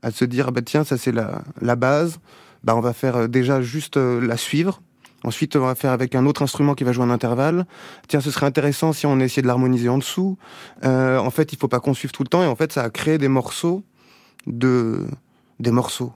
à 0.01 0.11
se 0.11 0.23
dire, 0.23 0.53
bah 0.53 0.61
tiens, 0.61 0.85
ça 0.85 0.97
c'est 0.97 1.11
la, 1.11 1.43
la 1.61 1.75
base, 1.75 2.19
bah 2.63 2.75
on 2.77 2.81
va 2.81 2.93
faire 2.93 3.17
euh, 3.17 3.27
déjà 3.27 3.61
juste 3.61 3.97
euh, 3.97 4.25
la 4.25 4.37
suivre. 4.37 4.81
Ensuite, 5.23 5.55
on 5.55 5.65
va 5.65 5.75
faire 5.75 5.91
avec 5.91 6.15
un 6.15 6.25
autre 6.25 6.41
instrument 6.41 6.75
qui 6.75 6.83
va 6.83 6.91
jouer 6.91 7.05
un 7.05 7.09
intervalle. 7.09 7.65
Tiens, 8.07 8.21
ce 8.21 8.31
serait 8.31 8.45
intéressant 8.45 8.93
si 8.93 9.05
on 9.05 9.19
essayait 9.19 9.41
de 9.41 9.47
l'harmoniser 9.47 9.89
en 9.89 9.97
dessous. 9.97 10.37
Euh, 10.83 11.17
en 11.17 11.29
fait, 11.29 11.53
il 11.53 11.57
faut 11.57 11.67
pas 11.67 11.79
qu'on 11.79 11.93
suive 11.93 12.11
tout 12.11 12.23
le 12.23 12.29
temps. 12.29 12.43
Et 12.43 12.47
en 12.47 12.55
fait, 12.55 12.73
ça 12.73 12.83
a 12.83 12.89
créé 12.89 13.17
des 13.17 13.29
morceaux 13.29 13.83
de 14.47 15.05
des 15.59 15.71
morceaux. 15.71 16.13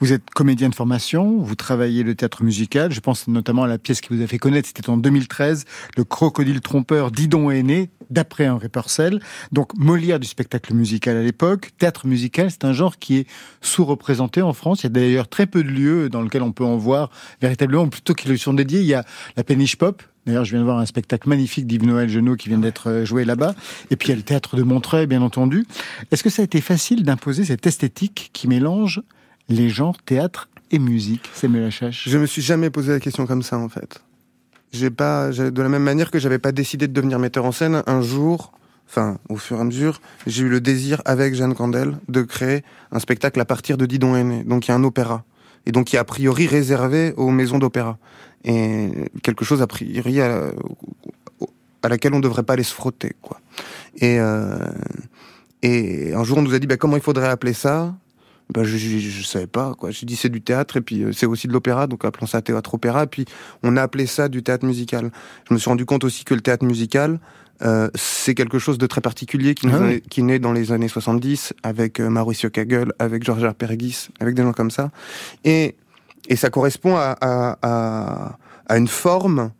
Vous 0.00 0.12
êtes 0.12 0.30
comédien 0.30 0.68
de 0.68 0.74
formation, 0.74 1.38
vous 1.38 1.54
travaillez 1.54 2.02
le 2.02 2.14
théâtre 2.14 2.42
musical. 2.42 2.92
Je 2.92 3.00
pense 3.00 3.28
notamment 3.28 3.64
à 3.64 3.68
la 3.68 3.78
pièce 3.78 4.00
qui 4.00 4.14
vous 4.14 4.22
a 4.22 4.26
fait 4.26 4.38
connaître, 4.38 4.68
c'était 4.68 4.88
en 4.90 4.96
2013, 4.96 5.64
Le 5.96 6.04
crocodile 6.04 6.60
trompeur 6.60 7.10
Didon 7.10 7.50
est 7.50 7.62
né, 7.62 7.90
d'après 8.10 8.48
Henri 8.48 8.68
Purcell. 8.68 9.20
Donc 9.52 9.76
Molière 9.76 10.20
du 10.20 10.26
spectacle 10.26 10.74
musical 10.74 11.16
à 11.16 11.22
l'époque. 11.22 11.70
Théâtre 11.78 12.06
musical, 12.06 12.50
c'est 12.50 12.64
un 12.64 12.72
genre 12.72 12.98
qui 12.98 13.18
est 13.18 13.26
sous-représenté 13.60 14.42
en 14.42 14.52
France. 14.52 14.80
Il 14.80 14.84
y 14.84 14.86
a 14.86 14.90
d'ailleurs 14.90 15.28
très 15.28 15.46
peu 15.46 15.62
de 15.62 15.68
lieux 15.68 16.08
dans 16.08 16.22
lesquels 16.22 16.42
on 16.42 16.52
peut 16.52 16.64
en 16.64 16.76
voir 16.76 17.10
véritablement, 17.40 17.88
plutôt 17.88 18.14
qu'ils 18.14 18.30
lui 18.30 18.38
sont 18.38 18.54
dédiés. 18.54 18.80
Il 18.80 18.86
y 18.86 18.94
a 18.94 19.04
la 19.36 19.44
péniche 19.44 19.76
pop. 19.76 20.02
D'ailleurs, 20.26 20.44
je 20.44 20.52
viens 20.52 20.60
de 20.60 20.64
voir 20.64 20.78
un 20.78 20.86
spectacle 20.86 21.28
magnifique 21.28 21.66
d'Yves 21.66 21.84
Noël 21.84 22.08
Genot 22.08 22.36
qui 22.36 22.48
vient 22.48 22.58
d'être 22.58 22.88
euh, 22.88 23.04
joué 23.04 23.26
là-bas. 23.26 23.54
Et 23.90 23.96
puis 23.96 24.08
il 24.08 24.10
y 24.12 24.14
a 24.14 24.16
le 24.16 24.22
théâtre 24.22 24.56
de 24.56 24.62
Montreuil, 24.62 25.06
bien 25.06 25.20
entendu. 25.20 25.66
Est-ce 26.10 26.22
que 26.22 26.30
ça 26.30 26.40
a 26.40 26.44
été 26.44 26.62
facile 26.62 27.02
d'imposer 27.02 27.44
cette 27.44 27.66
esthétique 27.66 28.30
qui 28.32 28.48
mélange 28.48 29.02
les 29.48 29.68
genres 29.68 29.96
théâtre 30.02 30.48
et 30.70 30.78
musique, 30.78 31.30
Samuel 31.34 31.64
Achache 31.64 32.08
Je 32.08 32.18
me 32.18 32.26
suis 32.26 32.42
jamais 32.42 32.70
posé 32.70 32.92
la 32.92 33.00
question 33.00 33.26
comme 33.26 33.42
ça 33.42 33.58
en 33.58 33.68
fait. 33.68 34.02
J'ai 34.72 34.90
pas, 34.90 35.30
de 35.30 35.62
la 35.62 35.68
même 35.68 35.84
manière 35.84 36.10
que 36.10 36.18
j'avais 36.18 36.40
pas 36.40 36.50
décidé 36.50 36.88
de 36.88 36.92
devenir 36.92 37.18
metteur 37.18 37.44
en 37.44 37.52
scène, 37.52 37.82
un 37.86 38.00
jour, 38.02 38.52
enfin 38.88 39.18
au 39.28 39.36
fur 39.36 39.58
et 39.58 39.60
à 39.60 39.64
mesure, 39.64 40.00
j'ai 40.26 40.42
eu 40.42 40.48
le 40.48 40.60
désir 40.60 41.00
avec 41.04 41.34
Jeanne 41.34 41.54
Candel 41.54 41.96
de 42.08 42.22
créer 42.22 42.64
un 42.90 42.98
spectacle 42.98 43.40
à 43.40 43.44
partir 43.44 43.76
de 43.76 43.86
Didon 43.86 44.16
Aîné. 44.16 44.42
Donc 44.42 44.66
il 44.66 44.70
y 44.70 44.72
a 44.72 44.74
un 44.74 44.84
opéra 44.84 45.24
et 45.66 45.72
donc 45.72 45.86
qui 45.86 45.96
est 45.96 45.98
a 45.98 46.04
priori 46.04 46.46
réservé 46.46 47.14
aux 47.16 47.30
maisons 47.30 47.58
d'opéra 47.58 47.98
et 48.44 48.90
quelque 49.22 49.44
chose 49.44 49.62
a 49.62 49.66
priori 49.66 50.20
à, 50.20 50.50
laquelle 51.88 52.14
on 52.14 52.20
devrait 52.20 52.42
pas 52.42 52.54
aller 52.54 52.62
se 52.62 52.74
frotter 52.74 53.12
quoi. 53.22 53.40
Et 53.96 54.18
euh, 54.18 54.58
et 55.62 56.12
un 56.14 56.24
jour 56.24 56.38
on 56.38 56.42
nous 56.42 56.54
a 56.54 56.58
dit 56.58 56.66
bah, 56.66 56.76
comment 56.76 56.96
il 56.96 57.02
faudrait 57.02 57.28
appeler 57.28 57.52
ça? 57.52 57.94
Bah, 58.52 58.62
je, 58.64 58.76
je, 58.76 58.98
je 58.98 59.22
savais 59.24 59.46
pas 59.46 59.74
quoi. 59.74 59.90
J'ai 59.90 60.06
dit 60.06 60.16
c'est 60.16 60.28
du 60.28 60.42
théâtre 60.42 60.76
et 60.76 60.80
puis 60.80 61.02
euh, 61.02 61.12
c'est 61.12 61.26
aussi 61.26 61.46
de 61.48 61.52
l'opéra, 61.52 61.86
donc 61.86 62.04
appelons 62.04 62.26
ça 62.26 62.42
théâtre 62.42 62.74
opéra. 62.74 63.04
Et 63.04 63.06
puis 63.06 63.24
on 63.62 63.76
a 63.76 63.82
appelé 63.82 64.06
ça 64.06 64.28
du 64.28 64.42
théâtre 64.42 64.66
musical. 64.66 65.10
Je 65.48 65.54
me 65.54 65.58
suis 65.58 65.68
rendu 65.70 65.84
compte 65.86 66.04
aussi 66.04 66.24
que 66.24 66.34
le 66.34 66.40
théâtre 66.40 66.64
musical 66.64 67.18
euh, 67.62 67.88
c'est 67.94 68.34
quelque 68.34 68.58
chose 68.58 68.78
de 68.78 68.86
très 68.88 69.00
particulier 69.00 69.54
qui, 69.54 69.68
Ah 69.72 69.78
oui. 69.80 70.02
qui 70.10 70.24
naît 70.24 70.40
dans 70.40 70.52
les 70.52 70.72
années 70.72 70.88
70 70.88 71.52
avec 71.62 72.00
euh, 72.00 72.10
Mauricio 72.10 72.50
Kagel, 72.50 72.92
avec 72.98 73.22
Georges 73.24 73.48
Pergis, 73.52 74.08
avec 74.18 74.34
des 74.34 74.42
gens 74.42 74.52
comme 74.52 74.72
ça. 74.72 74.90
Et 75.44 75.76
et 76.28 76.36
ça 76.36 76.50
correspond 76.50 76.96
à 76.96 77.16
à, 77.20 77.58
à, 77.62 78.38
à 78.68 78.76
une 78.76 78.88
forme 78.88 79.52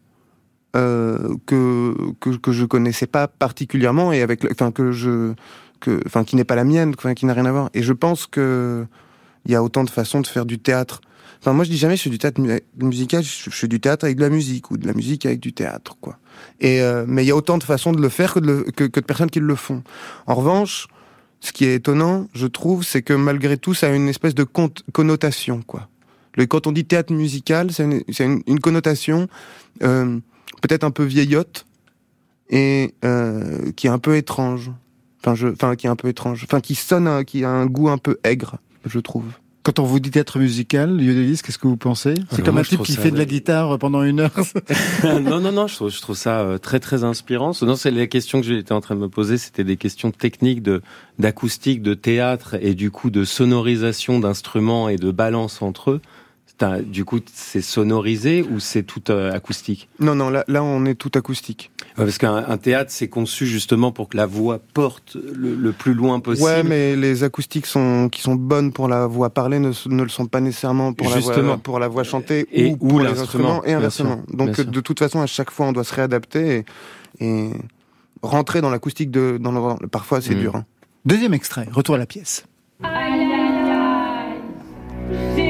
euh, 0.74 1.36
que, 1.46 1.94
que 2.20 2.30
que 2.30 2.50
je 2.50 2.64
connaissais 2.64 3.06
pas 3.06 3.28
particulièrement 3.28 4.12
et 4.12 4.22
avec 4.22 4.44
enfin 4.50 4.72
que 4.72 4.90
je 4.90 5.34
enfin 6.06 6.24
qui 6.24 6.36
n'est 6.36 6.44
pas 6.44 6.54
la 6.54 6.64
mienne 6.64 6.94
qui 6.96 7.26
n'a 7.26 7.34
rien 7.34 7.46
à 7.46 7.52
voir. 7.52 7.70
Et 7.74 7.82
je 7.82 7.92
pense 7.92 8.26
que 8.26 8.84
il 9.44 9.52
y 9.52 9.54
a 9.54 9.62
autant 9.62 9.84
de 9.84 9.90
façons 9.90 10.20
de 10.20 10.26
faire 10.26 10.46
du 10.46 10.58
théâtre. 10.58 11.00
Enfin 11.40 11.52
moi 11.52 11.64
je 11.64 11.70
dis 11.70 11.76
jamais 11.76 11.96
je 11.96 12.02
fais 12.02 12.10
du 12.10 12.18
théâtre 12.18 12.40
mu- 12.40 12.60
musical 12.78 13.22
je 13.22 13.50
fais 13.50 13.68
du 13.68 13.80
théâtre 13.80 14.04
avec 14.04 14.16
de 14.16 14.22
la 14.22 14.30
musique 14.30 14.70
ou 14.70 14.76
de 14.76 14.86
la 14.86 14.94
musique 14.94 15.26
avec 15.26 15.40
du 15.40 15.52
théâtre 15.52 15.96
quoi. 16.00 16.18
Et 16.60 16.80
euh, 16.80 17.04
mais 17.06 17.24
il 17.24 17.28
y 17.28 17.30
a 17.30 17.36
autant 17.36 17.58
de 17.58 17.64
façons 17.64 17.92
de 17.92 18.00
le 18.00 18.08
faire 18.08 18.34
que 18.34 18.40
de, 18.40 19.00
personnes 19.00 19.30
qui 19.30 19.40
le 19.40 19.54
font. 19.54 19.82
En 20.26 20.34
revanche 20.34 20.88
ce 21.40 21.52
qui 21.52 21.66
est 21.66 21.74
étonnant 21.74 22.28
je 22.34 22.46
trouve 22.46 22.84
c'est 22.84 23.02
que 23.02 23.12
malgré 23.12 23.58
tout 23.58 23.74
ça 23.74 23.88
a 23.88 23.90
une 23.90 24.08
espèce 24.08 24.34
de 24.34 24.44
con- 24.44 24.70
connotation 24.92 25.62
quoi. 25.62 25.88
Le, 26.36 26.46
quand 26.46 26.66
on 26.66 26.72
dit 26.72 26.84
théâtre 26.84 27.12
musical 27.12 27.70
c'est 27.72 28.24
une 28.24 28.60
connotation 28.60 29.28
euh, 29.82 30.18
peut-être 30.62 30.84
un 30.84 30.90
peu 30.90 31.04
vieillotte 31.04 31.66
et 32.48 32.94
euh, 33.04 33.72
qui 33.72 33.86
est 33.86 33.90
un 33.90 33.98
peu 33.98 34.16
étrange. 34.16 34.70
Enfin, 35.24 35.34
je, 35.34 35.48
enfin, 35.48 35.74
qui 35.74 35.86
est 35.86 35.90
un 35.90 35.96
peu 35.96 36.08
étrange. 36.08 36.42
Enfin, 36.44 36.60
qui 36.60 36.74
sonne, 36.74 37.08
un- 37.08 37.24
qui 37.24 37.44
a 37.44 37.50
un 37.50 37.64
goût 37.66 37.88
un 37.88 37.96
peu 37.98 38.18
aigre, 38.24 38.58
je 38.84 38.98
trouve. 38.98 39.24
Quand 39.62 39.78
on 39.78 39.84
vous 39.84 39.98
dit 39.98 40.10
théâtre 40.10 40.38
musical, 40.38 41.00
Yodelis, 41.00 41.40
qu'est-ce 41.42 41.56
que 41.56 41.66
vous 41.66 41.78
pensez 41.78 42.12
C'est 42.30 42.42
comme 42.44 42.52
moi, 42.56 42.60
un 42.60 42.64
type 42.64 42.82
qui 42.82 42.92
ça- 42.92 43.00
fait 43.00 43.10
de 43.10 43.16
la 43.16 43.24
guitare 43.24 43.78
pendant 43.78 44.02
une 44.02 44.20
heure. 44.20 44.30
non, 45.02 45.40
non, 45.40 45.52
non, 45.52 45.66
je 45.66 45.74
trouve, 45.76 45.90
je 45.90 46.00
trouve 46.02 46.16
ça 46.16 46.40
euh, 46.40 46.58
très, 46.58 46.80
très 46.80 47.02
inspirant. 47.02 47.52
Non, 47.62 47.74
c'est 47.74 47.90
les 47.90 48.06
questions 48.10 48.42
que 48.42 48.46
j'étais 48.46 48.72
en 48.72 48.82
train 48.82 48.94
de 48.94 49.00
me 49.00 49.08
poser, 49.08 49.38
c'était 49.38 49.64
des 49.64 49.78
questions 49.78 50.10
techniques 50.10 50.62
de 50.62 50.82
d'acoustique, 51.18 51.80
de 51.80 51.94
théâtre 51.94 52.56
et 52.60 52.74
du 52.74 52.90
coup 52.90 53.08
de 53.08 53.24
sonorisation 53.24 54.18
d'instruments 54.20 54.90
et 54.90 54.96
de 54.96 55.10
balance 55.10 55.62
entre 55.62 55.92
eux. 55.92 56.00
Du 56.86 57.04
coup, 57.04 57.18
c'est 57.32 57.60
sonorisé 57.60 58.42
ou 58.42 58.58
c'est 58.60 58.84
tout 58.84 59.10
euh, 59.10 59.32
acoustique? 59.32 59.88
Non, 59.98 60.14
non, 60.14 60.30
là, 60.30 60.44
là, 60.48 60.62
on 60.62 60.86
est 60.86 60.94
tout 60.94 61.10
acoustique. 61.14 61.70
Ouais, 61.98 62.04
Parce 62.04 62.16
qu'un 62.16 62.36
un 62.36 62.56
théâtre, 62.56 62.90
c'est 62.92 63.08
conçu 63.08 63.44
justement 63.46 63.92
pour 63.92 64.08
que 64.08 64.16
la 64.16 64.24
voix 64.24 64.60
porte 64.72 65.16
le, 65.16 65.54
le 65.56 65.72
plus 65.72 65.92
loin 65.94 66.20
possible. 66.20 66.46
Ouais, 66.46 66.62
mais 66.62 66.96
les 66.96 67.22
acoustiques 67.24 67.66
sont, 67.66 68.08
qui 68.08 68.22
sont 68.22 68.36
bonnes 68.36 68.72
pour 68.72 68.88
la 68.88 69.06
voix 69.06 69.30
parlée 69.30 69.58
ne, 69.58 69.68
le 69.68 70.08
sont 70.08 70.26
pas 70.26 70.40
nécessairement 70.40 70.92
pour, 70.94 71.10
la 71.10 71.18
voix, 71.18 71.56
pour 71.58 71.78
la 71.80 71.88
voix 71.88 72.04
chantée 72.04 72.46
Et- 72.52 72.70
ou 72.70 72.76
ou 72.80 72.88
pour 72.88 73.00
les 73.00 73.18
instruments 73.18 73.62
et 73.64 73.72
inversement. 73.74 74.22
sûr, 74.28 74.36
Donc, 74.36 74.60
de 74.60 74.80
toute 74.80 75.00
façon, 75.00 75.20
à 75.20 75.26
chaque 75.26 75.50
fois, 75.50 75.66
on 75.66 75.72
doit 75.72 75.84
se 75.84 75.94
réadapter 75.94 76.64
et, 77.20 77.24
et 77.26 77.50
rentrer 78.22 78.60
dans 78.62 78.70
l'acoustique 78.70 79.10
de, 79.10 79.38
dans 79.40 79.52
le, 79.52 79.86
parfois, 79.88 80.20
c'est 80.22 80.34
Mm. 80.36 80.40
dur. 80.40 80.56
hein. 80.56 80.64
Deuxième 81.04 81.34
extrait, 81.34 81.66
retour 81.70 81.96
à 81.96 81.98
la 81.98 82.06
pièce. 82.06 82.46
Aïe 82.82 82.90
aïe 83.20 83.70
aïe, 85.36 85.43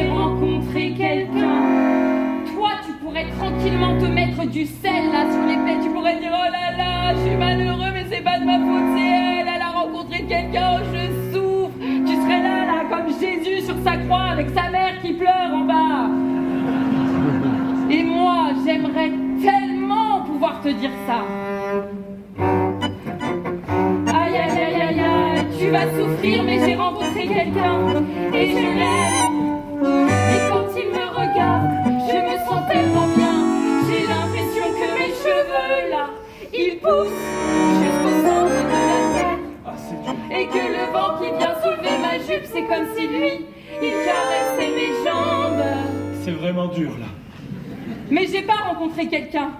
tranquillement 3.65 3.99
te 3.99 4.07
mettre 4.07 4.45
du 4.47 4.67
sel 4.67 5.11
là 5.13 5.25
sur 5.33 5.43
les 5.47 5.57
plaies. 5.57 5.83
Tu 5.83 5.91
pourrais 5.91 6.19
dire 6.21 6.33
oh 6.33 6.53
là 6.53 6.77
là, 6.77 7.15
je 7.15 7.29
suis 7.29 7.37
malheureux, 7.37 7.91
mais 7.95 8.05
c'est 8.11 8.23
pas 8.23 8.39
de 8.39 8.45
ma 8.45 8.59
faute, 8.59 8.97
c'est 8.97 9.07
elle. 9.07 9.49
Elle 9.55 9.63
a 9.63 9.71
rencontré 9.71 10.23
quelqu'un, 10.25 10.81
oh, 10.81 10.85
je 10.93 11.33
souffre. 11.33 11.79
Tu 11.81 12.15
serais 12.15 12.43
là, 12.43 12.67
là, 12.67 12.85
comme 12.91 13.09
Jésus 13.19 13.65
sur 13.65 13.77
sa 13.83 13.97
croix 13.97 14.33
avec 14.33 14.49
sa 14.51 14.71
mère 14.71 15.01
qui 15.03 15.15
pleure 15.15 15.51
en 15.55 15.65
bas. 15.65 16.11
Et 17.91 18.03
moi, 18.03 18.51
j'aimerais 18.67 19.13
tellement 19.43 20.23
pouvoir 20.27 20.61
te 20.61 20.69
dire 20.69 20.91
ça. 21.07 21.25
Aïe 24.15 24.37
aïe 24.37 24.59
aïe 24.59 24.83
aïe 24.83 25.01
aïe, 25.01 25.45
tu 25.59 25.69
vas 25.69 25.87
souffrir, 25.97 26.43
mais 26.45 26.59
j'ai 26.67 26.75
rencontré 26.75 27.27
quelqu'un 27.27 28.03
et 28.35 28.51
je 28.51 28.57
l'aime. 28.57 29.45
Et 29.83 30.51
quand 30.51 30.67
il 30.77 30.89
me 30.91 31.07
regarde, 31.19 31.71
je 32.09 32.17
me 32.17 32.39
sens 32.47 32.63
tellement 32.71 33.04
jusqu'au 36.85 38.15
centre 38.27 38.61
de 38.61 38.77
la 38.93 39.01
tête. 39.15 39.43
Et 40.31 40.47
que 40.47 40.59
le 40.59 40.85
vent 40.93 41.19
qui 41.19 41.29
vient 41.37 41.55
soulever 41.63 41.97
ma 42.01 42.19
jupe, 42.19 42.45
c'est 42.45 42.65
comme 42.65 42.87
si 42.97 43.07
lui, 43.07 43.47
il 43.83 43.93
caressait 44.05 44.71
mes 44.71 44.93
jambes. 45.05 45.65
C'est 46.23 46.33
vraiment 46.33 46.67
dur 46.69 46.91
là. 46.99 47.07
Mais 48.11 48.27
j'ai 48.27 48.43
pas 48.43 48.59
rencontré 48.69 49.07
quelqu'un. 49.09 49.51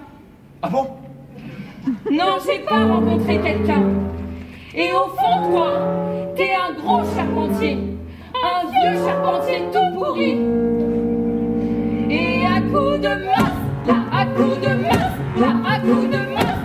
Ah 0.61 0.69
bon? 0.69 0.87
Non, 2.11 2.37
j'ai 2.45 2.59
pas 2.59 2.85
rencontré 2.85 3.39
quelqu'un. 3.39 3.83
Et 4.73 4.91
au 4.91 5.07
fond, 5.09 5.49
toi, 5.49 5.71
t'es 6.35 6.51
un 6.53 6.73
gros 6.73 7.03
charpentier. 7.15 7.77
Un 8.33 8.65
vieux 8.69 9.05
charpentier 9.05 9.63
tout 9.71 9.99
pourri. 9.99 10.37
Et 12.09 12.45
à 12.45 12.61
coups 12.61 12.99
de 12.99 13.07
masse, 13.25 13.61
là, 13.87 13.95
à 14.11 14.25
coups 14.25 14.59
de 14.59 14.73
masse, 14.81 15.17
là, 15.39 15.53
à 15.65 15.79
coups 15.79 16.09
de 16.09 16.33
masse, 16.33 16.64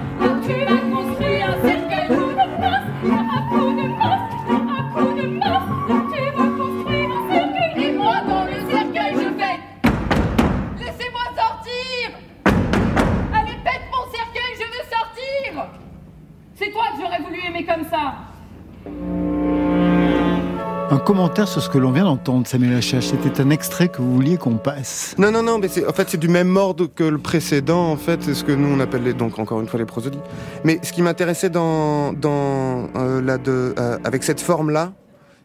C'est 16.60 16.72
toi 16.72 16.84
que 16.92 17.00
j'aurais 17.00 17.22
voulu 17.22 17.38
aimer 17.42 17.64
comme 17.64 17.84
ça 17.88 18.29
Un 20.92 20.98
commentaire 20.98 21.46
sur 21.46 21.62
ce 21.62 21.68
que 21.68 21.78
l'on 21.78 21.92
vient 21.92 22.02
d'entendre, 22.02 22.48
Samuel 22.48 22.74
Hachache. 22.74 23.06
C'était 23.06 23.40
un 23.40 23.50
extrait 23.50 23.86
que 23.86 23.98
vous 23.98 24.12
vouliez 24.12 24.36
qu'on 24.36 24.56
passe. 24.56 25.14
Non, 25.18 25.30
non, 25.30 25.40
non, 25.40 25.60
mais 25.60 25.68
en 25.86 25.92
fait, 25.92 26.10
c'est 26.10 26.18
du 26.18 26.26
même 26.26 26.56
ordre 26.56 26.86
que 26.86 27.04
le 27.04 27.18
précédent, 27.18 27.92
en 27.92 27.96
fait, 27.96 28.24
c'est 28.24 28.34
ce 28.34 28.42
que 28.42 28.50
nous 28.50 28.66
on 28.66 28.80
appelle 28.80 29.04
les, 29.04 29.14
donc 29.14 29.38
encore 29.38 29.60
une 29.60 29.68
fois 29.68 29.78
les 29.78 29.86
prosodies. 29.86 30.18
Mais 30.64 30.80
ce 30.82 30.92
qui 30.92 31.02
m'intéressait 31.02 31.48
dans, 31.48 32.12
dans 32.12 32.88
euh, 32.96 33.22
la 33.22 33.38
de, 33.38 33.72
euh, 33.78 33.98
avec 34.02 34.24
cette 34.24 34.40
forme-là, 34.40 34.92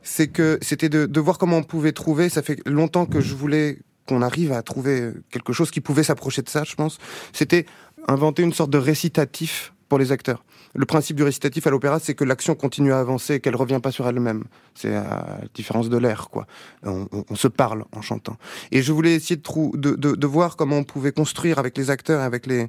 c'est 0.02 0.30
que 0.30 0.58
c'était 0.64 0.90
de, 0.90 1.06
de 1.06 1.20
voir 1.20 1.38
comment 1.38 1.58
on 1.58 1.64
pouvait 1.64 1.92
trouver. 1.92 2.30
Ça 2.30 2.42
fait 2.42 2.60
longtemps 2.66 3.06
que 3.06 3.22
je 3.22 3.36
voulais 3.36 3.78
qu'on 4.08 4.24
arrive 4.24 4.52
à 4.52 4.64
trouver 4.64 5.12
quelque 5.30 5.54
chose 5.54 5.70
qui 5.70 5.80
pouvait 5.80 6.04
s'approcher 6.04 6.42
de 6.42 6.50
ça, 6.50 6.64
je 6.64 6.74
pense. 6.74 6.98
C'était 7.34 7.68
inventer 8.08 8.42
une 8.42 8.54
sorte 8.54 8.72
de 8.72 8.80
récitatif 8.80 9.74
pour 9.90 10.00
les 10.00 10.12
acteurs. 10.12 10.44
Le 10.76 10.86
principe 10.86 11.16
du 11.16 11.24
récitatif 11.24 11.66
à 11.68 11.70
l'opéra, 11.70 12.00
c'est 12.00 12.14
que 12.16 12.24
l'action 12.26 12.54
continue 12.54 12.92
à 12.92 13.00
avancer 13.00 13.36
et 13.36 13.40
qu'elle 13.40 13.56
revient 13.56 13.80
pas 13.82 13.92
sur 13.92 14.08
elle-même. 14.08 14.44
C'est 14.74 14.94
à 14.94 15.04
la 15.42 15.48
différence 15.54 15.90
de 15.90 15.98
l'air, 15.98 16.28
quoi. 16.30 16.46
On, 16.84 17.08
on- 17.12 17.24
on 17.30 17.36
se 17.36 17.48
parle 17.48 17.86
en 17.94 18.02
chantant. 18.02 18.36
Et 18.72 18.82
je 18.82 18.92
voulais 18.92 19.16
essayer 19.16 19.38
de, 19.38 19.42
trou- 19.42 19.72
de, 19.76 19.96
de, 19.96 20.16
de 20.16 20.28
voir 20.28 20.58
comment 20.58 20.78
on 20.78 20.84
pouvait 20.84 21.12
construire 21.14 21.60
avec 21.60 21.78
les 21.78 21.90
acteurs 21.90 22.22
et 22.22 22.26
avec 22.26 22.46
les, 22.46 22.68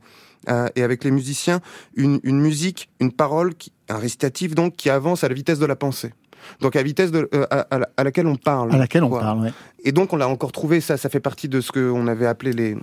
euh, 0.49 0.69
et 0.77 0.83
avec 0.85 1.03
les 1.05 1.11
musiciens 1.11 1.61
une, 1.97 2.21
une 2.23 2.41
musique, 2.41 2.89
une 3.01 3.11
parole, 3.13 3.55
qui, 3.55 3.73
un 3.89 3.99
récitatif 3.99 4.55
donc, 4.55 4.77
qui 4.77 4.89
avance 4.89 5.25
à 5.25 5.29
la 5.29 5.35
vitesse 5.35 5.59
de 5.59 5.67
la 5.67 5.77
pensée. 5.77 6.13
Donc 6.61 6.77
à 6.77 6.79
la 6.79 6.85
vitesse 6.85 7.11
de, 7.11 7.29
euh, 7.35 7.45
à, 7.51 7.61
à 7.75 7.79
la- 7.81 7.89
à 7.97 8.05
laquelle 8.05 8.29
on 8.29 8.37
parle. 8.37 8.73
À 8.73 8.79
laquelle 8.79 9.03
on 9.03 9.11
parle, 9.11 9.41
ouais. 9.41 9.53
Et 9.83 9.91
donc 9.91 10.13
on 10.13 10.17
l'a 10.17 10.29
encore 10.29 10.53
trouvé, 10.53 10.81
ça, 10.81 10.97
ça 10.97 11.09
fait 11.09 11.19
partie 11.21 11.49
de 11.49 11.61
ce 11.61 11.73
qu'on 11.73 12.07
avait 12.07 12.27
appelé 12.27 12.53
les 12.53 12.77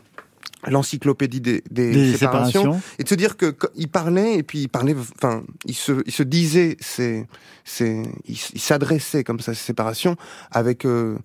l'encyclopédie 0.67 1.41
des, 1.41 1.63
des, 1.69 1.91
Des 1.91 2.17
séparations. 2.17 2.61
séparations. 2.61 2.81
et 2.99 3.03
de 3.03 3.09
se 3.09 3.15
dire 3.15 3.37
que 3.37 3.51
qu- 3.51 3.67
il 3.75 3.87
parlait 3.89 4.35
et 4.37 4.43
puis 4.43 4.59
il 4.61 4.69
parlait 4.69 4.95
enfin 5.15 5.43
il 5.65 5.75
se 5.75 6.01
il 6.05 6.11
se 6.11 6.23
disait 6.23 6.77
c'est 6.79 7.27
c'est 7.65 8.03
il 8.25 8.37
s'adressait 8.37 9.23
comme 9.23 9.39
ça 9.39 9.53
ces 9.53 9.63
séparations 9.63 10.15
avec 10.51 10.85
euh, 10.85 11.17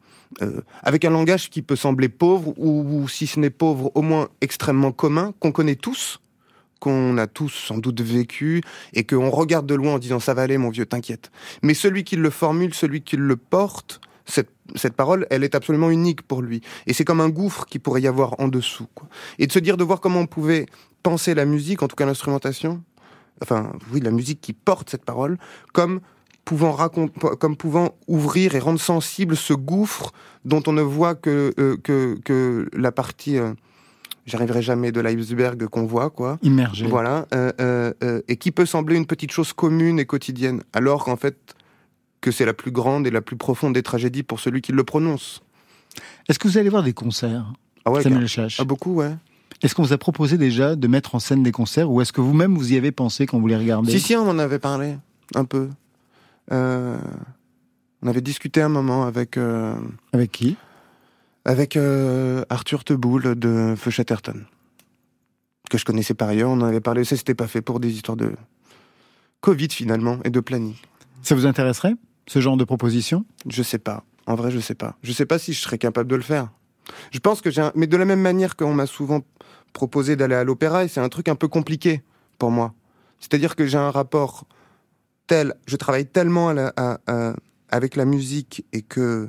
euh, 0.42 0.60
avec 0.82 1.04
un 1.04 1.10
langage 1.10 1.50
qui 1.50 1.62
peut 1.62 1.76
sembler 1.76 2.08
pauvre 2.08 2.52
ou, 2.58 3.02
ou 3.02 3.08
si 3.08 3.26
ce 3.26 3.38
n'est 3.40 3.50
pauvre 3.50 3.90
au 3.94 4.02
moins 4.02 4.28
extrêmement 4.40 4.92
commun 4.92 5.32
qu'on 5.40 5.52
connaît 5.52 5.76
tous 5.76 6.20
qu'on 6.80 7.18
a 7.18 7.26
tous 7.26 7.48
sans 7.50 7.78
doute 7.78 8.00
vécu 8.00 8.62
et 8.92 9.04
qu'on 9.04 9.30
regarde 9.30 9.66
de 9.66 9.74
loin 9.74 9.94
en 9.94 9.98
disant 9.98 10.20
ça 10.20 10.34
va 10.34 10.42
aller 10.42 10.58
mon 10.58 10.70
vieux 10.70 10.86
t'inquiète 10.86 11.30
mais 11.62 11.74
celui 11.74 12.04
qui 12.04 12.16
le 12.16 12.30
formule 12.30 12.74
celui 12.74 13.02
qui 13.02 13.16
le 13.16 13.36
porte 13.36 14.00
cette, 14.26 14.50
cette 14.74 14.94
parole, 14.94 15.26
elle 15.30 15.44
est 15.44 15.54
absolument 15.54 15.90
unique 15.90 16.22
pour 16.22 16.42
lui. 16.42 16.60
Et 16.86 16.92
c'est 16.92 17.04
comme 17.04 17.20
un 17.20 17.28
gouffre 17.28 17.66
qui 17.66 17.78
pourrait 17.78 18.02
y 18.02 18.06
avoir 18.06 18.38
en 18.40 18.48
dessous. 18.48 18.86
Quoi. 18.94 19.08
Et 19.38 19.46
de 19.46 19.52
se 19.52 19.58
dire, 19.58 19.76
de 19.76 19.84
voir 19.84 20.00
comment 20.00 20.20
on 20.20 20.26
pouvait 20.26 20.66
penser 21.02 21.34
la 21.34 21.44
musique, 21.44 21.82
en 21.82 21.88
tout 21.88 21.96
cas 21.96 22.06
l'instrumentation, 22.06 22.82
enfin, 23.42 23.72
oui, 23.92 24.00
la 24.00 24.10
musique 24.10 24.40
qui 24.40 24.52
porte 24.52 24.90
cette 24.90 25.04
parole, 25.04 25.38
comme 25.72 26.00
pouvant 26.44 26.72
raconter, 26.72 27.12
comme 27.38 27.56
pouvant 27.56 27.94
ouvrir 28.06 28.54
et 28.54 28.58
rendre 28.58 28.80
sensible 28.80 29.36
ce 29.36 29.52
gouffre 29.52 30.12
dont 30.44 30.62
on 30.66 30.72
ne 30.72 30.82
voit 30.82 31.14
que, 31.14 31.52
euh, 31.58 31.76
que, 31.76 32.18
que 32.24 32.68
la 32.72 32.90
partie, 32.90 33.36
euh, 33.36 33.52
j'arriverai 34.24 34.62
jamais 34.62 34.92
de 34.92 35.00
l'iceberg 35.00 35.66
qu'on 35.66 35.84
voit, 35.84 36.10
quoi. 36.10 36.38
Immergé. 36.42 36.86
Voilà, 36.86 37.26
euh, 37.34 37.52
euh, 37.60 37.92
euh, 38.02 38.20
et 38.28 38.36
qui 38.36 38.50
peut 38.50 38.66
sembler 38.66 38.96
une 38.96 39.06
petite 39.06 39.32
chose 39.32 39.52
commune 39.52 39.98
et 39.98 40.06
quotidienne, 40.06 40.62
alors 40.72 41.04
qu'en 41.04 41.16
fait, 41.16 41.36
que 42.20 42.30
c'est 42.30 42.44
la 42.44 42.54
plus 42.54 42.70
grande 42.70 43.06
et 43.06 43.10
la 43.10 43.20
plus 43.20 43.36
profonde 43.36 43.74
des 43.74 43.82
tragédies 43.82 44.22
pour 44.22 44.40
celui 44.40 44.60
qui 44.60 44.72
le 44.72 44.84
prononce. 44.84 45.42
Est-ce 46.28 46.38
que 46.38 46.48
vous 46.48 46.58
allez 46.58 46.68
voir 46.68 46.82
des 46.82 46.92
concerts 46.92 47.52
Ah 47.84 47.90
ouais, 47.90 48.02
Samuel 48.02 48.24
Hachache 48.24 48.60
ah, 48.60 48.64
beaucoup, 48.64 48.94
ouais. 48.94 49.14
Est-ce 49.62 49.74
qu'on 49.74 49.82
vous 49.82 49.92
a 49.92 49.98
proposé 49.98 50.38
déjà 50.38 50.76
de 50.76 50.86
mettre 50.86 51.14
en 51.14 51.18
scène 51.18 51.42
des 51.42 51.52
concerts 51.52 51.90
ou 51.90 52.00
est-ce 52.00 52.12
que 52.12 52.20
vous-même 52.20 52.54
vous 52.56 52.72
y 52.72 52.76
avez 52.76 52.92
pensé 52.92 53.26
quand 53.26 53.38
vous 53.40 53.46
les 53.46 53.56
regardez 53.56 53.90
Si, 53.92 54.00
si, 54.00 54.16
on 54.16 54.28
en 54.28 54.38
avait 54.38 54.58
parlé, 54.60 54.96
un 55.34 55.44
peu. 55.44 55.68
Euh, 56.52 56.98
on 58.02 58.06
avait 58.06 58.20
discuté 58.20 58.62
un 58.62 58.68
moment 58.68 59.04
avec... 59.04 59.36
euh, 59.36 59.74
Avec 60.12 60.32
qui? 60.32 60.56
Avec 61.44 61.76
euh, 61.76 62.44
Arthur 62.50 62.84
Teboul 62.84 63.34
de 63.38 63.74
Feu 63.76 63.90
Chatterton, 63.90 64.44
que 65.70 65.78
je 65.78 65.84
connaissais 65.84 66.14
par 66.14 66.28
ailleurs. 66.28 66.50
On 66.50 66.60
en 66.60 66.66
avait 66.66 66.80
parlé, 66.80 67.04
ça 67.04 67.16
c'était 67.16 67.34
pas 67.34 67.46
fait 67.46 67.62
pour 67.62 67.80
des 67.80 67.92
histoires 67.92 68.16
de 68.16 68.32
Covid 69.40 69.68
finalement 69.70 70.18
et 70.24 70.30
de 70.30 70.40
planning. 70.40 70.74
Ça 71.22 71.34
vous 71.34 71.46
intéresserait, 71.46 71.94
ce 72.28 72.40
genre 72.40 72.56
de 72.56 72.64
proposition? 72.64 73.24
Je 73.48 73.62
sais 73.62 73.78
pas. 73.78 74.04
En 74.26 74.34
vrai, 74.34 74.50
je 74.50 74.60
sais 74.60 74.74
pas. 74.74 74.96
Je 75.02 75.12
sais 75.12 75.26
pas 75.26 75.38
si 75.38 75.52
je 75.52 75.60
serais 75.60 75.78
capable 75.78 76.08
de 76.10 76.16
le 76.16 76.22
faire. 76.22 76.50
Je 77.10 77.18
pense 77.18 77.40
que 77.40 77.50
j'ai 77.50 77.62
un... 77.62 77.72
Mais 77.74 77.86
de 77.86 77.96
la 77.96 78.04
même 78.04 78.20
manière 78.20 78.56
qu'on 78.56 78.74
m'a 78.74 78.86
souvent 78.86 79.20
proposé 79.72 80.16
d'aller 80.16 80.34
à 80.34 80.44
l'opéra, 80.44 80.84
et 80.84 80.88
c'est 80.88 81.00
un 81.00 81.08
truc 81.08 81.28
un 81.28 81.34
peu 81.34 81.48
compliqué 81.48 82.02
pour 82.38 82.50
moi. 82.50 82.74
C'est-à-dire 83.20 83.56
que 83.56 83.66
j'ai 83.66 83.78
un 83.78 83.90
rapport 83.90 84.44
tel... 85.26 85.54
Je 85.66 85.76
travaille 85.76 86.06
tellement 86.06 86.48
à 86.50 86.54
la- 86.54 86.72
à- 86.76 86.98
à- 87.06 87.34
avec 87.70 87.96
la 87.96 88.04
musique 88.04 88.64
et 88.72 88.82
que... 88.82 89.28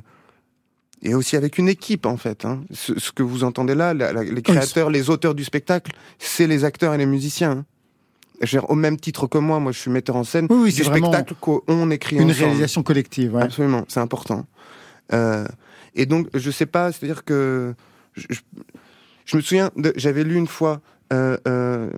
Et 1.02 1.14
aussi 1.14 1.34
avec 1.36 1.56
une 1.56 1.68
équipe, 1.68 2.04
en 2.04 2.18
fait. 2.18 2.44
hein. 2.44 2.60
Ce, 2.72 2.98
ce 2.98 3.10
que 3.10 3.22
vous 3.22 3.42
entendez 3.42 3.74
là, 3.74 3.94
la- 3.94 4.12
la- 4.12 4.22
les 4.22 4.42
créateurs, 4.42 4.90
les 4.90 5.08
auteurs 5.08 5.34
du 5.34 5.44
spectacle, 5.44 5.92
c'est 6.18 6.46
les 6.46 6.64
acteurs 6.64 6.92
et 6.92 6.98
les 6.98 7.06
musiciens. 7.06 7.50
hein. 7.52 7.64
Au 8.68 8.74
même 8.74 8.98
titre 8.98 9.26
que 9.26 9.38
moi, 9.38 9.60
moi 9.60 9.72
je 9.72 9.78
suis 9.78 9.90
metteur 9.90 10.16
en 10.16 10.24
scène 10.24 10.46
Oui, 10.50 10.56
oui, 10.62 10.72
du 10.72 10.82
spectacle 10.84 11.34
qu'on 11.40 11.90
écrit 11.90 12.16
Une 12.16 12.30
ensemble. 12.30 12.44
réalisation 12.44 12.82
collective, 12.82 13.34
ouais. 13.34 13.42
Absolument, 13.42 13.84
c'est 13.88 14.00
important. 14.00 14.46
Euh, 15.12 15.46
et 15.94 16.06
donc, 16.06 16.28
je 16.34 16.50
sais 16.50 16.66
pas, 16.66 16.90
c'est-à-dire 16.92 17.24
que 17.24 17.74
je, 18.14 18.26
je- 18.30 18.40
je 19.26 19.36
me 19.36 19.42
souviens, 19.42 19.70
j'avais 19.96 20.24
lu 20.24 20.36
une 20.36 20.46
fois 20.46 20.80
euh, 21.12 21.36
euh, 21.48 21.90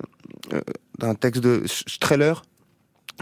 euh, 0.52 0.60
un 1.02 1.14
texte 1.14 1.42
de 1.42 1.62
Streller 1.66 2.34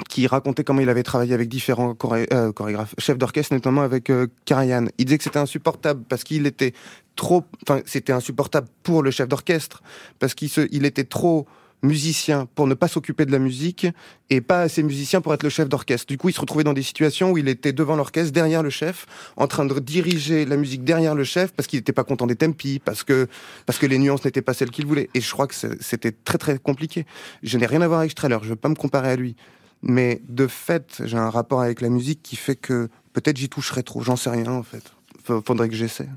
qui 0.08 0.26
racontait 0.28 0.62
comment 0.64 0.80
il 0.80 0.88
avait 0.88 1.02
travaillé 1.02 1.34
avec 1.34 1.48
différents 1.48 1.92
choré- 1.94 2.28
euh, 2.32 2.52
chorégraphes, 2.52 2.94
chefs 2.98 3.18
d'orchestre, 3.18 3.52
notamment 3.52 3.82
avec 3.82 4.08
euh, 4.08 4.28
Karajan. 4.44 4.86
Il 4.98 5.04
disait 5.04 5.18
que 5.18 5.24
c'était 5.24 5.38
insupportable 5.40 6.04
parce 6.08 6.22
qu'il 6.24 6.46
était 6.46 6.72
trop, 7.16 7.44
enfin, 7.68 7.82
c'était 7.86 8.12
insupportable 8.12 8.68
pour 8.84 9.02
le 9.02 9.10
chef 9.10 9.28
d'orchestre 9.28 9.82
parce 10.20 10.34
qu'il 10.34 10.48
se, 10.48 10.66
il 10.70 10.86
était 10.86 11.04
trop 11.04 11.46
musicien 11.82 12.46
pour 12.54 12.66
ne 12.66 12.74
pas 12.74 12.88
s'occuper 12.88 13.24
de 13.24 13.32
la 13.32 13.38
musique 13.38 13.86
et 14.28 14.40
pas 14.40 14.62
assez 14.62 14.82
musicien 14.82 15.20
pour 15.20 15.32
être 15.34 15.42
le 15.42 15.48
chef 15.48 15.68
d'orchestre. 15.68 16.06
Du 16.06 16.18
coup, 16.18 16.28
il 16.28 16.32
se 16.32 16.40
retrouvait 16.40 16.64
dans 16.64 16.72
des 16.72 16.82
situations 16.82 17.30
où 17.32 17.38
il 17.38 17.48
était 17.48 17.72
devant 17.72 17.96
l'orchestre, 17.96 18.32
derrière 18.32 18.62
le 18.62 18.70
chef, 18.70 19.06
en 19.36 19.46
train 19.46 19.64
de 19.64 19.78
diriger 19.80 20.44
la 20.44 20.56
musique 20.56 20.84
derrière 20.84 21.14
le 21.14 21.24
chef 21.24 21.52
parce 21.52 21.66
qu'il 21.66 21.78
n'était 21.78 21.92
pas 21.92 22.04
content 22.04 22.26
des 22.26 22.36
tempi, 22.36 22.80
parce 22.84 23.02
que 23.02 23.28
parce 23.66 23.78
que 23.78 23.86
les 23.86 23.98
nuances 23.98 24.24
n'étaient 24.24 24.42
pas 24.42 24.54
celles 24.54 24.70
qu'il 24.70 24.86
voulait. 24.86 25.08
Et 25.14 25.20
je 25.20 25.30
crois 25.32 25.46
que 25.46 25.54
c'était 25.80 26.12
très 26.12 26.38
très 26.38 26.58
compliqué. 26.58 27.06
Je 27.42 27.56
n'ai 27.58 27.66
rien 27.66 27.80
à 27.80 27.88
voir 27.88 28.00
avec 28.00 28.10
Streller, 28.12 28.38
je 28.42 28.48
veux 28.50 28.56
pas 28.56 28.68
me 28.68 28.74
comparer 28.74 29.10
à 29.10 29.16
lui. 29.16 29.36
Mais 29.82 30.20
de 30.28 30.46
fait, 30.46 31.00
j'ai 31.06 31.16
un 31.16 31.30
rapport 31.30 31.62
avec 31.62 31.80
la 31.80 31.88
musique 31.88 32.20
qui 32.22 32.36
fait 32.36 32.56
que 32.56 32.88
peut-être 33.14 33.38
j'y 33.38 33.48
toucherai 33.48 33.82
trop. 33.82 34.02
J'en 34.02 34.16
sais 34.16 34.28
rien 34.30 34.52
en 34.52 34.62
fait. 34.62 34.82
Fa- 35.24 35.40
Faudrait 35.46 35.70
que 35.70 35.74
j'essaie. 35.74 36.08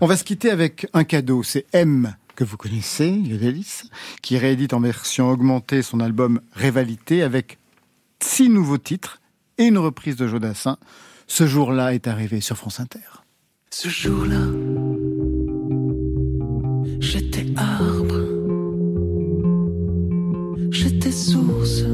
On 0.00 0.06
va 0.06 0.16
se 0.16 0.24
quitter 0.24 0.50
avec 0.50 0.86
un 0.92 1.04
cadeau. 1.04 1.42
C'est 1.42 1.66
M 1.72 2.14
que 2.34 2.44
vous 2.44 2.56
connaissez, 2.56 3.08
Yodelis, 3.08 3.82
qui 4.22 4.38
réédite 4.38 4.72
en 4.72 4.80
version 4.80 5.30
augmentée 5.30 5.82
son 5.82 6.00
album 6.00 6.40
Révalité 6.52 7.22
avec 7.22 7.58
six 8.20 8.48
nouveaux 8.48 8.78
titres 8.78 9.20
et 9.58 9.64
une 9.64 9.78
reprise 9.78 10.16
de 10.16 10.26
Jodassin. 10.26 10.78
Ce 11.26 11.46
jour-là 11.46 11.94
est 11.94 12.08
arrivé 12.08 12.40
sur 12.40 12.56
France 12.56 12.80
Inter. 12.80 13.00
Ce 13.70 13.88
jour-là, 13.88 14.42
j'étais 17.00 17.46
arbre, 17.56 18.20
j'étais 20.70 21.12
source, 21.12 21.84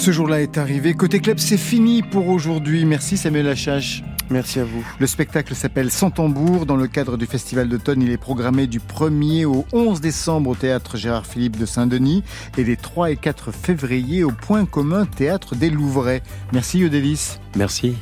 ce 0.00 0.12
jour-là 0.12 0.40
est 0.40 0.56
arrivé. 0.56 0.94
Côté 0.94 1.20
club, 1.20 1.38
c'est 1.38 1.58
fini 1.58 2.02
pour 2.02 2.28
aujourd'hui. 2.28 2.86
Merci 2.86 3.18
Samuel 3.18 3.44
Lachache. 3.44 4.02
Merci 4.30 4.60
à 4.60 4.64
vous. 4.64 4.86
Le 5.00 5.08
spectacle 5.08 5.56
s'appelle 5.56 5.90
Sans 5.90 6.12
tambour. 6.12 6.64
Dans 6.64 6.76
le 6.76 6.86
cadre 6.86 7.16
du 7.16 7.26
Festival 7.26 7.68
d'automne, 7.68 8.00
il 8.00 8.10
est 8.10 8.16
programmé 8.16 8.68
du 8.68 8.78
1er 8.78 9.44
au 9.44 9.66
11 9.72 10.00
décembre 10.00 10.50
au 10.50 10.54
théâtre 10.54 10.96
Gérard 10.96 11.26
Philippe 11.26 11.58
de 11.58 11.66
Saint-Denis 11.66 12.22
et 12.56 12.62
les 12.62 12.76
3 12.76 13.10
et 13.10 13.16
4 13.16 13.50
février 13.50 14.22
au 14.22 14.30
Point 14.30 14.66
commun 14.66 15.04
Théâtre 15.04 15.56
des 15.56 15.68
Louvrais. 15.68 16.22
Merci 16.52 16.78
Yodelis. 16.78 17.38
Merci. 17.56 17.96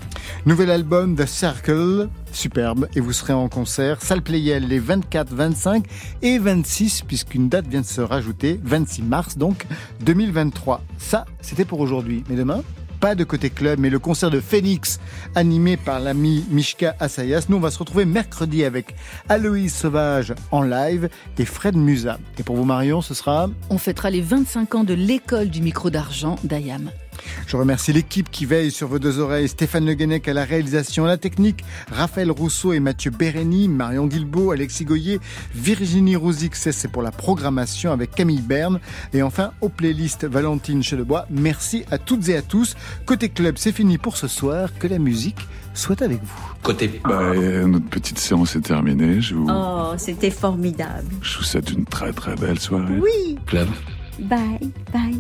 Nouvel 0.45 0.71
album 0.71 1.17
The 1.17 1.25
Circle, 1.25 2.11
superbe, 2.33 2.87
et 2.95 3.01
vous 3.01 3.15
serez 3.15 3.33
en 3.33 3.49
concert 3.49 4.03
salle 4.03 4.21
Playel 4.21 4.69
les 4.69 4.79
24, 4.79 5.33
25 5.33 5.87
et 6.21 6.39
26, 6.39 7.03
puisqu'une 7.09 7.49
date 7.49 7.67
vient 7.67 7.81
de 7.81 7.87
se 7.87 8.03
rajouter, 8.03 8.61
26 8.63 9.03
mars 9.03 9.39
donc 9.39 9.65
2023. 10.01 10.83
Ça, 10.99 11.25
c'était 11.41 11.65
pour 11.65 11.81
aujourd'hui. 11.81 12.23
Mais 12.29 12.37
demain 12.37 12.63
pas 13.01 13.15
de 13.15 13.25
côté 13.25 13.51
club, 13.51 13.79
mais 13.79 13.91
le 13.91 13.99
concert 13.99 14.31
de 14.31 14.41
Phoenix, 14.41 15.01
animé 15.35 15.77
par 15.77 16.01
l'ami 16.01 16.45
Mishka 16.51 16.97
Assayas. 17.01 17.47
Nous, 17.49 17.57
on 17.57 17.61
va 17.61 17.71
se 17.71 17.79
retrouver 17.79 18.05
mercredi 18.05 18.65
avec 18.65 18.95
Aloïse 19.29 19.75
Sauvage 19.75 20.35
en 20.51 20.63
live 20.63 21.09
et 21.39 21.45
Fred 21.45 21.77
Musa. 21.77 22.19
Et 22.39 22.43
pour 22.43 22.57
vous, 22.57 22.65
Marion, 22.65 23.01
ce 23.01 23.15
sera 23.15 23.49
On 23.71 23.79
fêtera 23.79 24.11
les 24.11 24.21
25 24.21 24.75
ans 24.75 24.85
de 24.85 24.95
l'école 24.95 25.49
du 25.49 25.63
micro 25.63 25.91
d'argent 25.91 26.37
d'Ayam. 26.45 26.91
Je 27.49 27.57
remercie 27.57 27.95
l'équipe 27.95 28.31
qui 28.31 28.45
veille 28.45 28.71
sur 28.71 28.89
vos 28.89 28.99
deux 28.99 29.21
oreilles. 29.21 29.49
Stéphane 29.49 29.87
Le 29.87 29.95
Guenec 29.95 30.29
à 30.29 30.35
la 30.35 30.45
réalisation, 30.45 31.07
à 31.07 31.09
la 31.09 31.17
technique, 31.17 31.65
Raphaël 31.91 32.31
Rousseau 32.31 32.75
et 32.75 32.79
Mathieu 32.79 33.11
Bérény, 33.11 33.69
Marion 33.69 34.07
Guilbault, 34.07 34.51
Alexis 34.51 34.85
Goyer, 34.85 35.19
Virginie 35.55 36.15
Rousix, 36.15 36.51
c'est 36.71 36.93
pour 36.93 37.01
la 37.01 37.11
programmation 37.11 37.91
avec 37.91 38.11
Camille 38.11 38.43
Berne. 38.43 38.81
Et 39.15 39.23
enfin, 39.23 39.53
aux 39.63 39.71
playlists 39.71 40.27
Valentine 40.27 40.83
Chedebois. 40.83 41.25
Merci 41.31 41.85
à 41.91 41.97
toutes 41.97 42.29
et 42.29 42.37
à 42.37 42.43
tous. 42.43 42.77
Côté 43.07 43.31
club, 43.31 43.55
c'est 43.57 43.73
fini 43.73 43.97
pour 43.97 44.19
ce 44.19 44.29
soir. 44.29 44.69
Que 44.79 44.87
la 44.87 44.99
musique 44.99 45.41
soit 45.73 46.03
avec 46.03 46.23
vous. 46.23 46.53
Côté. 46.63 47.01
Bah, 47.05 47.19
euh, 47.35 47.67
notre 47.67 47.87
petite 47.87 48.19
séance 48.19 48.57
est 48.57 48.61
terminée. 48.61 49.23
Je 49.23 49.35
vous, 49.35 49.47
Oh, 49.51 49.95
c'était 49.97 50.31
formidable. 50.31 51.07
je 51.23 51.39
vous 51.39 51.45
souhaite 51.45 51.71
une 51.73 51.87
très 51.87 52.13
très 52.13 52.35
belle 52.37 52.59
soirée. 52.59 52.99
Oui. 53.01 53.39
Club. 53.47 53.69
Bye, 54.19 54.71
bye. 54.93 55.19